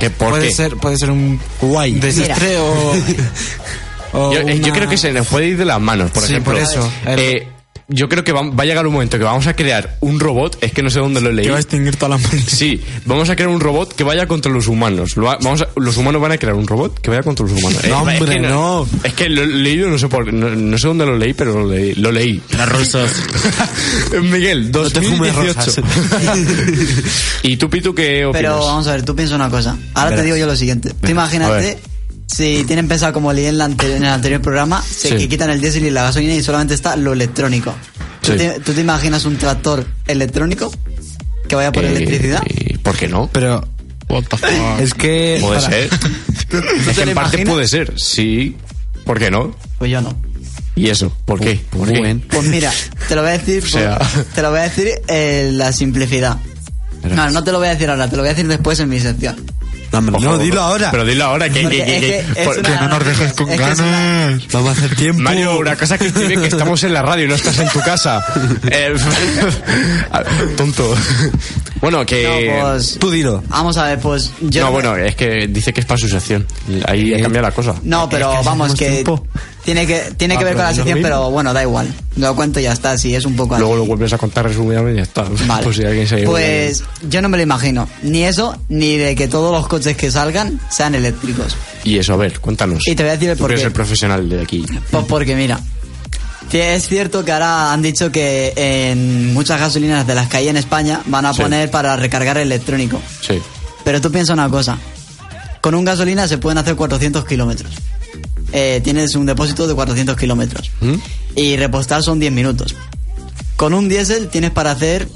¿Que 0.00 0.10
¿Por 0.10 0.30
puede 0.30 0.48
qué? 0.48 0.54
ser 0.54 0.76
puede 0.76 0.96
ser 0.96 1.10
un 1.10 1.40
Guay. 1.60 1.92
desastre 1.94 2.56
o, 2.58 2.92
o 4.12 4.32
Yo, 4.32 4.40
eh, 4.40 4.60
yo 4.60 4.72
creo 4.72 4.88
que 4.88 4.96
se 4.96 5.12
nos 5.12 5.26
puede 5.26 5.48
ir 5.48 5.56
de 5.58 5.64
las 5.64 5.80
manos, 5.80 6.10
por 6.10 6.22
Sí, 6.24 6.32
ejemplo. 6.32 6.52
por 6.54 6.62
eso. 6.62 6.92
El- 7.06 7.18
Eh, 7.18 7.48
yo 7.90 8.08
creo 8.08 8.22
que 8.22 8.32
va, 8.32 8.42
va 8.42 8.62
a 8.64 8.66
llegar 8.66 8.86
un 8.86 8.92
momento 8.92 9.16
que 9.18 9.24
vamos 9.24 9.46
a 9.46 9.56
crear 9.56 9.96
un 10.00 10.20
robot, 10.20 10.58
es 10.60 10.72
que 10.72 10.82
no 10.82 10.90
sé 10.90 11.00
dónde 11.00 11.20
lo 11.22 11.32
leí. 11.32 11.46
que 11.46 11.50
va 11.50 11.56
a 11.56 11.60
extinguir 11.60 11.96
toda 11.96 12.10
la 12.10 12.16
humanidad. 12.16 12.44
Sí, 12.46 12.82
vamos 13.06 13.30
a 13.30 13.34
crear 13.34 13.48
un 13.48 13.60
robot 13.60 13.94
que 13.94 14.04
vaya 14.04 14.26
contra 14.28 14.52
los 14.52 14.66
humanos. 14.66 15.16
Lo 15.16 15.24
va- 15.24 15.38
vamos 15.40 15.62
a- 15.62 15.68
los 15.76 15.96
humanos 15.96 16.20
van 16.20 16.32
a 16.32 16.38
crear 16.38 16.54
un 16.54 16.66
robot 16.66 17.00
que 17.00 17.08
vaya 17.10 17.22
contra 17.22 17.46
los 17.46 17.58
humanos. 17.58 17.82
Eh, 17.84 17.88
No, 17.88 18.08
es 18.10 18.20
hombre, 18.20 18.34
que 18.34 18.40
no. 18.40 18.86
Es 19.04 19.14
que 19.14 19.28
lo 19.30 19.42
he 19.42 19.46
leído, 19.46 19.88
no 19.88 19.96
sé 19.98 20.08
por 20.08 20.30
no, 20.32 20.50
no 20.50 20.78
sé 20.78 20.86
dónde 20.86 21.06
lo 21.06 21.16
leí, 21.16 21.32
pero 21.32 21.54
lo 21.60 21.66
leí. 21.72 21.94
Lo 21.94 22.12
leí. 22.12 22.42
Las 22.56 22.68
rusas. 22.68 23.10
Miguel, 24.22 24.70
No 24.70 24.90
te 24.90 25.00
fumes 25.00 25.34
2018. 25.34 25.82
¿Y 27.44 27.56
tú, 27.56 27.70
Pitu, 27.70 27.94
qué 27.94 28.24
opinas? 28.26 28.32
Pero 28.42 28.58
vamos 28.66 28.86
a 28.86 28.92
ver, 28.92 29.04
tú 29.04 29.14
piensa 29.16 29.34
una 29.36 29.48
cosa. 29.50 29.76
Ahora 29.94 30.10
Verás. 30.10 30.20
te 30.20 30.24
digo 30.26 30.36
yo 30.36 30.46
lo 30.46 30.56
siguiente. 30.56 30.92
Tú 31.00 31.10
imagínate. 31.10 31.78
Si 32.38 32.64
tienen 32.64 32.88
pensado, 32.88 33.12
como 33.12 33.32
leí 33.32 33.46
en, 33.46 33.58
la 33.58 33.64
ante- 33.66 33.96
en 33.96 34.04
el 34.04 34.10
anterior 34.10 34.40
programa, 34.40 34.82
se 34.82 35.08
Sí. 35.10 35.16
que 35.16 35.28
quitan 35.28 35.50
el 35.50 35.60
diésel 35.60 35.84
y 35.84 35.90
la 35.90 36.04
gasolina 36.04 36.34
y 36.34 36.42
solamente 36.42 36.74
está 36.74 36.96
lo 36.96 37.12
electrónico. 37.12 37.74
¿Tú, 38.22 38.32
Sí. 38.32 38.38
te, 38.38 38.60
tú 38.60 38.72
te 38.72 38.80
imaginas 38.80 39.24
un 39.24 39.36
tractor 39.36 39.84
electrónico 40.06 40.72
que 41.48 41.54
vaya 41.56 41.72
por 41.72 41.84
Eh, 41.84 41.88
electricidad? 41.90 42.42
¿Por 42.82 42.96
qué 42.96 43.08
no? 43.08 43.28
Pero 43.32 43.66
es 44.80 44.94
que... 44.94 45.38
Puede 45.40 45.60
para- 45.60 45.70
ser. 45.70 45.90
es 46.38 46.46
que 46.46 46.56
en 46.58 47.14
parte 47.14 47.36
imaginas? 47.36 47.54
puede 47.54 47.68
ser, 47.68 47.92
sí. 48.00 48.56
¿Por 49.04 49.18
qué 49.18 49.30
no? 49.30 49.56
Pues 49.78 49.90
yo 49.90 50.00
no. 50.00 50.14
¿Y 50.76 50.88
eso? 50.90 51.12
¿Por 51.24 51.40
qué? 51.40 51.60
¿Por 51.70 51.90
qué? 51.92 52.20
Pues 52.30 52.44
mira, 52.46 52.72
te 53.08 53.14
lo 53.16 53.22
voy 53.22 53.30
a 53.30 53.38
decir, 53.38 53.62
O 53.66 53.66
sea. 53.66 53.98
por- 53.98 54.24
te 54.24 54.42
lo 54.42 54.50
voy 54.50 54.60
a 54.60 54.62
decir 54.62 54.88
eh, 55.08 55.50
la 55.52 55.72
simplicidad. 55.72 56.36
No, 57.02 57.30
no 57.30 57.42
te 57.44 57.52
lo 57.52 57.58
voy 57.58 57.68
a 57.68 57.70
decir 57.72 57.88
ahora, 57.90 58.08
te 58.08 58.16
lo 58.16 58.22
voy 58.22 58.28
a 58.30 58.34
decir 58.34 58.46
después 58.48 58.78
en 58.80 58.88
mi 58.88 59.00
sección. 59.00 59.36
No, 59.90 59.98
hombre, 59.98 60.12
no, 60.20 60.28
Ojo, 60.30 60.38
dilo 60.38 60.60
ahora. 60.60 60.90
Pero 60.90 61.04
dilo 61.04 61.24
ahora, 61.24 61.48
que, 61.48 61.62
Porque 61.62 61.78
que, 61.78 61.84
que- 61.84 61.96
es 61.96 62.00
que- 62.26 62.32
que 62.34 62.40
es 62.42 62.46
por- 62.46 62.58
una- 62.58 62.68
Que 62.68 62.74
no 62.84 62.88
nos 62.90 63.04
dejes 63.06 63.32
con 63.32 63.46
una- 63.48 63.56
ganas. 63.56 64.42
Vamos 64.52 64.68
a 64.68 64.72
hacer 64.72 64.96
tiempo. 64.96 65.22
Mario, 65.22 65.58
una 65.58 65.76
cosa 65.76 65.96
que 65.96 66.06
estoy 66.08 66.26
bien 66.26 66.40
que 66.42 66.48
estamos 66.48 66.82
en 66.84 66.92
la 66.92 67.02
radio 67.02 67.24
y 67.24 67.28
no 67.28 67.34
estás 67.34 67.58
en 67.58 67.68
tu 67.70 67.80
casa. 67.80 68.22
Eh, 68.70 68.94
tonto. 70.56 70.94
Bueno, 71.80 72.04
que... 72.04 72.50
No, 72.58 72.62
pues, 72.70 72.96
Tú 72.98 73.10
dilo. 73.10 73.42
vamos 73.48 73.76
a 73.76 73.84
ver, 73.84 73.98
pues 74.00 74.32
yo... 74.40 74.64
no, 74.64 74.72
bueno, 74.72 74.96
es 74.96 75.14
que 75.14 75.46
dice 75.48 75.72
que 75.72 75.80
es 75.80 75.86
para 75.86 75.98
su 75.98 76.08
sección. 76.08 76.46
Ahí 76.86 77.14
ha 77.14 77.20
cambiado 77.22 77.46
la 77.48 77.52
cosa. 77.54 77.74
No, 77.82 78.08
pero 78.08 78.32
Es 78.32 78.38
que 78.40 78.44
vamos, 78.44 78.74
que 78.74 78.90
tiempo. 78.90 79.26
tiene 79.64 79.86
que 79.86 80.12
tiene 80.16 80.34
Ah, 80.34 80.38
que 80.38 80.44
ver 80.44 80.54
con 80.54 80.64
la 80.64 80.74
sección, 80.74 80.98
pero 81.02 81.30
bueno, 81.30 81.52
da 81.52 81.62
igual. 81.62 81.92
Lo 82.16 82.34
cuento 82.34 82.58
y 82.60 82.64
ya 82.64 82.72
está, 82.72 82.98
si 82.98 83.14
es 83.14 83.24
un 83.24 83.36
poco 83.36 83.54
así. 83.54 83.60
Luego 83.60 83.76
lo 83.76 83.86
vuelves 83.86 84.12
a 84.12 84.18
contar 84.18 84.44
resumidamente 84.46 84.94
y 84.94 84.96
ya 84.96 85.02
está. 85.02 85.22
Vale. 85.46 85.62
Pues 85.64 85.76
si 85.76 85.84
alguien 85.84 86.06
se 86.08 86.18
Pues 86.24 86.82
yo 87.08 87.22
no 87.22 87.28
me 87.28 87.36
lo 87.36 87.42
imagino. 87.44 87.88
Ni 88.02 88.24
eso, 88.24 88.56
ni 88.68 88.96
de 88.96 89.14
que 89.14 89.28
todos 89.28 89.52
los 89.52 89.68
coches 89.68 89.96
que 89.96 90.10
salgan 90.10 90.60
sean 90.70 90.94
eléctricos. 90.94 91.56
Y 91.84 91.98
eso, 91.98 92.14
a 92.14 92.16
ver, 92.16 92.40
cuéntanos. 92.40 92.82
Y 92.88 92.94
te 92.96 93.02
voy 93.04 93.10
a 93.10 93.12
decir 93.12 93.30
el 93.30 93.36
Tú 93.36 93.42
porqué. 93.44 93.54
eres 93.54 93.66
el 93.66 93.72
profesional 93.72 94.28
de 94.28 94.42
aquí. 94.42 94.64
Pues 94.90 95.04
porque 95.08 95.36
mira, 95.36 95.60
sí, 96.50 96.58
es 96.58 96.88
cierto 96.88 97.24
que 97.24 97.32
ahora 97.32 97.72
han 97.72 97.82
dicho 97.82 98.10
que 98.12 98.52
en 98.56 99.32
muchas 99.34 99.60
gasolinas 99.60 100.06
de 100.06 100.14
las 100.14 100.28
que 100.28 100.38
hay 100.38 100.48
en 100.48 100.56
España 100.56 101.00
van 101.06 101.26
a 101.26 101.32
Sí. 101.34 101.42
poner 101.42 101.70
para 101.70 101.96
recargar 101.96 102.38
electrónico. 102.38 103.00
Sí. 103.20 103.38
Pero 103.84 104.00
tú 104.00 104.10
piensa 104.10 104.32
una 104.34 104.48
cosa. 104.48 104.78
Con 105.60 105.74
un 105.74 105.84
gasolina 105.84 106.28
se 106.28 106.38
pueden 106.38 106.58
hacer 106.58 106.76
400 106.76 107.24
kilómetros. 107.24 107.72
Eh, 108.52 108.80
tienes 108.82 109.14
un 109.14 109.26
depósito 109.26 109.66
de 109.66 109.74
400 109.74 110.16
kilómetros. 110.16 110.70
¿Mm? 110.80 110.94
Y 111.36 111.56
repostar 111.56 112.02
son 112.02 112.18
10 112.20 112.32
minutos. 112.32 112.74
Con 113.56 113.74
un 113.74 113.88
diésel 113.88 114.28
tienes 114.28 114.50
para 114.50 114.70
hacer... 114.70 115.08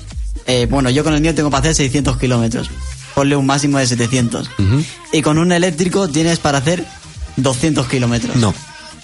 eh, 0.46 0.66
bueno, 0.68 0.90
yo 0.90 1.04
con 1.04 1.14
el 1.14 1.20
mío 1.20 1.34
tengo 1.34 1.50
para 1.50 1.60
hacer 1.60 1.74
600 1.76 2.18
kilómetros. 2.18 2.68
Ponle 3.14 3.36
un 3.36 3.46
máximo 3.46 3.78
de 3.78 3.86
700. 3.86 4.48
Ujú. 4.58 4.84
Y 5.12 5.22
con 5.22 5.38
un 5.38 5.52
eléctrico 5.52 6.08
tienes 6.08 6.38
para 6.38 6.58
hacer 6.58 6.84
200 7.36 7.86
kilómetros. 7.86 8.36
No. 8.36 8.52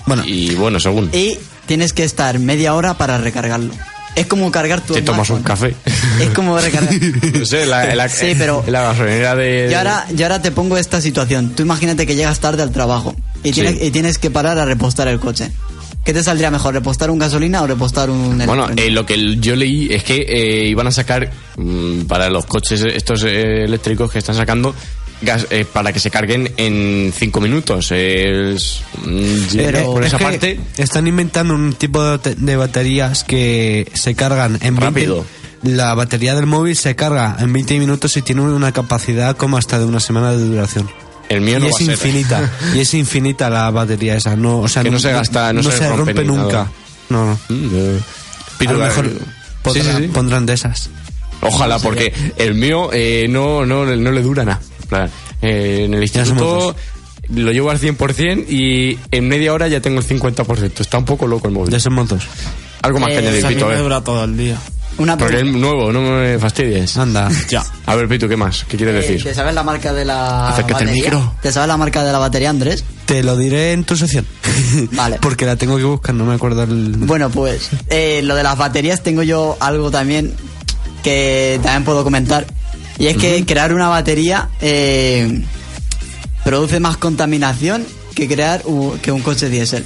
Bueno, 0.07 0.25
Y 0.27 0.55
bueno, 0.55 0.81
según. 0.81 1.11
Y 1.13 1.39
tienes 1.69 1.93
que 1.93 2.03
estar 2.03 2.37
media 2.41 2.75
hora 2.75 2.95
para 2.99 3.19
recargarlo. 3.19 3.73
Es 4.17 4.27
como 4.27 4.51
cargar 4.51 4.81
tu 4.81 4.95
Te 4.95 5.03
tomas 5.03 5.31
un 5.31 5.45
café. 5.45 5.77
Es 6.19 6.31
como 6.31 6.59
recargar. 6.59 6.93
no 7.39 7.45
sé, 7.45 7.67
la, 7.67 7.95
la, 7.95 8.09
Sí, 8.09 8.35
pero- 8.37 8.65
la 8.67 8.83
gasolinera 8.83 9.37
de... 9.37 9.69
Y 9.71 9.75
ahora, 9.75 10.07
y 10.17 10.21
ahora 10.23 10.43
te 10.43 10.51
pongo 10.51 10.77
esta 10.77 11.01
situación. 11.01 11.51
Tú 11.55 11.63
imagínate 11.63 12.05
que 12.07 12.17
llegas 12.17 12.41
tarde 12.41 12.63
al 12.65 12.73
trabajo 12.73 13.15
y 13.45 13.53
tienes, 13.53 13.75
Sí. 13.79 13.87
y 13.87 13.91
tienes 13.93 14.19
que 14.19 14.31
parar 14.31 14.59
a 14.59 14.65
repostar 14.65 15.07
el 15.07 15.21
coche. 15.21 15.53
¿Qué 16.05 16.15
te 16.15 16.25
saldría 16.25 16.51
mejor, 16.51 16.73
repostar 16.73 17.11
un 17.11 17.19
gasolina 17.19 17.61
o 17.63 17.67
repostar 17.67 18.09
un 18.09 18.39
Bueno, 18.47 18.69
eh, 18.77 18.91
lo 18.91 19.05
que 19.05 19.37
yo 19.37 19.55
leí 19.55 19.93
es 19.93 20.03
que 20.05 20.23
eh, 20.27 20.67
iban 20.67 20.87
a 20.87 20.91
sacar 20.91 21.31
mm, 21.59 22.05
para 22.07 22.31
los 22.31 22.47
coches 22.47 22.81
estos 22.81 23.23
eh, 23.25 23.65
eléctricos 23.65 24.11
que 24.11 24.19
están 24.19 24.35
sacando 24.35 24.75
gas 25.23 25.47
eh, 25.51 25.65
para 25.71 25.93
que 25.93 26.01
se 26.01 26.11
carguen 26.11 26.53
en 26.57 27.13
5 27.17 27.41
minutos. 27.41 27.91
Es, 27.93 28.83
mm, 29.05 29.57
Pero- 29.57 29.93
por 29.93 30.03
es 30.03 30.09
esa 30.09 30.19
que 30.19 30.25
parte, 30.25 30.61
están 30.77 31.07
inventando 31.07 31.55
un 31.55 31.73
tipo 31.75 32.03
de, 32.19 32.35
de 32.35 32.57
baterías 32.57 33.25
que 33.25 33.91
se 33.95 34.15
cargan 34.15 34.55
en 34.57 34.77
20 34.77 34.85
Rápido. 34.85 35.25
La 35.63 35.93
batería 35.95 36.37
del 36.37 36.47
móvil 36.47 36.77
se 36.77 36.95
carga 36.95 37.37
en 37.41 37.53
20 37.53 37.79
minutos 37.81 38.17
y 38.17 38.23
tiene 38.23 38.43
una 38.43 38.71
capacidad 38.73 39.37
como 39.37 39.57
hasta 39.57 39.79
de 39.79 39.87
una 39.87 39.99
semana 39.99 40.31
de 40.31 40.39
duración. 40.39 40.89
el 41.29 41.41
mío 41.41 41.59
y 41.59 41.61
no 41.63 41.67
es 41.67 41.73
va 41.73 41.77
a 41.77 41.79
ser. 41.81 41.91
infinita. 41.91 42.51
y 42.75 42.79
es 42.81 42.95
infinita 42.95 43.51
la 43.51 43.69
batería 43.71 44.17
esa. 44.17 44.37
No, 44.37 44.61
o 44.61 44.69
sea, 44.69 44.85
Que 44.85 44.91
no 44.91 45.01
se 45.01 45.11
gasta, 45.11 45.53
no 45.53 45.63
se 45.65 45.89
rompe 45.89 46.15
ni 46.15 46.29
nunca. 46.29 46.71
No, 47.09 47.27
no. 47.27 47.39
Mm, 47.49 47.71
eh, 47.75 48.01
a 48.69 48.73
lo 48.73 48.79
mejor 48.79 49.07
eh, 49.07 49.19
pondrán, 49.63 49.87
sí, 49.87 49.93
sí, 49.97 50.03
sí. 50.05 50.09
pondrán 50.13 50.47
de 50.47 50.53
esas. 50.55 50.91
Ojalá, 51.41 51.79
porque 51.79 52.13
el 52.37 52.55
mío 52.55 52.91
eh, 52.93 53.27
no, 53.29 53.65
no, 53.67 53.85
no 53.85 54.11
le 54.13 54.23
dura 54.23 54.45
nada. 54.45 54.61
En 54.89 54.91
plan, 54.91 55.11
eh, 55.43 55.83
en 55.85 55.93
el 55.95 56.03
instituto 56.03 56.75
lo 57.29 57.53
llevo 57.53 57.71
al 57.71 57.79
100% 57.79 58.47
y 58.49 58.99
en 59.11 59.29
media 59.29 59.53
hora 59.53 59.69
ya 59.69 59.81
tengo 59.81 60.01
el 60.01 60.07
50%. 60.07 60.81
Está 60.81 60.97
un 60.99 61.05
poco 61.05 61.27
loco 61.27 61.47
el 61.47 61.53
móvil. 61.55 61.71
De 61.71 61.77
esos 61.77 61.93
motos. 61.93 62.23
Algo 62.81 62.99
más 63.01 63.11
Eh, 63.11 63.13
que 63.13 63.19
añadir, 63.19 63.39
Esa 63.41 63.47
a 63.49 63.51
mí 63.51 63.57
Pito, 63.57 63.69
me 63.69 63.77
dura 63.77 64.01
todo 64.01 64.25
el 64.25 64.37
día. 64.37 64.57
Una 64.97 65.17
Porque 65.19 65.41
es 65.41 65.45
nuevo, 65.45 65.93
no 65.93 66.01
me 66.01 66.39
fastidies. 66.39 66.97
Anda. 66.97 67.29
Ya. 67.51 67.63
A 67.87 67.95
ver, 67.97 68.09
Pito, 68.09 68.29
¿qué 68.29 68.37
más? 68.37 68.65
¿Qué 68.65 68.79
quieres 68.79 68.95
Eh, 68.95 68.99
decir? 69.13 69.23
¿Te 69.25 69.35
sabes 69.35 69.55
la 69.55 69.63
marca 69.63 69.93
de 69.93 70.05
la 70.07 70.49
Acércate 70.49 70.73
batería? 70.87 71.03
micro. 71.05 71.35
¿Te 71.43 71.53
sabes 71.53 71.69
la 71.69 71.77
marca 71.77 72.03
de 72.03 72.13
la 72.13 72.19
batería, 72.19 72.49
Andrés? 72.51 72.83
Te 73.05 73.23
lo 73.23 73.37
diré 73.37 73.73
en 73.73 73.85
tu 73.85 73.95
sección. 73.95 74.27
Vale. 74.93 75.19
Porque 75.21 75.45
la 75.45 75.57
tengo 75.57 75.77
que 75.77 75.85
buscar, 75.85 76.15
no 76.15 76.25
me 76.25 76.35
acuerdo 76.35 76.63
el... 76.63 76.95
Bueno, 76.97 77.29
pues 77.31 77.69
eh, 77.91 78.23
lo 78.25 78.35
de 78.37 78.43
las 78.43 78.57
baterías 78.57 79.03
tengo 79.03 79.23
yo 79.23 79.57
algo 79.61 79.91
también 79.91 80.35
que 81.03 81.61
también 81.63 81.85
puedo 81.85 82.03
comentar. 82.05 82.47
Y 82.99 83.07
es 83.07 83.17
que 83.17 83.45
crear 83.47 83.73
una 83.73 83.89
batería 83.89 84.49
eh, 84.61 85.43
produce 86.45 86.81
más 86.81 86.97
contaminación 86.97 87.87
que 88.15 88.27
crear 88.27 88.63
u- 88.65 88.97
que 89.01 89.13
un 89.13 89.23
coche 89.23 89.49
diésel. 89.49 89.85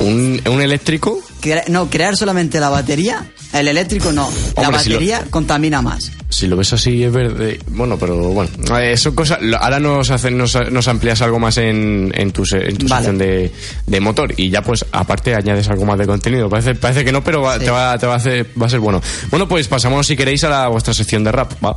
¿Un, 0.00 0.40
un 0.50 0.60
eléctrico? 0.62 1.20
No, 1.68 1.88
crear 1.90 2.16
solamente 2.16 2.58
la 2.60 2.68
batería, 2.68 3.26
el 3.52 3.68
eléctrico 3.68 4.12
no. 4.12 4.28
la 4.56 4.62
Hombre, 4.68 4.82
si 4.82 4.90
lo- 4.90 4.96
batería 4.96 5.24
contamina 5.30 5.80
más. 5.82 6.10
Si 6.28 6.46
lo 6.48 6.56
ves 6.56 6.72
así 6.72 7.04
es 7.04 7.12
verde. 7.12 7.58
Bueno, 7.68 7.96
pero 7.98 8.16
bueno. 8.16 8.50
Eh, 8.78 8.96
son 8.96 9.14
cosas. 9.14 9.38
Ahora 9.60 9.78
nos, 9.80 10.10
hacen, 10.10 10.36
nos, 10.36 10.56
nos 10.70 10.88
amplías 10.88 11.22
algo 11.22 11.38
más 11.38 11.56
en, 11.58 12.12
en 12.14 12.32
tu, 12.32 12.42
en 12.52 12.76
tu 12.76 12.88
Vale. 12.88 13.06
sección 13.06 13.18
de, 13.18 13.52
de 13.86 14.00
motor. 14.00 14.34
Y 14.36 14.50
ya, 14.50 14.60
pues, 14.62 14.84
aparte 14.92 15.34
añades 15.34 15.68
algo 15.68 15.86
más 15.86 15.98
de 15.98 16.06
contenido. 16.06 16.48
Parece, 16.48 16.74
parece 16.74 17.04
que 17.04 17.12
no, 17.12 17.22
pero 17.22 17.42
va, 17.42 17.58
Sí. 17.58 17.64
te, 17.64 17.70
va, 17.70 17.96
te 17.96 18.06
va, 18.06 18.14
a 18.14 18.16
hacer, 18.16 18.46
va 18.60 18.66
a 18.66 18.70
ser 18.70 18.80
bueno. 18.80 19.00
Bueno, 19.30 19.46
pues 19.48 19.68
pasamos, 19.68 20.06
si 20.06 20.16
queréis, 20.16 20.42
a 20.44 20.48
la, 20.48 20.68
vuestra 20.68 20.92
sección 20.92 21.22
de 21.24 21.32
rap. 21.32 21.52
Va. 21.64 21.76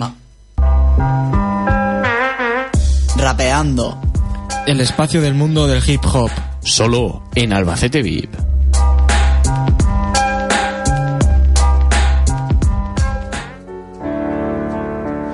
Va. 0.00 0.14
Rapeando. 3.16 4.00
El 4.66 4.80
espacio 4.80 5.20
del 5.20 5.34
mundo 5.34 5.66
del 5.66 5.82
hip 5.88 6.04
hop. 6.12 6.30
Solo 6.62 7.24
en 7.34 7.52
Albacete 7.52 8.00
VIP. 8.02 8.30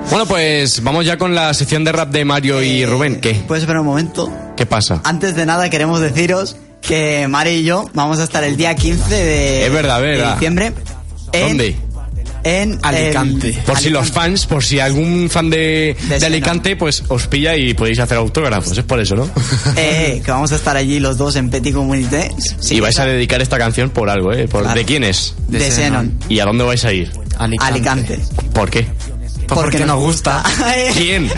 Bueno, 0.09 0.25
pues 0.25 0.81
vamos 0.83 1.05
ya 1.05 1.17
con 1.17 1.35
la 1.35 1.53
sección 1.53 1.83
de 1.83 1.91
rap 1.91 2.09
de 2.11 2.25
Mario 2.25 2.63
y 2.63 2.81
Eh, 2.81 2.85
Rubén. 2.85 3.19
¿Qué? 3.21 3.35
¿Puedes 3.47 3.63
esperar 3.63 3.81
un 3.81 3.87
momento? 3.87 4.31
¿Qué 4.57 4.65
pasa? 4.65 5.01
Antes 5.03 5.35
de 5.35 5.45
nada 5.45 5.69
queremos 5.69 6.01
deciros 6.01 6.57
que 6.81 7.27
Mari 7.27 7.51
y 7.51 7.63
yo 7.63 7.85
vamos 7.93 8.19
a 8.19 8.23
estar 8.23 8.43
el 8.43 8.57
día 8.57 8.75
15 8.75 9.13
de, 9.13 9.65
Es 9.67 9.71
verdad, 9.71 10.01
de 10.01 10.07
verdad. 10.07 10.33
diciembre. 10.33 10.73
en- 11.33 11.47
¿Dónde? 11.49 11.75
En 12.41 12.79
Alicante. 12.83 13.49
el- 13.49 13.55
Por 13.57 13.77
si 13.77 13.89
los 13.89 14.09
fans, 14.11 14.45
por 14.47 14.63
si 14.63 14.79
algún 14.79 15.29
fan 15.29 15.49
de. 15.49 15.95
Alicante, 16.25 16.75
pues 16.77 17.03
os 17.09 17.27
pilla 17.27 17.55
y 17.57 17.73
podéis 17.73 17.99
hacer 17.99 18.17
autógrafos. 18.17 18.75
Es 18.77 18.83
por 18.85 18.99
eso, 18.99 19.15
¿no? 19.15 19.29
Eh, 19.75 20.21
que 20.25 20.31
vamos 20.31 20.51
a 20.53 20.55
estar 20.55 20.75
allí 20.77 20.99
los 21.01 21.17
dos 21.17 21.35
en 21.35 21.49
Petit 21.49 21.73
Communité. 21.75 22.31
Sí, 22.59 22.75
y 22.75 22.79
vais 22.79 22.97
a 22.97 23.05
dedicar 23.05 23.41
esta 23.41 23.57
canción 23.57 23.89
por 23.89 24.09
algo, 24.09 24.31
¿eh? 24.31 24.47
Por, 24.47 24.61
Claro. 24.63 24.79
¿De 24.79 24.85
quién 24.85 25.03
es? 25.03 25.35
de, 25.49 25.59
de 25.59 25.69
Xenon. 25.69 26.17
¿Y 26.29 26.39
a 26.39 26.45
dónde 26.45 26.63
vais 26.63 26.83
a 26.85 26.93
ir? 26.93 27.11
Alicante. 27.37 27.73
Alicante. 27.73 28.19
¿Por 28.53 28.69
qué? 28.69 28.87
Pues 29.49 29.61
porque 29.61 29.85
nos 29.85 29.97
gusta. 29.99 30.43
¿Quién? 30.93 31.29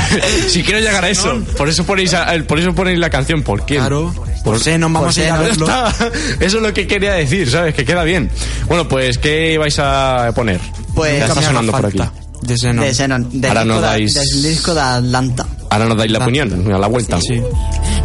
si 0.48 0.64
quiero 0.64 0.80
llegar 0.80 1.04
a 1.06 1.10
eso. 1.10 1.42
Por 1.58 1.70
eso 1.70 1.84
ponéis, 1.86 2.14
a- 2.14 2.28
por 2.48 2.60
eso 2.60 2.74
ponéis 2.76 3.00
la 3.00 3.10
canción. 3.10 3.42
¿Por 3.44 3.66
quién? 3.66 3.80
Claro. 3.82 4.14
Por 4.44 4.60
si 4.60 4.78
nos 4.78 4.92
vamos 4.92 5.18
a 5.18 5.22
ir 5.24 5.30
a 5.32 5.38
verlo. 5.38 5.68
Eso 6.40 6.58
es 6.58 6.64
lo 6.64 6.74
que 6.74 6.88
quería 6.88 7.14
decir, 7.14 7.50
¿sabes? 7.50 7.74
Que 7.76 7.86
queda 7.86 8.04
bien. 8.04 8.30
Bueno, 8.68 8.88
pues, 8.88 9.18
¿qué 9.18 9.58
vais 9.58 9.78
a 9.80 10.32
poner? 10.36 10.60
Pues- 10.96 11.20
Ya 11.20 11.26
está 11.28 11.42
sonando 11.42 11.72
por 11.72 11.86
aquí. 11.86 12.02
De 12.42 12.58
Xenon. 12.58 13.30
De. 13.30 13.48
Del 13.48 13.58
Ahora 13.58 13.64
disco 13.64 13.76
nos 13.76 13.82
dais- 13.84 14.14
Del 14.16 14.44
disco 14.44 14.74
de 14.74 14.82
Atlanta. 14.82 15.46
Ahora 15.70 15.86
nos 15.86 15.98
dais 15.98 16.12
la 16.12 16.20
opinión, 16.20 16.74
a 16.74 16.78
la 16.80 16.88
vuelta. 16.88 17.20
Sí. 17.22 17.40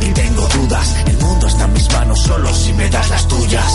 Ni 0.00 0.12
tengo 0.12 0.46
dudas, 0.48 0.94
el 1.06 1.16
mundo 1.18 1.46
está 1.46 1.64
en 1.64 1.72
mis 1.72 1.90
manos 1.90 2.20
solo 2.20 2.54
si 2.54 2.72
me 2.74 2.88
das 2.90 3.08
las 3.10 3.26
tuyas. 3.28 3.72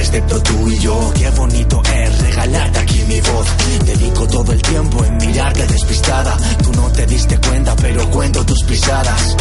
Excepto 0.00 0.42
tú 0.42 0.68
y 0.68 0.78
yo. 0.78 1.12
Qué 1.14 1.30
bonito 1.30 1.82
es 1.94 2.22
regalarte 2.22 2.78
aquí 2.78 3.04
mi 3.08 3.20
voz. 3.20 3.46
Dedico 3.84 4.26
todo 4.26 4.52
el 4.52 4.62
tiempo 4.62 5.04
en 5.04 5.16
mirarte 5.16 5.66
despistada. 5.66 6.36
Tú 6.62 6.72
no 6.72 6.90
te 6.90 7.06
diste 7.06 7.38
cuenta, 7.38 7.76
pero 7.76 8.10
cuento 8.10 8.44
tus 8.44 8.62
pisadas. 8.64 9.36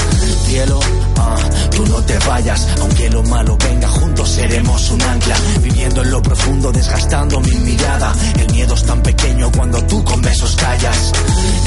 Cielo, 0.46 0.80
ah, 1.18 1.38
tú 1.72 1.86
no 1.86 2.02
te 2.04 2.18
vayas, 2.20 2.68
aunque 2.82 3.10
lo 3.10 3.24
malo 3.24 3.58
venga, 3.58 3.88
juntos 3.88 4.30
seremos 4.30 4.92
un 4.92 5.02
ancla. 5.02 5.36
Viviendo 5.62 6.02
en 6.04 6.12
lo 6.12 6.22
profundo, 6.22 6.72
desgastando 6.72 7.40
mi 7.40 7.56
mirada. 7.56 8.14
El 8.40 8.52
miedo 8.52 8.74
es 8.74 8.84
tan 8.84 9.02
pequeño 9.02 9.52
cuando 9.52 9.82
tú 9.86 10.04
con 10.04 10.22
besos 10.22 10.56
callas. 10.56 11.12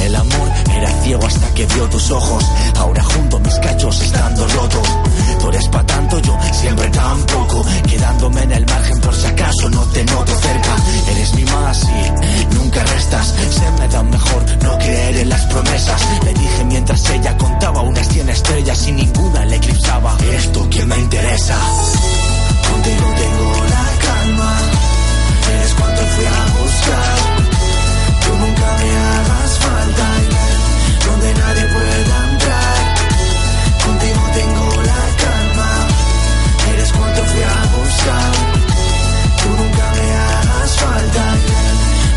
El 0.00 0.14
amor 0.14 0.48
era 0.76 1.02
ciego 1.02 1.26
hasta 1.26 1.54
que 1.54 1.66
vio 1.66 1.88
tus 1.88 2.10
ojos. 2.10 2.44
Ahora 2.76 3.02
junto 3.02 3.38
mis 3.40 3.54
cachos 3.58 4.00
estando 4.00 4.46
rotos. 4.48 4.88
Eres 5.48 5.68
pa' 5.68 5.84
tanto, 5.84 6.18
yo 6.20 6.38
siempre 6.52 6.88
tan 6.88 7.18
poco. 7.26 7.64
Quedándome 7.88 8.42
en 8.42 8.52
el 8.52 8.66
margen 8.66 9.00
por 9.00 9.14
si 9.14 9.26
acaso 9.26 9.68
no 9.70 9.82
te 9.86 10.04
noto 10.04 10.32
cerca. 10.40 10.76
Eres 11.10 11.34
mi 11.34 11.44
más 11.44 11.82
y 11.84 12.54
nunca 12.54 12.82
restas. 12.84 13.34
Se 13.50 13.70
me 13.80 13.88
da 13.88 14.02
mejor 14.02 14.44
no 14.62 14.78
creer 14.78 15.16
en 15.16 15.28
las 15.28 15.44
promesas. 15.46 16.02
Le 16.24 16.34
dije 16.34 16.64
mientras 16.64 17.10
ella 17.10 17.36
contaba 17.36 17.82
unas 17.82 18.08
100 18.08 18.28
estrellas 18.28 18.86
y 18.88 18.92
ninguna 18.92 19.44
le 19.44 19.56
eclipsaba. 19.56 20.16
mesa. 21.32 21.58
Contigo 22.68 23.06
tengo 23.22 23.48
la 23.74 23.86
calma, 24.06 24.52
eres 25.52 25.74
cuanto 25.74 26.02
fui 26.14 26.26
a 26.26 26.40
buscar. 26.56 27.16
Tú 28.22 28.30
nunca 28.42 28.66
me 28.78 28.90
hagas 29.08 29.52
falta, 29.64 30.04
y 30.22 31.04
donde 31.06 31.34
nadie 31.34 31.64
pueda 31.74 32.11
eres 37.12 37.20
cuanto 37.20 37.24
fui 37.24 37.42
a 37.42 37.62
buscar. 37.76 38.32
Tú 39.42 39.48
nunca 39.48 39.92
me 39.96 40.06
hagas 40.14 40.70
falta, 40.76 41.24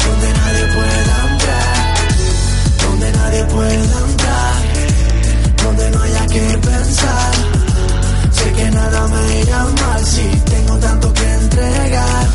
donde 0.06 0.34
nadie 0.34 0.66
pueda 0.76 1.16
entrar. 1.32 1.76
Donde 2.82 3.12
nadie 3.12 3.44
pueda 3.46 3.98
entrar, 4.10 4.56
donde 5.64 5.92
no 5.92 6.02
haya 6.02 6.26
que 6.28 6.58
pensar. 6.58 7.32
Sé 8.32 8.52
que 8.54 8.72
nada 8.72 9.08
me 9.08 9.42
irá 9.42 9.64
mal 9.64 10.06
si 10.06 10.28
tengo 10.46 10.78
tanto 10.78 11.14
que 11.14 11.34
entregar. 11.34 12.28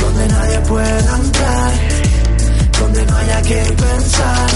Donde 0.00 0.28
nadie 0.28 0.58
pueda 0.60 1.16
entrar, 1.16 1.72
donde 2.78 3.06
no 3.06 3.16
haya 3.16 3.42
que 3.42 3.62
pensar. 3.72 4.50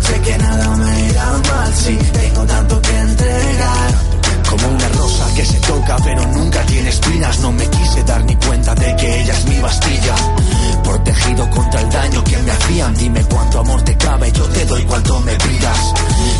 Sé 0.00 0.20
que 0.20 0.38
nada 0.38 0.76
me 0.76 1.06
irá 1.06 1.26
mal 1.50 1.74
si 1.74 1.96
tengo 1.96 2.44
tanto 2.46 2.80
que 2.82 2.98
entregar. 2.98 4.15
Como 4.48 4.68
una 4.68 4.88
rosa 4.88 5.34
que 5.34 5.44
se 5.44 5.58
toca 5.60 5.96
pero 6.04 6.26
nunca 6.28 6.62
tiene 6.66 6.88
espinas. 6.88 7.38
No 7.40 7.52
me 7.52 7.68
quise 7.68 8.02
dar 8.04 8.24
ni 8.24 8.36
cuenta 8.36 8.74
de 8.74 8.96
que 8.96 9.20
ella 9.20 9.32
es 9.32 9.44
mi 9.46 9.58
bastilla. 9.58 10.14
Protegido 10.84 11.50
contra 11.50 11.80
el 11.80 11.90
daño 11.90 12.24
que 12.24 12.36
me 12.38 12.50
hacían 12.52 12.94
Dime 12.94 13.24
cuánto 13.24 13.60
amor 13.60 13.82
te 13.82 13.96
cabe, 13.96 14.32
yo 14.32 14.44
te 14.44 14.64
doy 14.66 14.82
cuanto 14.84 15.20
me 15.20 15.34
pidas. 15.34 15.92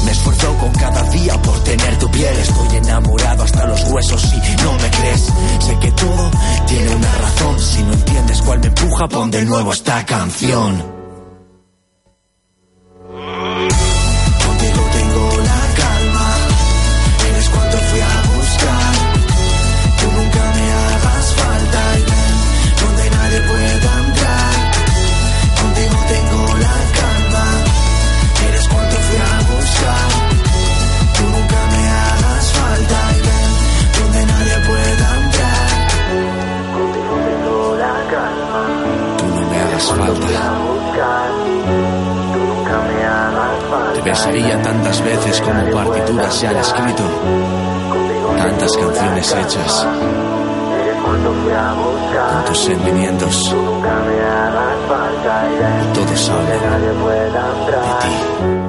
Me 0.05 0.13
esfuerzo 0.13 0.55
con 0.59 0.73
cada 0.73 1.03
día 1.11 1.43
por 1.43 1.59
tener 1.65 1.99
tu 1.99 2.11
piel. 2.11 2.37
Estoy 2.39 2.77
enamorado 2.77 3.43
hasta 3.43 3.67
los 3.67 3.85
huesos 3.91 4.23
si 4.23 4.63
no 4.63 4.73
me 4.73 4.91
crees. 4.91 5.33
Sé 5.61 5.79
que 5.81 5.93
todo 5.93 6.31
tiene 6.67 6.95
una 6.95 7.13
razón 7.13 7.59
Si 7.61 7.83
no 7.83 7.93
entiendes 7.93 8.43
cuál 8.43 8.61
me 8.61 8.67
empuja, 8.67 9.09
pon 9.09 9.31
de 9.31 9.45
nuevo 9.45 9.73
esta 9.73 10.05
canción 10.07 10.96
hechas. 49.33 49.87
Tantos 52.15 52.65
sentimientos. 52.65 53.55
Y 55.83 55.95
todos 55.95 56.29
hablan 56.31 56.83
de 56.83 56.89
ti. 58.01 58.67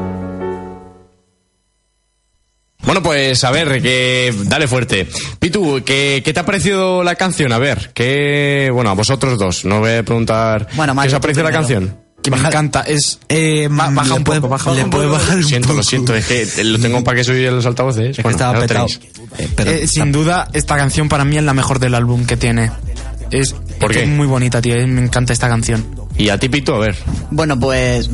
Bueno, 2.88 3.04
pues 3.04 3.44
a 3.44 3.52
ver, 3.52 3.82
que 3.82 4.34
dale 4.46 4.66
fuerte. 4.68 5.08
Pitu, 5.40 5.84
¿qué, 5.86 6.22
¿qué 6.24 6.34
te 6.34 6.40
ha 6.40 6.46
parecido 6.46 7.04
la 7.04 7.16
canción? 7.16 7.52
A 7.52 7.58
ver, 7.58 7.92
que 7.94 8.70
bueno, 8.74 8.90
a 8.90 8.94
vosotros 8.94 9.38
dos, 9.38 9.66
no 9.66 9.82
voy 9.82 9.92
a 9.92 10.04
preguntar 10.04 10.68
Bueno, 10.74 10.96
¿qué 10.96 11.08
os 11.08 11.14
ha 11.14 11.20
parecido 11.20 11.44
la 11.44 11.52
canción? 11.52 12.07
Que 12.36 12.42
me 12.42 12.48
encanta. 12.48 12.82
Es. 12.82 13.20
Eh, 13.30 13.68
Ba- 13.72 13.90
baja 13.92 14.14
un 14.16 14.24
puede- 14.24 14.42
poco, 14.42 14.52
baja 14.52 14.72
le 14.74 14.84
un 14.84 14.90
puede 14.90 15.06
poco. 15.08 15.18
bajar 15.20 15.38
un 15.38 15.44
siento, 15.44 15.68
poco. 15.70 15.78
lo 15.78 15.84
siento, 15.84 16.16
es 16.16 16.26
que 16.26 16.64
lo 16.64 16.80
tengo 16.80 17.04
para 17.04 17.18
que 17.18 17.24
soy 17.24 17.44
los 17.46 17.66
altavoces. 17.66 18.10
Es 18.12 18.16
que 18.18 18.22
Bueno, 18.24 18.36
estaba 18.38 18.60
petado. 18.60 18.88
Eh, 19.38 19.50
pero 19.56 19.72
Eh, 19.72 19.88
sin 19.88 20.12
duda, 20.12 20.48
esta 20.54 20.76
canción 20.78 21.10
para 21.10 21.24
mí 21.26 21.38
es 21.38 21.44
la 21.44 21.54
mejor 21.54 21.80
del 21.80 21.96
álbum 21.96 22.26
que 22.26 22.38
tiene. 22.38 22.72
Es, 23.32 23.54
¿Por 23.80 23.92
es 23.92 23.98
que 23.98 24.04
qué? 24.04 24.04
es 24.04 24.08
muy 24.10 24.28
bonita, 24.28 24.62
tío. 24.62 24.76
Me 24.88 25.02
encanta 25.02 25.34
esta 25.34 25.48
canción. 25.50 25.86
Y 26.18 26.30
a 26.30 26.38
ti, 26.38 26.50
Pitu, 26.50 26.74
a 26.74 26.80
ver. 26.80 26.96
Bueno, 27.32 27.60
pues. 27.60 28.10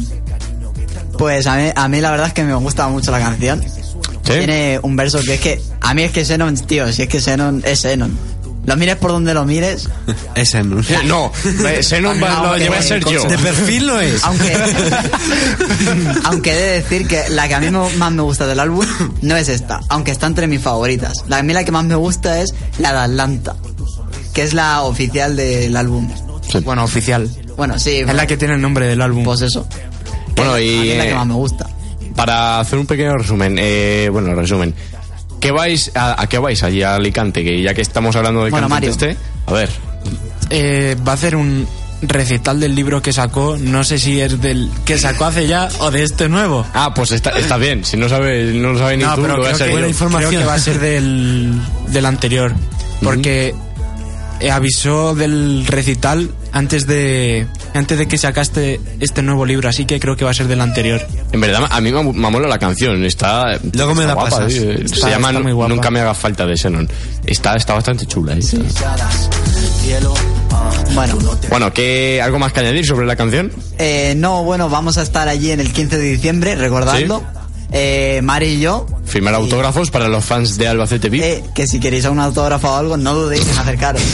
Pues 1.18 1.46
a 1.48 1.56
mí, 1.58 1.70
a 1.76 1.88
mí 1.88 2.02
la 2.02 2.12
verdad 2.12 2.28
es 2.28 2.34
que 2.34 2.44
me 2.44 2.54
gusta 2.56 2.88
mucho 2.88 3.12
la 3.12 3.20
canción. 3.20 3.62
¿Sí? 3.62 4.32
Tiene 4.34 4.80
un 4.82 4.96
verso 4.96 5.20
que 5.22 5.36
es 5.36 5.40
que. 5.40 5.62
A 5.82 5.94
mí 5.94 6.04
es 6.04 6.12
que 6.12 6.26
Xenon, 6.26 6.56
tío, 6.66 6.92
si 6.92 7.04
es 7.04 7.08
que 7.08 7.20
Xenon 7.20 7.62
es 7.66 7.82
Xenon. 7.82 8.18
Lo 8.66 8.78
mires 8.78 8.96
por 8.96 9.12
donde 9.12 9.34
lo 9.34 9.46
mires, 9.46 9.90
ese 10.36 10.64
no. 10.64 10.80
Eh, 10.80 11.00
No, 11.06 11.32
eh, 11.68 11.84
Xenon 11.84 12.22
va- 12.24 12.44
lo 12.44 12.58
lleva 12.58 12.78
a 12.78 12.82
ser 12.82 13.04
yo. 13.06 13.24
De 13.26 13.38
perfil 13.38 13.88
no 13.88 14.00
es. 14.00 14.24
aunque. 14.24 14.54
aunque 16.24 16.52
he 16.52 16.56
de 16.56 16.82
decir 16.82 17.08
que 17.08 17.30
la 17.30 17.48
que 17.48 17.56
a 17.56 17.60
mí 17.60 17.70
más 17.72 18.12
me 18.12 18.22
gusta 18.22 18.48
del 18.48 18.60
álbum 18.60 18.86
no 19.22 19.36
es 19.36 19.50
esta, 19.50 19.82
aunque 19.90 20.12
está 20.12 20.28
entre 20.28 20.48
mis 20.48 20.62
favoritas. 20.62 21.14
La, 21.28 21.40
a 21.40 21.44
mí 21.44 21.54
la 21.54 21.64
que 21.64 21.72
más 21.72 21.84
me 21.86 21.96
gusta 21.96 22.42
es 22.42 22.54
la 22.80 22.94
de 22.94 23.00
Atlanta, 23.00 23.56
que 24.34 24.44
es 24.44 24.54
la 24.54 24.82
oficial 24.84 25.36
del 25.36 25.76
álbum. 25.76 26.10
Bueno, 26.64 26.84
oficial. 26.84 27.30
Bueno, 27.58 27.80
sí. 27.80 27.98
Es 28.08 28.14
la 28.14 28.28
que 28.28 28.38
tiene 28.38 28.56
el 28.56 28.62
nombre 28.62 28.86
del 28.88 29.02
álbum. 29.02 29.24
Pues 29.24 29.42
eso. 29.42 29.68
Bueno, 30.36 30.54
a 30.54 30.58
mí 30.58 30.64
y 30.64 30.90
es 30.92 30.98
la 30.98 31.04
que 31.04 31.12
eh, 31.12 31.16
más 31.16 31.28
me 31.28 31.34
gusta. 31.36 31.68
para 32.16 32.60
hacer 32.60 32.80
un 32.80 32.86
pequeño 32.86 33.14
resumen, 33.18 33.58
eh, 33.60 34.10
bueno, 34.12 34.34
resumen. 34.36 34.74
¿Qué 35.44 35.52
vais 35.52 35.92
a, 35.94 36.22
a 36.22 36.28
qué 36.28 36.40
vais 36.40 36.64
allí 36.64 36.82
a 36.84 36.96
Alicante? 36.96 37.44
Que 37.44 37.62
ya 37.62 37.74
que 37.74 37.82
estamos 37.82 38.16
hablando 38.16 38.44
del 38.44 38.52
Bueno, 38.52 38.70
Mario. 38.70 38.92
este, 38.92 39.18
a 39.46 39.52
ver, 39.54 39.70
Eh, 40.50 40.96
va 41.06 41.12
a 41.12 41.16
hacer 41.16 41.36
un 41.36 41.68
recital 42.02 42.60
del 42.62 42.74
libro 42.76 43.02
que 43.02 43.12
sacó. 43.12 43.58
No 43.60 43.84
sé 43.84 44.00
si 44.00 44.22
es 44.22 44.40
del 44.42 44.70
que 44.86 44.98
sacó 44.98 45.26
hace 45.26 45.46
ya 45.46 45.68
o 45.80 45.92
de 45.92 46.04
este 46.04 46.30
nuevo. 46.30 46.66
Ah, 46.74 46.94
pues 46.94 47.12
está, 47.12 47.32
está 47.32 47.58
bien. 47.58 47.84
Si 47.84 47.98
no 47.98 48.08
sabe, 48.08 48.54
no 48.54 48.72
lo 48.74 48.80
sabe 48.80 48.96
ni 48.98 49.04
No, 49.04 49.16
tú, 49.16 49.22
pero 49.24 49.36
lo 49.36 49.44
voy 49.44 49.52
a 49.52 49.54
creo 49.56 49.66
que, 49.68 49.72
buena 49.74 49.88
información. 49.90 50.30
creo 50.30 50.42
que 50.42 50.48
va 50.48 50.54
a 50.54 50.60
ser 50.60 50.80
del, 50.80 51.54
del 51.90 52.06
anterior. 52.06 52.54
Porque 53.02 53.54
avisó 54.50 55.14
del 55.16 55.66
recital 55.68 56.32
antes 56.54 56.88
de 56.88 57.48
antes 57.74 57.98
de 57.98 58.08
que 58.08 58.18
sacaste 58.18 58.80
este 59.00 59.22
nuevo 59.22 59.46
libro, 59.46 59.70
así 59.70 59.86
que 59.86 60.00
creo 60.00 60.16
que 60.16 60.26
va 60.26 60.32
a 60.32 60.34
ser 60.34 60.48
del 60.48 60.62
anterior. 60.62 61.02
En 61.32 61.42
verdad, 61.42 61.68
a 61.70 61.82
mí 61.82 61.92
me, 61.92 62.04
me 62.04 62.30
mola 62.30 62.48
la 62.48 62.60
canción. 62.60 63.04
Está. 63.06 63.58
Luego 63.74 63.96
me 63.96 64.04
está 64.04 64.08
la 64.08 64.14
guapa, 64.14 64.30
pasas. 64.30 64.54
Está- 64.54 64.96
Se 64.96 65.10
llama 65.10 65.32
muy 65.34 65.52
guapa. 65.52 65.74
Nunca 65.74 65.90
me 65.92 66.00
haga 66.00 66.14
falta 66.14 66.46
de 66.46 66.56
Xenon. 66.58 66.88
Está, 67.26 67.56
está 67.56 67.74
bastante 67.74 68.06
chula. 68.06 68.34
eh. 68.34 68.40
Bueno. 70.94 71.18
Bueno, 71.50 71.74
¿qué, 71.74 72.22
¿algo 72.24 72.40
más 72.40 72.54
que 72.54 72.60
añadir 72.60 72.86
sobre 72.86 73.06
la 73.06 73.16
canción? 73.16 73.52
Eh, 73.80 74.14
no, 74.18 74.44
bueno, 74.44 74.70
vamos 74.70 74.98
a 74.98 75.02
estar 75.02 75.28
allí 75.28 75.52
en 75.52 75.60
el 75.60 75.72
15 75.74 75.98
de 75.98 76.04
diciembre, 76.04 76.56
recordadlo. 76.56 77.24
Eh, 77.76 78.22
Mari 78.24 78.46
y 78.48 78.60
yo. 78.62 78.86
Firmar 79.06 79.34
Y- 79.34 79.38
autógrafos 79.38 79.90
para 79.92 80.08
los 80.08 80.24
fans 80.24 80.58
de 80.58 80.68
Albacete 80.68 81.10
VIP. 81.10 81.24
Eh, 81.24 81.44
que 81.56 81.66
si 81.68 81.80
queréis 81.80 82.06
un 82.06 82.20
autógrafo 82.20 82.70
o 82.72 82.76
algo, 82.76 82.98
no 82.98 83.14
dudéis 83.16 83.48
en 83.48 83.58
acercaros. 83.58 84.02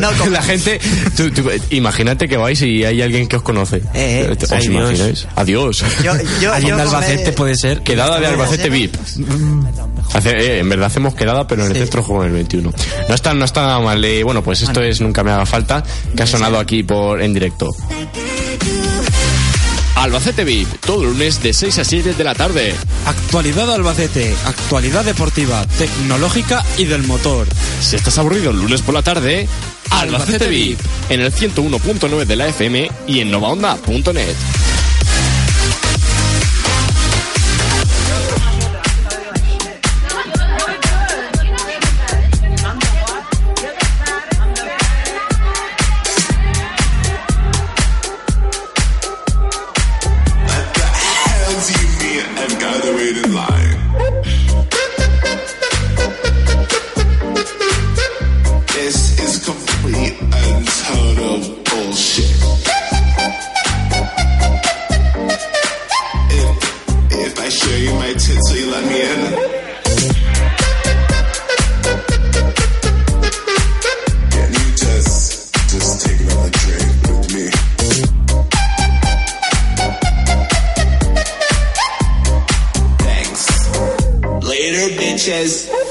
No, 0.00 0.10
no, 0.12 0.26
la 0.30 0.40
gente, 0.40 0.80
tú- 1.14 1.30
tú- 1.30 1.50
imagínate 1.68 2.26
que 2.26 2.38
vais 2.38 2.60
y 2.62 2.84
hay 2.84 3.02
alguien 3.02 3.28
que 3.28 3.36
os 3.36 3.42
conoce. 3.42 3.76
Eh, 3.92 4.26
eh. 4.30 4.36
¿Os 4.42 4.50
Ay, 4.50 4.68
Dios. 4.68 4.82
imagináis? 4.90 5.26
Adiós. 5.36 5.84
Yo, 6.02 6.12
yo, 6.40 6.52
Alguien 6.54 6.70
yo 6.70 6.76
de 6.76 6.82
Albacete 6.82 7.32
puede 7.32 7.54
ser. 7.54 7.82
Quedada 7.82 8.18
de 8.18 8.28
¿Cómo 8.30 8.42
Albacete? 8.44 8.70
VIP. 8.70 8.94
Hace- 10.14 10.30
eh, 10.30 10.58
en 10.60 10.68
verdad 10.70 10.86
hacemos 10.86 11.14
quedada, 11.14 11.46
pero 11.46 11.62
en 11.64 11.68
el 11.68 11.74
Sí. 11.74 11.80
centro 11.82 12.02
juego 12.02 12.22
en 12.22 12.28
el 12.30 12.34
21. 12.36 12.72
No 13.08 13.14
está, 13.14 13.34
no 13.34 13.44
está 13.44 13.60
nada 13.62 13.80
mal. 13.80 14.02
eh, 14.02 14.22
bueno, 14.24 14.42
pues 14.42 14.62
esto 14.62 14.82
es 14.82 15.00
Nunca 15.02 15.22
me 15.22 15.32
haga 15.32 15.44
falta, 15.44 15.84
que 16.16 16.22
ha 16.22 16.26
sonado 16.26 16.58
aquí 16.58 16.82
por 16.82 17.20
en 17.20 17.34
directo. 17.34 17.74
Albacete 19.96 20.44
VIP, 20.44 20.68
todo 20.80 21.04
lunes 21.04 21.42
de 21.42 21.52
6 21.52 21.78
a 21.78 21.84
7 21.84 22.14
de 22.14 22.24
la 22.24 22.34
tarde. 22.34 22.74
Actualidad 23.06 23.72
Albacete, 23.72 24.34
actualidad 24.44 25.04
deportiva, 25.04 25.66
tecnológica 25.78 26.64
y 26.76 26.84
del 26.84 27.02
motor. 27.02 27.46
Si 27.80 27.96
estás 27.96 28.18
aburrido 28.18 28.50
el 28.50 28.58
lunes 28.58 28.82
por 28.82 28.94
la 28.94 29.02
tarde, 29.02 29.48
Albacete 29.90 30.48
VIP, 30.48 30.78
en 31.08 31.22
el 31.22 31.32
101.9 31.32 32.26
de 32.26 32.36
la 32.36 32.48
FM 32.48 32.90
y 33.06 33.20
en 33.20 33.30
novaonda.net. 33.30 34.36
Later, 84.58 84.88
bitches. 84.96 85.85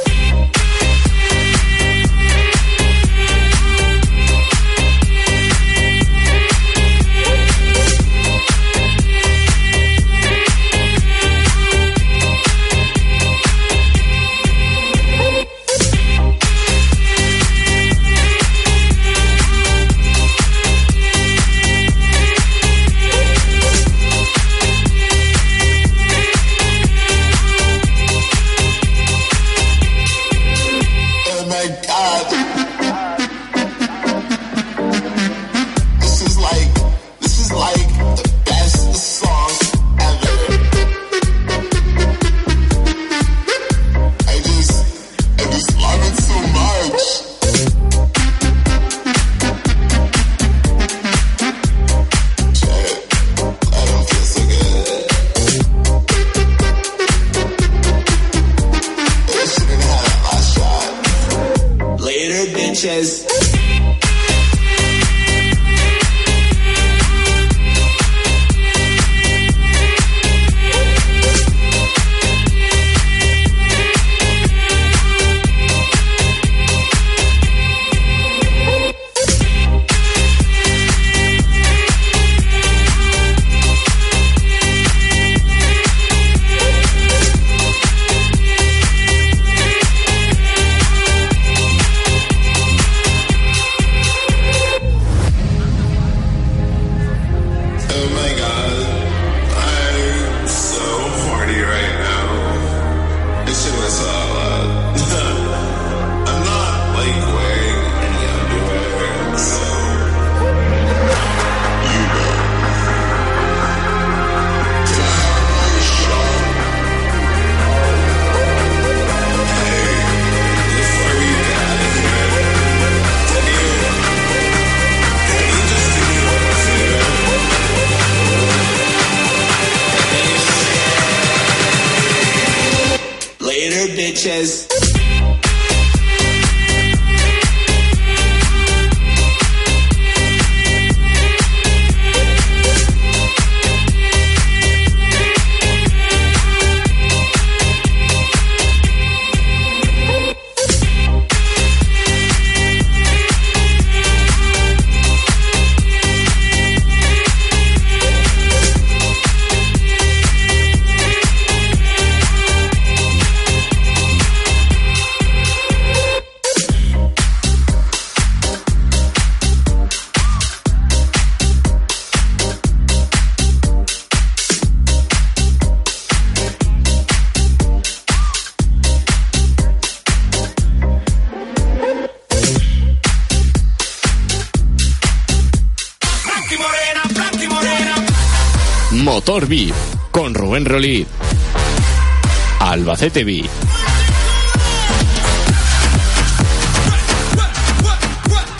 VIP. 193.13 193.45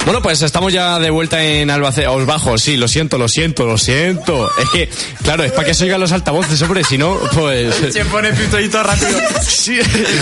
Bueno, 0.06 0.22
pues 0.22 0.39
estamos 0.43 0.72
ya 0.72 1.00
de 1.00 1.10
vuelta 1.10 1.43
en 1.43 1.72
Albacete. 1.72 2.06
Os 2.08 2.28
bajo, 2.28 2.60
sí, 2.60 2.78
lo 2.78 2.88
siento, 2.88 3.18
lo 3.18 3.28
siento, 3.28 3.66
lo 3.66 3.76
siento. 3.76 4.48
Es 4.62 4.70
que, 4.70 4.89
claro, 5.24 5.43
es 5.43 5.52
para 5.52 5.66
que 5.68 5.74
se 5.74 5.86
oigan 5.86 6.00
los 6.00 6.12
altavoces, 6.12 6.62
hombre, 6.62 6.84
si 6.84 6.96
no, 7.00 7.18
pues. 7.34 7.74
Se 7.91 8.06
pone 8.06 8.32
pitadito 8.32 8.84
rápido. 8.84 9.18
Sí. 9.41 9.80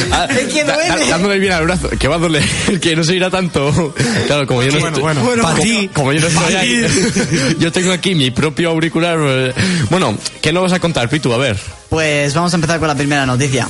Ah, 0.09 0.25
Es 0.39 0.53
que 0.53 0.63
da- 0.63 0.75
duele. 0.75 0.87
da- 0.87 1.05
dándole 1.09 1.37
bien 1.37 1.51
al 1.51 1.65
brazo. 1.65 1.89
Que 1.99 2.07
va 2.07 2.15
a 2.15 2.19
doler, 2.19 2.41
que 2.81 2.95
no 2.95 3.03
se 3.03 3.13
irá 3.17 3.29
tanto. 3.29 3.93
Claro, 4.25 4.47
como 4.47 4.63
yo 4.63 4.71
no 4.71 4.79
Bueno, 4.79 4.87
estoy. 4.87 5.01
bueno, 5.03 5.21
como, 5.43 5.43
pa' 5.43 5.55
ti. 5.61 5.89
como 5.93 6.13
yo 6.13 6.21
no 6.21 6.27
estoy 6.27 6.55
ahí. 6.55 7.55
Yo 7.59 7.69
tengo 7.73 7.91
aquí 7.91 8.15
mi 8.15 8.31
propio 8.31 8.69
auricular. 8.69 9.17
eh. 9.19 9.53
Bueno, 9.89 10.17
¿qué 10.41 10.53
nos 10.53 10.63
vas 10.63 10.71
a 10.71 10.79
contar, 10.79 11.09
Pitu? 11.09 11.33
A 11.33 11.37
ver. 11.37 11.57
Pues 11.89 12.33
vamos 12.33 12.53
a 12.53 12.55
empezar 12.55 12.79
con 12.79 12.87
la 12.87 12.95
primera 12.95 13.25
noticia. 13.25 13.67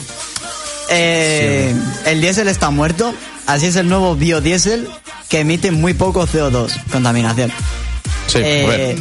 Eh, 0.95 1.75
el 2.05 2.21
diésel 2.21 2.47
está 2.47 2.69
muerto, 2.69 3.13
así 3.47 3.65
es 3.65 3.75
el 3.75 3.89
nuevo 3.89 4.15
biodiesel 4.15 4.87
que 5.29 5.39
emite 5.39 5.71
muy 5.71 5.93
poco 5.93 6.27
CO2, 6.27 6.71
contaminación. 6.91 7.51
Sí, 8.27 8.37
a 8.37 8.41
ver. 8.41 8.79
Eh, 8.79 8.95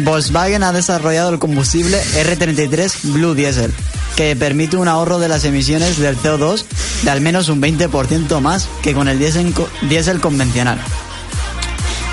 Volkswagen 0.00 0.62
ha 0.62 0.72
desarrollado 0.72 1.30
el 1.30 1.38
combustible 1.38 1.98
R33 2.14 3.12
Blue 3.12 3.34
Diesel, 3.34 3.72
que 4.16 4.36
permite 4.36 4.76
un 4.76 4.88
ahorro 4.88 5.18
de 5.18 5.28
las 5.28 5.44
emisiones 5.44 5.98
del 5.98 6.16
CO2 6.16 6.64
de 7.02 7.10
al 7.10 7.20
menos 7.20 7.48
un 7.48 7.60
20% 7.62 8.40
más 8.40 8.68
que 8.82 8.92
con 8.94 9.08
el 9.08 9.18
diésel 9.18 10.20
convencional. 10.20 10.78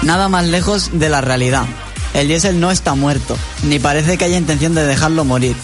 Nada 0.03 0.29
más 0.29 0.45
lejos 0.45 0.91
de 0.93 1.09
la 1.09 1.21
realidad. 1.21 1.65
El 2.13 2.27
diésel 2.27 2.59
no 2.59 2.71
está 2.71 2.95
muerto, 2.95 3.37
ni 3.63 3.79
parece 3.79 4.17
que 4.17 4.25
haya 4.25 4.37
intención 4.37 4.73
de 4.73 4.85
dejarlo 4.85 5.25
morir. 5.25 5.55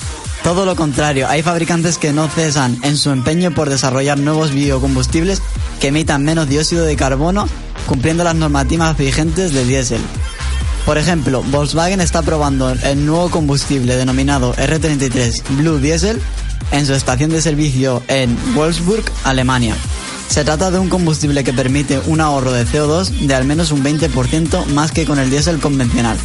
Todo 0.43 0.65
lo 0.65 0.75
contrario, 0.75 1.27
hay 1.29 1.43
fabricantes 1.43 1.99
que 1.99 2.13
no 2.13 2.27
cesan 2.27 2.79
en 2.83 2.97
su 2.97 3.11
empeño 3.11 3.51
por 3.51 3.69
desarrollar 3.69 4.17
nuevos 4.17 4.51
biocombustibles 4.51 5.41
que 5.79 5.89
emitan 5.89 6.23
menos 6.23 6.49
dióxido 6.49 6.83
de 6.83 6.95
carbono, 6.95 7.47
cumpliendo 7.85 8.23
las 8.23 8.35
normativas 8.35 8.97
vigentes 8.97 9.53
de 9.53 9.65
diésel. 9.65 10.01
Por 10.85 10.97
ejemplo, 10.97 11.43
Volkswagen 11.43 12.01
está 12.01 12.23
probando 12.23 12.71
el 12.71 13.05
nuevo 13.05 13.29
combustible 13.29 13.95
denominado 13.95 14.55
R33 14.55 15.43
Blue 15.57 15.77
Diesel 15.77 16.19
en 16.71 16.87
su 16.87 16.93
estación 16.93 17.29
de 17.29 17.41
servicio 17.41 18.01
en 18.07 18.35
Wolfsburg, 18.55 19.03
Alemania. 19.23 19.75
Se 20.27 20.43
trata 20.43 20.71
de 20.71 20.79
un 20.79 20.89
combustible 20.89 21.43
que 21.43 21.53
permite 21.53 22.01
un 22.07 22.19
ahorro 22.19 22.51
de 22.51 22.65
CO2 22.65 23.09
de 23.09 23.35
al 23.35 23.45
menos 23.45 23.71
un 23.71 23.83
20% 23.83 24.65
más 24.67 24.91
que 24.91 25.05
con 25.05 25.19
el 25.19 25.29
diésel 25.29 25.59
convencional, 25.59 26.17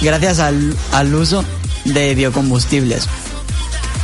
gracias 0.00 0.38
al, 0.38 0.74
al 0.92 1.14
uso 1.14 1.44
de 1.84 2.14
biocombustibles. 2.14 3.06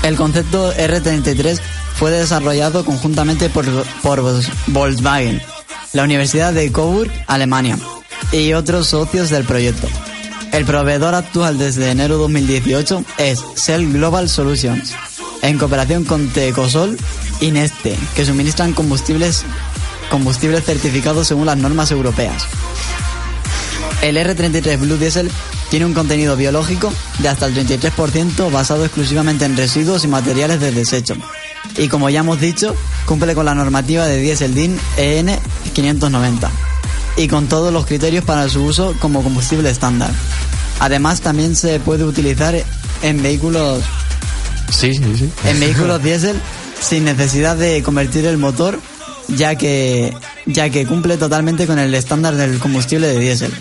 El 0.03 0.17
concepto 0.17 0.73
R33 0.75 1.61
fue 1.95 2.11
desarrollado 2.11 2.85
conjuntamente 2.85 3.51
por, 3.51 3.67
por 4.03 4.23
Volkswagen, 4.69 5.43
la 5.93 6.05
Universidad 6.05 6.53
de 6.53 6.73
Coburg, 6.73 7.11
Alemania, 7.27 7.79
y 8.33 8.53
otros 8.55 8.87
socios 8.89 9.29
del 9.29 9.45
proyecto. 9.45 9.89
El 10.53 10.65
proveedor 10.65 11.15
actual 11.15 11.59
desde 11.59 11.91
enero 11.91 12.17
2018 12.19 13.05
es 13.19 13.41
Shell 13.57 13.93
Global 13.93 14.29
Solutions. 14.29 14.95
en 15.43 15.59
cooperación 15.59 16.05
con 16.05 16.29
Tecosol 16.29 16.99
y 17.41 17.51
Neste, 17.51 17.97
que 18.15 18.27
suministran 18.27 18.73
combustibles, 18.75 19.45
combustibles 20.11 20.65
certificados 20.65 21.29
según 21.29 21.47
las 21.47 21.57
normas 21.57 21.91
europeas. 21.91 22.45
El 24.03 24.17
R33 24.17 24.79
Blue 24.79 24.97
Diesel 24.97 25.31
tiene 25.71 25.87
un 25.87 25.95
contenido 25.95 26.37
biológico 26.37 26.93
de 27.21 27.29
hasta 27.29 27.47
el 27.47 27.55
33% 27.55 28.51
basado 28.51 28.85
exclusivamente 28.85 29.45
en 29.45 29.57
residuos 29.57 30.05
y 30.05 30.09
materiales 30.09 30.61
de 30.61 30.73
desecho. 30.73 31.15
Y 31.79 31.89
como 31.89 32.11
ya 32.11 32.21
hemos 32.21 32.41
dicho, 32.41 32.75
cumple 33.07 33.35
con 33.35 33.47
la 33.47 33.55
normativa 33.55 34.07
de 34.07 34.19
Diesel 34.19 34.55
DIN 34.55 34.79
EN 34.97 35.39
590 35.73 36.51
y 37.17 37.29
con 37.29 37.47
todos 37.49 37.73
los 37.73 37.87
criterios 37.87 38.25
para 38.25 38.49
su 38.49 38.65
uso 38.65 38.95
como 38.99 39.23
combustible 39.23 39.71
estándar. 39.71 40.11
Además, 40.81 41.21
también 41.21 41.55
se 41.55 41.79
puede 41.79 42.05
utilizar 42.05 42.55
en 43.03 43.23
vehículos 43.23 43.83
Sí, 44.71 44.95
sí, 44.95 45.03
sí. 45.17 45.31
en 45.45 45.61
vehículos 45.61 46.03
diésel 46.03 46.41
sin 46.81 47.05
necesidad 47.05 47.57
de 47.57 47.83
convertir 47.83 48.25
el 48.27 48.39
motor, 48.39 48.81
ya 49.29 49.55
que, 49.55 50.17
ya 50.47 50.71
que 50.71 50.87
cumple 50.87 51.17
totalmente 51.17 51.67
con 51.67 51.79
el 51.79 51.95
estándar 51.95 52.37
del 52.37 52.59
combustible 52.59 53.07
de 53.09 53.19
diésel. 53.19 53.53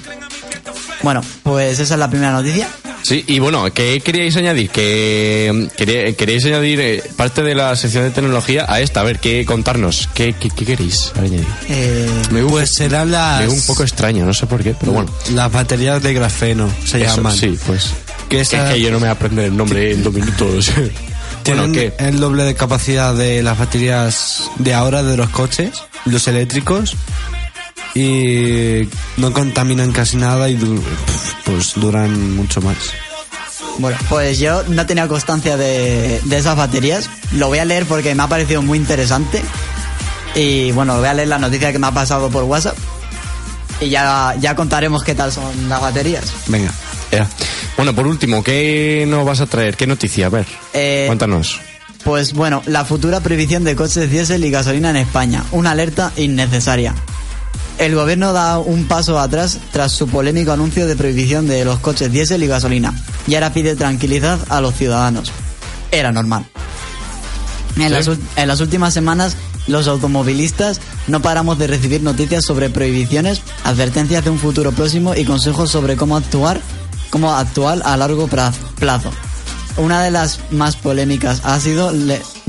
Bueno, 1.02 1.22
pues 1.44 1.80
esa 1.80 1.94
es 1.94 2.00
la 2.00 2.10
primera 2.10 2.32
noticia. 2.32 2.68
Sí, 3.04 3.24
y 3.28 3.40
bueno, 3.40 3.72
¿qué 3.74 4.02
queríais 4.04 4.36
añadir? 4.36 4.70
Mm, 4.70 5.68
quería- 5.78 6.14
queríais 6.14 6.44
añadir 6.46 6.80
eh, 6.82 7.04
parte 7.16 7.42
de 7.42 7.56
la 7.56 7.76
sección 7.78 8.04
de 8.04 8.12
tecnología 8.12 8.66
a 8.68 8.82
esta. 8.82 9.00
A 9.00 9.04
ver, 9.04 9.20
¿qué 9.20 9.46
contarnos? 9.46 10.10
¿Qué, 10.14 10.34
qué, 10.38 10.50
qué 10.50 10.66
queréis 10.66 11.14
añadir? 11.16 11.46
Eh, 11.70 12.10
Me 12.32 12.44
Pues 12.44 12.74
serán 12.74 13.12
las, 13.12 13.42
me 13.42 13.48
un 13.48 13.62
poco 13.66 13.84
extraño, 13.84 14.26
no 14.26 14.34
sé 14.34 14.46
por 14.48 14.62
qué, 14.62 14.76
pero 14.78 14.92
bueno. 14.92 15.10
las 15.34 15.52
baterías 15.52 16.04
de 16.04 16.14
grafeno, 16.14 16.70
se 16.86 17.02
Eso, 17.04 17.16
llaman. 17.18 17.36
Sí, 17.36 17.58
pues. 17.66 17.92
Que 18.28 18.36
Que 18.36 18.42
esa- 18.42 18.68
es 18.68 18.74
que 18.76 18.82
yo 18.82 18.90
no 18.90 18.96
me 18.98 19.02
voy 19.02 19.10
a 19.10 19.12
aprender 19.14 19.46
el 19.46 19.56
nombre 19.58 19.94
en 19.94 20.04
dos 20.04 20.14
minutos. 20.14 20.72
Tienen 21.44 21.72
bueno, 21.72 21.94
¿qué? 21.98 22.06
el 22.06 22.20
doble 22.20 22.44
de 22.44 22.54
capacidad 22.54 23.16
de 23.16 23.42
las 23.42 23.58
baterías 23.58 24.44
de 24.58 24.74
ahora 24.74 25.02
de 25.04 25.16
los 25.16 25.30
coches, 25.30 25.72
los 26.06 26.28
eléctricos, 26.28 26.96
y 27.96 28.88
no 29.18 29.34
contaminan 29.34 29.92
casi 29.92 30.18
nada 30.18 30.50
y 30.50 30.56
du- 30.56 30.82
pues 31.46 31.74
duran 31.76 32.36
mucho 32.36 32.62
más. 32.62 32.78
Bueno, 33.78 33.98
pues 34.10 34.40
yo 34.40 34.64
no 34.68 34.86
tenía 34.86 35.08
constancia 35.08 35.56
de, 35.58 36.20
de 36.24 36.38
esas 36.38 36.56
baterías. 36.58 37.10
Lo 37.34 37.48
voy 37.48 37.60
a 37.60 37.66
leer 37.66 37.86
porque 37.86 38.14
me 38.14 38.24
ha 38.24 38.28
parecido 38.28 38.62
muy 38.62 38.78
interesante. 38.78 39.42
Y 40.36 40.72
bueno, 40.74 40.98
voy 40.98 41.08
a 41.08 41.14
leer 41.14 41.30
la 41.30 41.40
noticia 41.40 41.72
que 41.72 41.80
me 41.80 41.88
ha 41.88 41.92
pasado 41.92 42.30
por 42.30 42.44
WhatsApp. 42.44 42.78
Y 43.82 43.90
ya, 43.90 44.36
ya 44.40 44.56
contaremos 44.56 45.04
qué 45.04 45.16
tal 45.16 45.32
son 45.32 45.70
las 45.70 45.80
baterías. 45.82 46.26
Venga. 46.48 46.72
Ya. 47.12 47.28
Bueno, 47.78 47.96
por 47.96 48.06
último, 48.06 48.44
¿qué 48.44 49.06
nos 49.08 49.26
vas 49.26 49.40
a 49.40 49.46
traer? 49.46 49.78
¿Qué 49.78 49.88
noticia? 49.88 50.26
A 50.28 50.30
ver, 50.30 50.46
Eh, 50.74 51.06
cuéntanos. 51.08 51.60
Pues 52.04 52.34
bueno, 52.34 52.62
la 52.66 52.84
futura 52.86 53.22
prohibición 53.22 53.64
de 53.64 53.76
coches 53.76 54.10
diésel 54.12 54.44
y 54.46 54.52
gasolina 54.52 54.90
en 54.90 54.98
España. 54.98 55.44
Una 55.52 55.72
alerta 55.72 56.12
innecesaria. 56.18 56.94
El 57.78 57.96
gobierno 57.96 58.34
da 58.34 58.60
un 58.60 58.86
paso 58.86 59.20
atrás 59.20 59.58
tras 59.72 59.94
su 59.94 60.08
polémico 60.08 60.52
anuncio 60.52 60.86
de 60.86 60.96
prohibición 60.98 61.48
de 61.48 61.64
los 61.64 61.80
coches 61.80 62.12
diésel 62.12 62.44
y 62.44 62.48
gasolina. 62.48 62.94
Y 63.26 63.36
ahora 63.36 63.54
pide 63.54 63.76
tranquilidad 63.76 64.38
a 64.50 64.60
los 64.60 64.76
ciudadanos. 64.76 65.32
Era 65.92 66.12
normal. 66.12 66.46
En, 67.78 67.92
las, 67.92 68.10
en 68.36 68.48
las 68.48 68.60
últimas 68.60 68.94
semanas, 68.94 69.38
los 69.68 69.88
automovilistas 69.88 70.82
no 71.08 71.22
paramos 71.22 71.58
de 71.58 71.68
recibir 71.68 72.02
noticias 72.02 72.44
sobre 72.44 72.70
prohibiciones, 72.70 73.42
advertencias 73.64 74.24
de 74.24 74.30
un 74.30 74.40
futuro 74.40 74.72
próximo 74.72 75.16
y 75.16 75.24
consejos 75.24 75.72
sobre 75.72 75.96
cómo 75.96 76.18
actuar, 76.18 76.60
cómo 77.10 77.34
actuar 77.34 77.82
a 77.86 77.96
largo 77.96 78.28
plazo. 78.28 79.12
Una 79.78 80.04
de 80.04 80.12
las 80.12 80.40
más 80.52 80.76
polémicas 80.76 81.42
ha 81.46 81.60
sido 81.60 81.94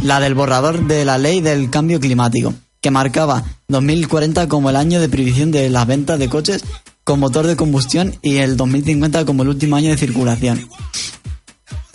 la 0.02 0.20
del 0.20 0.34
borrador 0.34 0.86
de 0.86 1.04
la 1.04 1.18
ley 1.18 1.40
del 1.40 1.70
cambio 1.70 2.00
climático, 2.00 2.54
que 2.80 2.90
marcaba 2.90 3.44
2040 3.68 4.48
como 4.48 4.70
el 4.70 4.76
año 4.76 5.00
de 5.00 5.08
prohibición 5.08 5.50
de 5.50 5.68
las 5.68 5.86
ventas 5.86 6.18
de 6.18 6.28
coches 6.28 6.64
con 7.04 7.20
motor 7.20 7.46
de 7.46 7.56
combustión 7.56 8.14
y 8.22 8.36
el 8.36 8.56
2050 8.56 9.24
como 9.24 9.42
el 9.42 9.48
último 9.48 9.76
año 9.76 9.90
de 9.90 9.96
circulación. 9.96 10.68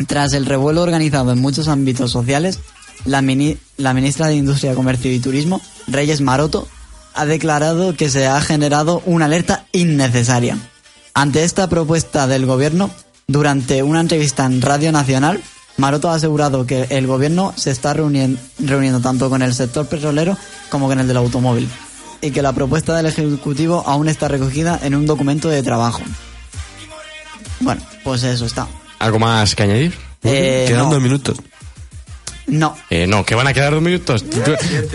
Tras 0.08 0.34
el 0.34 0.46
revuelo 0.46 0.82
organizado 0.82 1.32
en 1.32 1.40
muchos 1.40 1.68
ámbitos 1.68 2.12
sociales, 2.12 2.60
la, 3.06 3.24
la 3.78 3.94
ministra 3.94 4.28
de 4.28 4.36
Industria, 4.36 4.76
Comercio 4.76 5.12
y 5.12 5.20
Turismo, 5.20 5.62
Reyes 5.88 6.22
Maroto, 6.22 6.68
ha 7.14 7.26
declarado 7.26 7.96
que 7.96 8.10
se 8.10 8.28
ha 8.28 8.40
generado 8.42 9.02
una 9.06 9.26
alerta 9.26 9.66
innecesaria. 9.72 10.58
Ante 11.14 11.44
esta 11.44 11.70
propuesta 11.70 12.28
del 12.28 12.46
gobierno, 12.46 12.92
durante 13.28 13.84
una 13.84 14.02
entrevista 14.02 14.46
en 14.46 14.62
Radio 14.62 14.92
Nacional, 14.92 15.42
Maroto 15.78 16.10
ha 16.10 16.16
asegurado 16.16 16.66
que 16.66 16.88
el 16.90 17.06
gobierno 17.08 17.54
se 17.58 17.72
está 17.72 17.94
reunien- 17.94 18.38
reuniendo 18.60 19.00
tanto 19.02 19.30
con 19.30 19.42
el 19.42 19.54
sector 19.54 19.88
petrolero 19.88 20.38
como 20.70 20.88
con 20.88 21.00
el 21.00 21.08
del 21.08 21.18
automóvil 21.18 21.68
y 22.22 22.32
que 22.32 22.42
la 22.42 22.54
propuesta 22.54 22.96
del 22.96 23.08
Ejecutivo 23.08 23.84
aún 23.86 24.08
está 24.08 24.28
recogida 24.28 24.80
en 24.84 24.96
un 24.96 25.06
documento 25.06 25.50
de 25.50 25.62
trabajo. 25.64 26.02
Bueno, 27.60 27.82
pues 28.04 28.24
eso 28.24 28.46
está. 28.46 28.68
¿Algo 29.00 29.20
más 29.20 29.56
que 29.56 29.64
añadir? 29.64 29.94
Eh, 30.24 30.66
Quedan 30.68 30.86
no. 30.86 30.90
dos 30.92 31.02
minutos. 31.02 31.38
No, 32.48 32.76
Eh, 32.90 33.08
no, 33.08 33.26
que 33.26 33.34
van 33.36 33.48
a 33.48 33.54
quedar 33.54 33.74
dos 33.74 33.82
minutos. 33.82 34.24
¿Tú, 34.30 34.40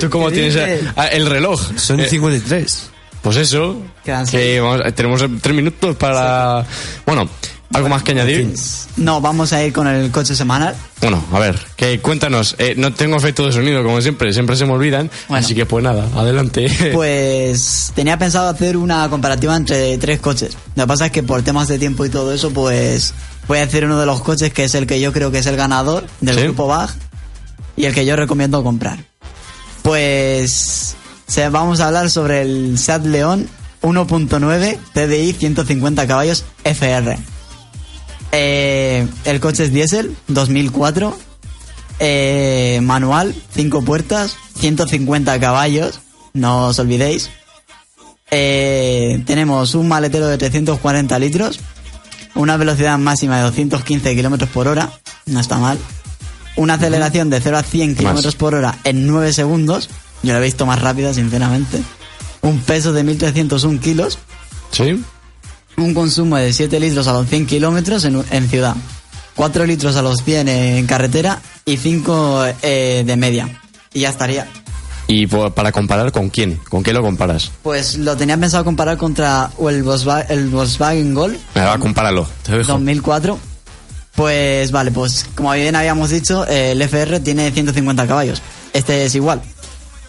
tú 0.00 0.10
cómo 0.10 0.28
¿Qué 0.28 0.34
tienes 0.50 0.56
ah, 0.96 1.06
el 1.06 1.26
reloj? 1.26 1.60
Son 1.76 2.00
Eh, 2.00 2.08
53. 2.08 2.90
Pues 3.22 3.36
eso, 3.36 3.76
Quedan 4.04 4.26
que 4.26 4.60
vamos- 4.60 4.94
tenemos 4.94 5.22
tres 5.42 5.54
minutos 5.54 5.94
para... 5.96 6.64
Bueno, 7.04 7.28
¿algo 7.72 7.88
más 7.88 8.02
que 8.02 8.12
añadir? 8.12 8.52
no, 8.96 9.20
vamos 9.20 9.52
a 9.52 9.62
ir 9.64 9.72
con 9.72 9.86
el 9.86 10.10
coche 10.10 10.34
semanal. 10.34 10.74
Bueno, 11.00 11.24
a 11.32 11.38
ver, 11.38 11.58
que 11.76 12.00
cuéntanos. 12.00 12.54
Eh, 12.58 12.74
no 12.76 12.92
tengo 12.92 13.16
efecto 13.16 13.46
de 13.46 13.52
sonido, 13.52 13.82
como 13.82 14.00
siempre, 14.00 14.32
siempre 14.32 14.56
se 14.56 14.66
me 14.66 14.72
olvidan. 14.72 15.10
Bueno. 15.28 15.44
Así 15.44 15.54
que 15.54 15.66
pues 15.66 15.82
nada, 15.84 16.06
adelante. 16.14 16.66
Pues 16.92 17.92
tenía 17.94 18.18
pensado 18.18 18.48
hacer 18.48 18.76
una 18.76 19.08
comparativa 19.08 19.56
entre 19.56 19.96
tres 19.98 20.20
coches. 20.20 20.56
Lo 20.76 20.84
que 20.84 20.88
pasa 20.88 21.06
es 21.06 21.12
que 21.12 21.22
por 21.22 21.42
temas 21.42 21.68
de 21.68 21.78
tiempo 21.78 22.04
y 22.04 22.08
todo 22.10 22.32
eso, 22.32 22.50
pues 22.50 23.14
voy 23.48 23.58
a 23.58 23.64
hacer 23.64 23.84
uno 23.84 23.98
de 23.98 24.06
los 24.06 24.20
coches 24.22 24.52
que 24.52 24.64
es 24.64 24.74
el 24.74 24.86
que 24.86 25.00
yo 25.00 25.12
creo 25.12 25.30
que 25.30 25.38
es 25.38 25.46
el 25.46 25.56
ganador 25.56 26.06
del 26.20 26.36
Sí. 26.36 26.42
grupo 26.42 26.66
BAG 26.66 26.90
y 27.76 27.86
el 27.86 27.94
que 27.94 28.04
yo 28.06 28.16
recomiendo 28.16 28.62
comprar. 28.62 28.98
Pues 29.82 30.94
vamos 31.50 31.80
a 31.80 31.86
hablar 31.86 32.10
sobre 32.10 32.42
el 32.42 32.78
Seat 32.78 33.04
León 33.06 33.48
1.9 33.82 34.78
TDI 34.92 35.32
150 35.32 36.06
caballos 36.06 36.44
FR. 36.64 37.16
Eh, 38.32 39.06
el 39.24 39.40
coche 39.40 39.64
es 39.64 39.72
diésel 39.72 40.16
2004 40.28 41.16
eh, 42.02 42.80
manual, 42.82 43.34
5 43.52 43.82
puertas, 43.82 44.36
150 44.58 45.38
caballos, 45.38 46.00
no 46.32 46.68
os 46.68 46.78
olvidéis. 46.78 47.30
Eh, 48.30 49.22
tenemos 49.26 49.74
un 49.74 49.88
maletero 49.88 50.26
de 50.26 50.38
340 50.38 51.18
litros, 51.18 51.60
una 52.34 52.56
velocidad 52.56 52.96
máxima 52.98 53.36
de 53.36 53.42
215 53.42 54.16
kilómetros 54.16 54.48
por 54.50 54.66
hora, 54.66 54.90
no 55.26 55.40
está 55.40 55.58
mal. 55.58 55.78
Una 56.56 56.74
aceleración 56.74 57.28
de 57.28 57.40
0 57.40 57.58
a 57.58 57.62
100 57.62 57.96
kilómetros 57.96 58.34
por 58.34 58.54
hora 58.54 58.78
en 58.84 59.06
9 59.06 59.32
segundos, 59.32 59.90
yo 60.22 60.32
la 60.32 60.38
he 60.38 60.42
visto 60.42 60.64
más 60.64 60.80
rápida, 60.80 61.12
sinceramente. 61.12 61.82
Un 62.40 62.60
peso 62.60 62.92
de 62.94 63.04
1301 63.04 63.80
kilos, 63.80 64.18
¿Sí? 64.70 65.02
Un 65.82 65.94
consumo 65.94 66.36
de 66.36 66.52
7 66.52 66.78
litros 66.80 67.06
a 67.06 67.12
los 67.12 67.28
100 67.28 67.46
kilómetros 67.46 68.04
en, 68.04 68.22
en 68.30 68.48
ciudad, 68.48 68.74
4 69.34 69.66
litros 69.66 69.96
a 69.96 70.02
los 70.02 70.22
100 70.24 70.48
en 70.48 70.86
carretera 70.86 71.40
y 71.64 71.76
5 71.76 72.44
eh, 72.62 73.04
de 73.06 73.16
media. 73.16 73.60
Y 73.92 74.00
ya 74.00 74.10
estaría. 74.10 74.46
¿Y 75.12 75.26
para 75.26 75.72
comparar 75.72 76.12
con 76.12 76.28
quién? 76.30 76.60
¿Con 76.68 76.84
qué 76.84 76.92
lo 76.92 77.02
comparas? 77.02 77.50
Pues 77.64 77.98
lo 77.98 78.16
tenía 78.16 78.36
pensado 78.36 78.64
comparar 78.64 78.96
contra 78.96 79.50
el 79.68 79.82
Volkswagen, 79.82 80.26
el 80.30 80.48
Volkswagen 80.50 81.14
Gol 81.14 81.36
Me 81.56 81.62
va, 81.62 81.78
compáralo. 81.78 82.28
Te 82.44 82.58
dejo. 82.58 82.72
2004. 82.72 83.38
Pues 84.14 84.70
vale, 84.70 84.92
pues 84.92 85.26
como 85.34 85.52
bien 85.52 85.74
habíamos 85.74 86.10
dicho, 86.10 86.46
eh, 86.46 86.72
el 86.72 86.82
FR 86.82 87.18
tiene 87.20 87.50
150 87.50 88.06
caballos. 88.06 88.40
Este 88.72 89.04
es 89.04 89.14
igual. 89.16 89.42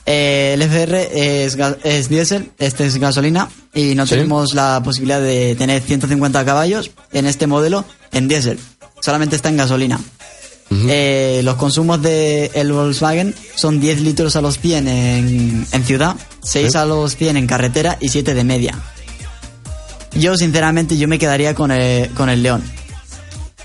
Eh, 0.05 0.51
el 0.55 0.61
FR 0.63 1.43
es, 1.45 1.57
es 1.83 2.09
diésel, 2.09 2.51
este 2.57 2.85
es 2.85 2.97
gasolina 2.97 3.49
y 3.73 3.93
no 3.95 4.05
Sí. 4.07 4.15
tenemos 4.15 4.53
la 4.55 4.81
posibilidad 4.83 5.21
de 5.21 5.55
tener 5.55 5.81
150 5.81 6.43
caballos 6.43 6.91
en 7.13 7.27
este 7.27 7.45
modelo 7.47 7.85
en 8.11 8.27
diésel. 8.27 8.59
Solamente 8.99 9.35
está 9.35 9.49
en 9.49 9.57
gasolina. 9.57 9.99
Eh, 10.87 11.41
los 11.43 11.55
consumos 11.55 12.01
del 12.01 12.49
el 12.53 12.71
Volkswagen 12.71 13.35
son 13.55 13.81
10 13.81 14.01
litros 14.01 14.37
a 14.37 14.41
los 14.41 14.57
100 14.57 14.87
en, 14.87 15.67
en 15.71 15.83
ciudad, 15.83 16.15
6 16.43 16.71
Sí. 16.71 16.77
a 16.77 16.85
los 16.85 17.15
100 17.17 17.35
en 17.37 17.45
carretera 17.45 17.97
y 17.99 18.07
7 18.07 18.33
de 18.33 18.43
media. 18.45 18.79
Yo, 20.13 20.35
sinceramente, 20.37 20.97
yo 20.97 21.07
me 21.07 21.19
quedaría 21.19 21.53
con 21.55 21.71
el, 21.71 22.09
con 22.11 22.29
el 22.29 22.41
León. 22.43 22.63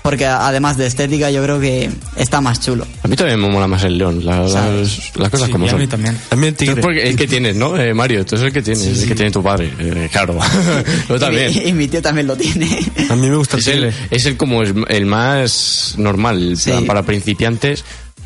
Porque 0.07 0.25
además 0.25 0.77
de 0.77 0.87
estética, 0.87 1.29
yo 1.31 1.43
creo 1.43 1.59
que 1.59 1.89
está 2.15 2.39
más 2.39 2.61
chulo. 2.61 2.87
A 3.03 3.07
mí 3.09 3.17
también 3.17 3.41
me 3.41 3.49
mola 3.49 3.67
más 3.67 3.83
el 3.83 3.97
león, 3.97 4.25
la- 4.25 4.39
las, 4.47 5.15
las 5.17 5.29
cosas 5.29 5.47
Sí, 5.47 5.51
como 5.51 5.65
y 5.65 5.67
a 5.67 5.71
son. 5.71 5.81
mí 5.81 5.87
también. 5.87 6.17
También 6.29 6.55
tigre. 6.55 6.81
porque 6.81 7.01
el 7.09 7.15
que 7.17 7.27
tienes, 7.27 7.57
¿no? 7.57 7.75
Eh, 7.77 7.93
Mario, 7.93 8.25
tú 8.25 8.35
es 8.37 8.41
el 8.41 8.53
que 8.53 8.61
tienes, 8.61 8.85
el 9.01 9.07
que 9.09 9.15
tiene 9.15 9.31
tu 9.31 9.43
padre. 9.43 9.69
Eh, 9.77 10.07
claro. 10.09 10.39
Yo 11.09 11.19
también. 11.19 11.51
Y, 11.51 11.55
mi- 11.59 11.67
y 11.69 11.73
mi 11.73 11.87
tío 11.89 12.01
también 12.01 12.25
lo 12.25 12.37
tiene. 12.37 12.79
A 13.09 13.15
mí 13.17 13.29
me 13.29 13.35
gusta 13.35 13.57
el 13.57 13.61
Es 13.61 13.67
el, 13.67 13.73
tigre. 13.73 13.93
es 14.11 14.25
el 14.27 14.37
como 14.37 14.63
es 14.63 14.73
el 14.87 15.05
más 15.05 15.95
normal, 15.97 16.55
Sí. 16.55 16.69
plan, 16.71 16.85
para 16.85 17.03
principiantes. 17.03 17.83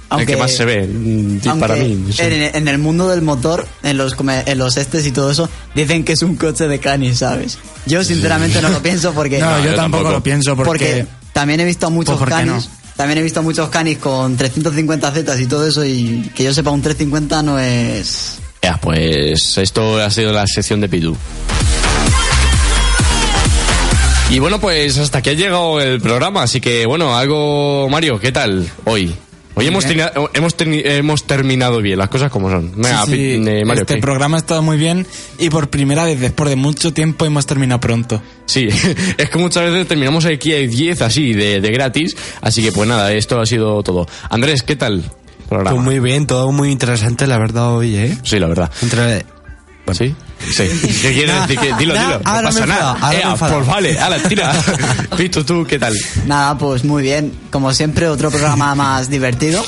Aunque- 0.09 0.33
que 0.33 0.37
más 0.37 0.51
se 0.51 0.65
ve 0.65 0.85
mm, 0.85 1.39
para 1.59 1.75
mí. 1.77 2.05
sí. 2.11 2.21
en, 2.21 2.53
en 2.53 2.67
el 2.67 2.77
mundo 2.79 3.07
del 3.07 3.21
motor, 3.21 3.65
en 3.81 3.97
los, 3.97 4.13
en 4.45 4.57
los 4.57 4.75
estes 4.75 5.07
y 5.07 5.11
todo 5.11 5.31
eso, 5.31 5.49
dicen 5.73 6.03
que 6.03 6.11
es 6.13 6.21
un 6.21 6.35
coche 6.35 6.67
de 6.67 6.79
canis, 6.79 7.19
¿sabes? 7.19 7.57
Yo 7.85 8.03
sinceramente 8.03 8.61
no 8.61 8.67
lo 8.69 8.81
pienso 8.83 9.13
porque... 9.13 9.39
No, 9.39 9.57
yo, 9.59 9.71
yo 9.71 9.75
tampoco, 9.75 10.03
tampoco. 10.03 10.11
lo 10.11 10.21
pienso 10.23 10.55
porque... 10.57 10.67
Porque 10.67 11.20
también 11.33 11.59
he 11.59 11.65
visto 11.65 11.87
a 11.87 11.89
muchos 11.89 12.17
Pues, 12.17 12.29
¿por 12.29 12.39
qué 12.39 12.45
canis. 12.45 12.69
También 12.95 13.19
he 13.19 13.23
visto 13.23 13.41
muchos 13.41 13.69
canis 13.69 13.97
con 13.97 14.37
350 14.37 15.11
zetas 15.11 15.39
y 15.39 15.47
todo 15.47 15.65
eso 15.65 15.83
y 15.83 16.29
que 16.35 16.43
yo 16.43 16.53
sepa 16.53 16.71
un 16.71 16.81
350 16.81 17.41
no 17.41 17.57
es... 17.57 18.37
Ya, 18.61 18.77
pues 18.77 19.57
esto 19.57 19.99
ha 19.99 20.09
sido 20.11 20.31
la 20.31 20.45
sección 20.45 20.81
de 20.81 20.89
Pidu. 20.89 21.17
Y 24.29 24.39
bueno, 24.39 24.61
pues 24.61 24.97
hasta 24.97 25.17
aquí 25.17 25.31
ha 25.31 25.33
llegado 25.33 25.81
el 25.81 25.99
programa, 25.99 26.43
así 26.43 26.61
que 26.61 26.85
bueno, 26.85 27.17
algo, 27.17 27.89
Mario, 27.89 28.19
¿qué 28.19 28.31
tal 28.31 28.69
hoy? 28.85 29.13
Hoy 29.53 29.67
hemos, 29.67 29.83
bien. 29.85 29.97
termina- 30.07 30.29
hemos, 30.33 30.57
termi- 30.57 30.81
hemos 30.85 31.23
terminado 31.27 31.81
bien, 31.81 31.97
las 31.99 32.07
cosas 32.09 32.31
como 32.31 32.49
son. 32.49 32.71
Venga, 32.75 33.05
Sí, 33.05 33.11
sí, 33.11 33.43
eh, 33.45 33.65
Mario, 33.65 33.81
este 33.83 33.95
¿qué? 33.95 34.01
programa 34.01 34.37
ha 34.37 34.39
estado 34.39 34.61
muy 34.61 34.77
bien 34.77 35.05
y 35.39 35.49
por 35.49 35.69
primera 35.69 36.05
vez 36.05 36.19
después 36.19 36.49
de 36.49 36.55
mucho 36.55 36.93
tiempo 36.93 37.25
hemos 37.25 37.45
terminado 37.45 37.79
pronto. 37.81 38.21
Sí, 38.45 38.67
es 39.17 39.29
que 39.29 39.37
muchas 39.37 39.63
veces 39.71 39.87
terminamos 39.87 40.25
aquí 40.25 40.53
a 40.53 40.57
10 40.59 41.01
así, 41.01 41.33
de, 41.33 41.59
de 41.61 41.71
gratis, 41.71 42.15
así 42.41 42.63
que 42.63 42.71
pues 42.71 42.87
nada, 42.87 43.11
esto 43.13 43.39
ha 43.41 43.45
sido 43.45 43.83
todo. 43.83 44.07
Andrés, 44.29 44.63
¿qué 44.63 44.75
tal? 44.75 45.03
Programa. 45.49 45.71
Pues 45.75 45.83
muy 45.83 45.99
bien, 45.99 46.27
todo 46.27 46.51
muy 46.53 46.71
interesante, 46.71 47.27
la 47.27 47.37
verdad, 47.37 47.75
hoy, 47.75 47.95
¿eh? 47.97 48.17
Sí, 48.23 48.39
la 48.39 48.47
verdad. 48.47 48.71
Entre... 48.81 49.25
¿Sí? 49.91 50.15
Sí. 50.39 50.63
¿Qué 51.01 51.13
quieres 51.13 51.35
decir? 51.47 51.59
Que- 51.59 51.73
dilo, 51.77 51.93
dilo. 51.93 52.19
No 52.19 52.21
ahora 52.23 52.41
me 52.41 52.47
pasa 52.47 52.65
nada. 52.65 52.93
enfadado, 52.93 53.05
ahora 53.05 53.09
me 53.11 53.19
Ea, 53.23 53.31
enfadado. 53.31 53.57
pues 53.57 53.67
vale, 53.67 54.19
tira. 54.29 54.53
Pito, 55.17 55.45
¿tú 55.45 55.65
qué 55.67 55.77
tal? 55.79 55.97
Nada, 56.25 56.57
pues 56.57 56.83
muy 56.83 57.03
bien. 57.03 57.33
Como 57.49 57.73
siempre, 57.73 58.07
otro 58.07 58.29
programa 58.29 58.73
más 58.75 59.09
divertido 59.09 59.63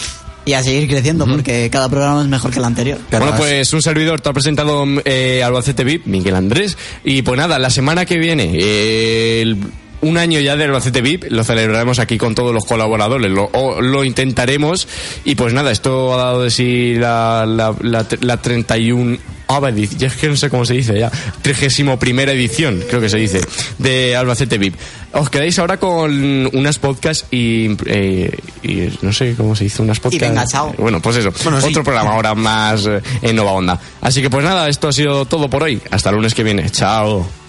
y 0.45 0.53
a 0.53 0.63
seguir 0.63 0.89
creciendo 0.89 1.25
porque 1.25 1.69
cada 1.71 1.87
programa 1.89 2.21
es 2.21 2.27
mejor 2.27 2.51
que 2.51 2.59
el 2.59 2.65
anterior. 2.65 2.99
Bueno, 3.11 3.33
pues 3.37 3.71
un 3.73 3.81
servidor 3.81 4.19
te 4.21 4.29
ha 4.29 4.33
presentado 4.33 4.85
eh, 5.05 5.41
Albacete 5.43 5.83
VIP, 5.83 6.05
Miguel 6.05 6.35
Andrés. 6.35 6.77
Y 7.03 7.21
pues 7.21 7.37
nada, 7.37 7.59
la 7.59 7.69
semana 7.69 8.05
que 8.05 8.17
viene, 8.17 8.51
eh, 8.55 9.41
el- 9.41 9.57
un 10.01 10.17
año 10.17 10.41
ya 10.41 10.57
de 10.57 10.65
Albacete 10.65 11.01
VIP, 11.01 11.25
lo 11.29 11.45
celebraremos 11.45 11.97
aquí 11.99 12.17
con 12.17 12.35
todos 12.35 12.53
los 12.53 12.65
colaboradores, 12.65 13.31
lo, 13.31 13.45
o- 13.53 13.79
lo 13.81 14.03
intentaremos. 14.03 14.85
Y 15.23 15.35
pues 15.35 15.53
nada, 15.53 15.71
esto 15.71 16.13
ha 16.13 16.17
dado 16.17 16.43
de 16.43 16.51
sí 16.51 16.95
la, 16.95 17.45
la, 17.47 17.73
la, 17.81 18.05
la 18.19 18.41
31 18.41 19.17
edición, 19.47 19.97
ya 19.97 20.07
es 20.07 20.15
que 20.15 20.27
no 20.27 20.35
sé 20.35 20.49
cómo 20.49 20.65
se 20.65 20.73
dice 20.73 20.97
ya, 20.97 21.11
31 21.41 21.97
primera 21.99 22.31
edición, 22.31 22.83
creo 22.87 23.01
que 23.01 23.09
se 23.09 23.17
dice, 23.17 23.41
de 23.77 24.15
Albacete 24.15 24.57
VIP. 24.57 24.75
Os 25.13 25.29
quedáis 25.29 25.59
ahora 25.59 25.77
con 25.77 26.49
unas 26.55 26.79
podcasts 26.79 27.25
y, 27.29 27.75
eh, 27.85 28.35
y 28.63 28.89
no 29.03 29.13
sé 29.13 29.35
cómo 29.35 29.55
se 29.55 29.65
dice, 29.65 29.81
unas 29.81 29.99
podcasts. 29.99 30.27
venga, 30.27 30.45
chao. 30.47 30.73
Bueno, 30.77 30.99
pues 31.01 31.17
eso, 31.17 31.31
Bueno, 31.43 31.61
sí. 31.61 31.67
otro 31.69 31.83
programa 31.83 32.13
ahora 32.13 32.33
más 32.33 32.85
eh, 32.87 33.01
en 33.21 33.35
Nova 33.35 33.51
Onda. 33.51 33.79
Así 34.01 34.21
que 34.21 34.29
pues 34.29 34.43
nada, 34.43 34.67
esto 34.69 34.87
ha 34.87 34.91
sido 34.93 35.25
todo 35.25 35.49
por 35.49 35.61
hoy. 35.63 35.79
Hasta 35.91 36.09
el 36.09 36.15
lunes 36.15 36.33
que 36.33 36.43
viene. 36.43 36.69
Chao. 36.69 37.42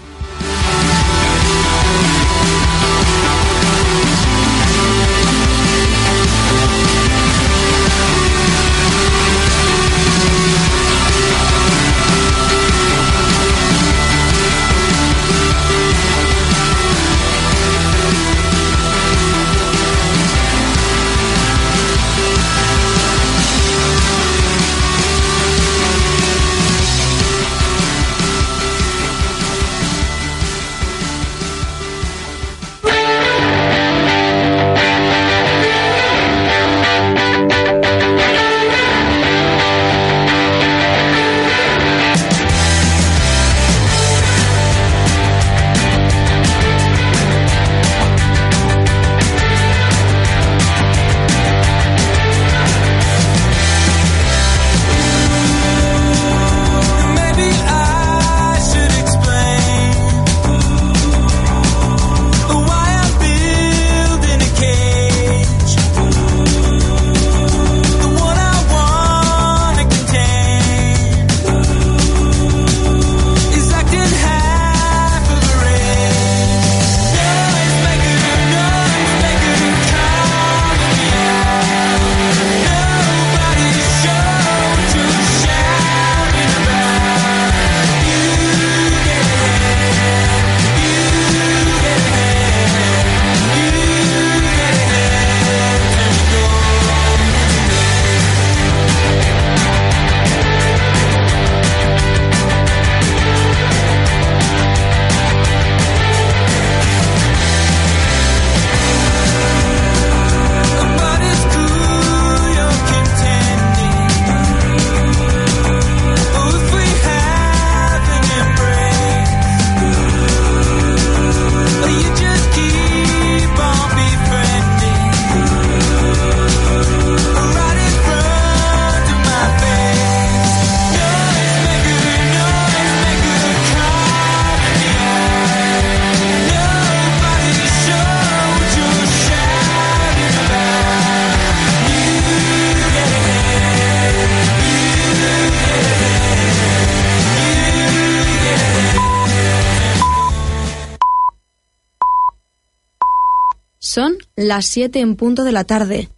Las 154.48 154.66
7 154.66 155.00
en 155.00 155.16
punto 155.16 155.44
de 155.44 155.52
la 155.52 155.64
tarde. 155.64 156.08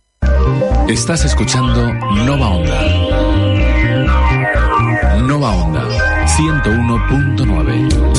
Estás 0.89 1.25
escuchando 1.25 1.93
Nova 1.93 2.49
Onda. 2.49 2.83
Nova 5.23 5.51
Onda 5.57 5.83
101.9. 6.27 8.16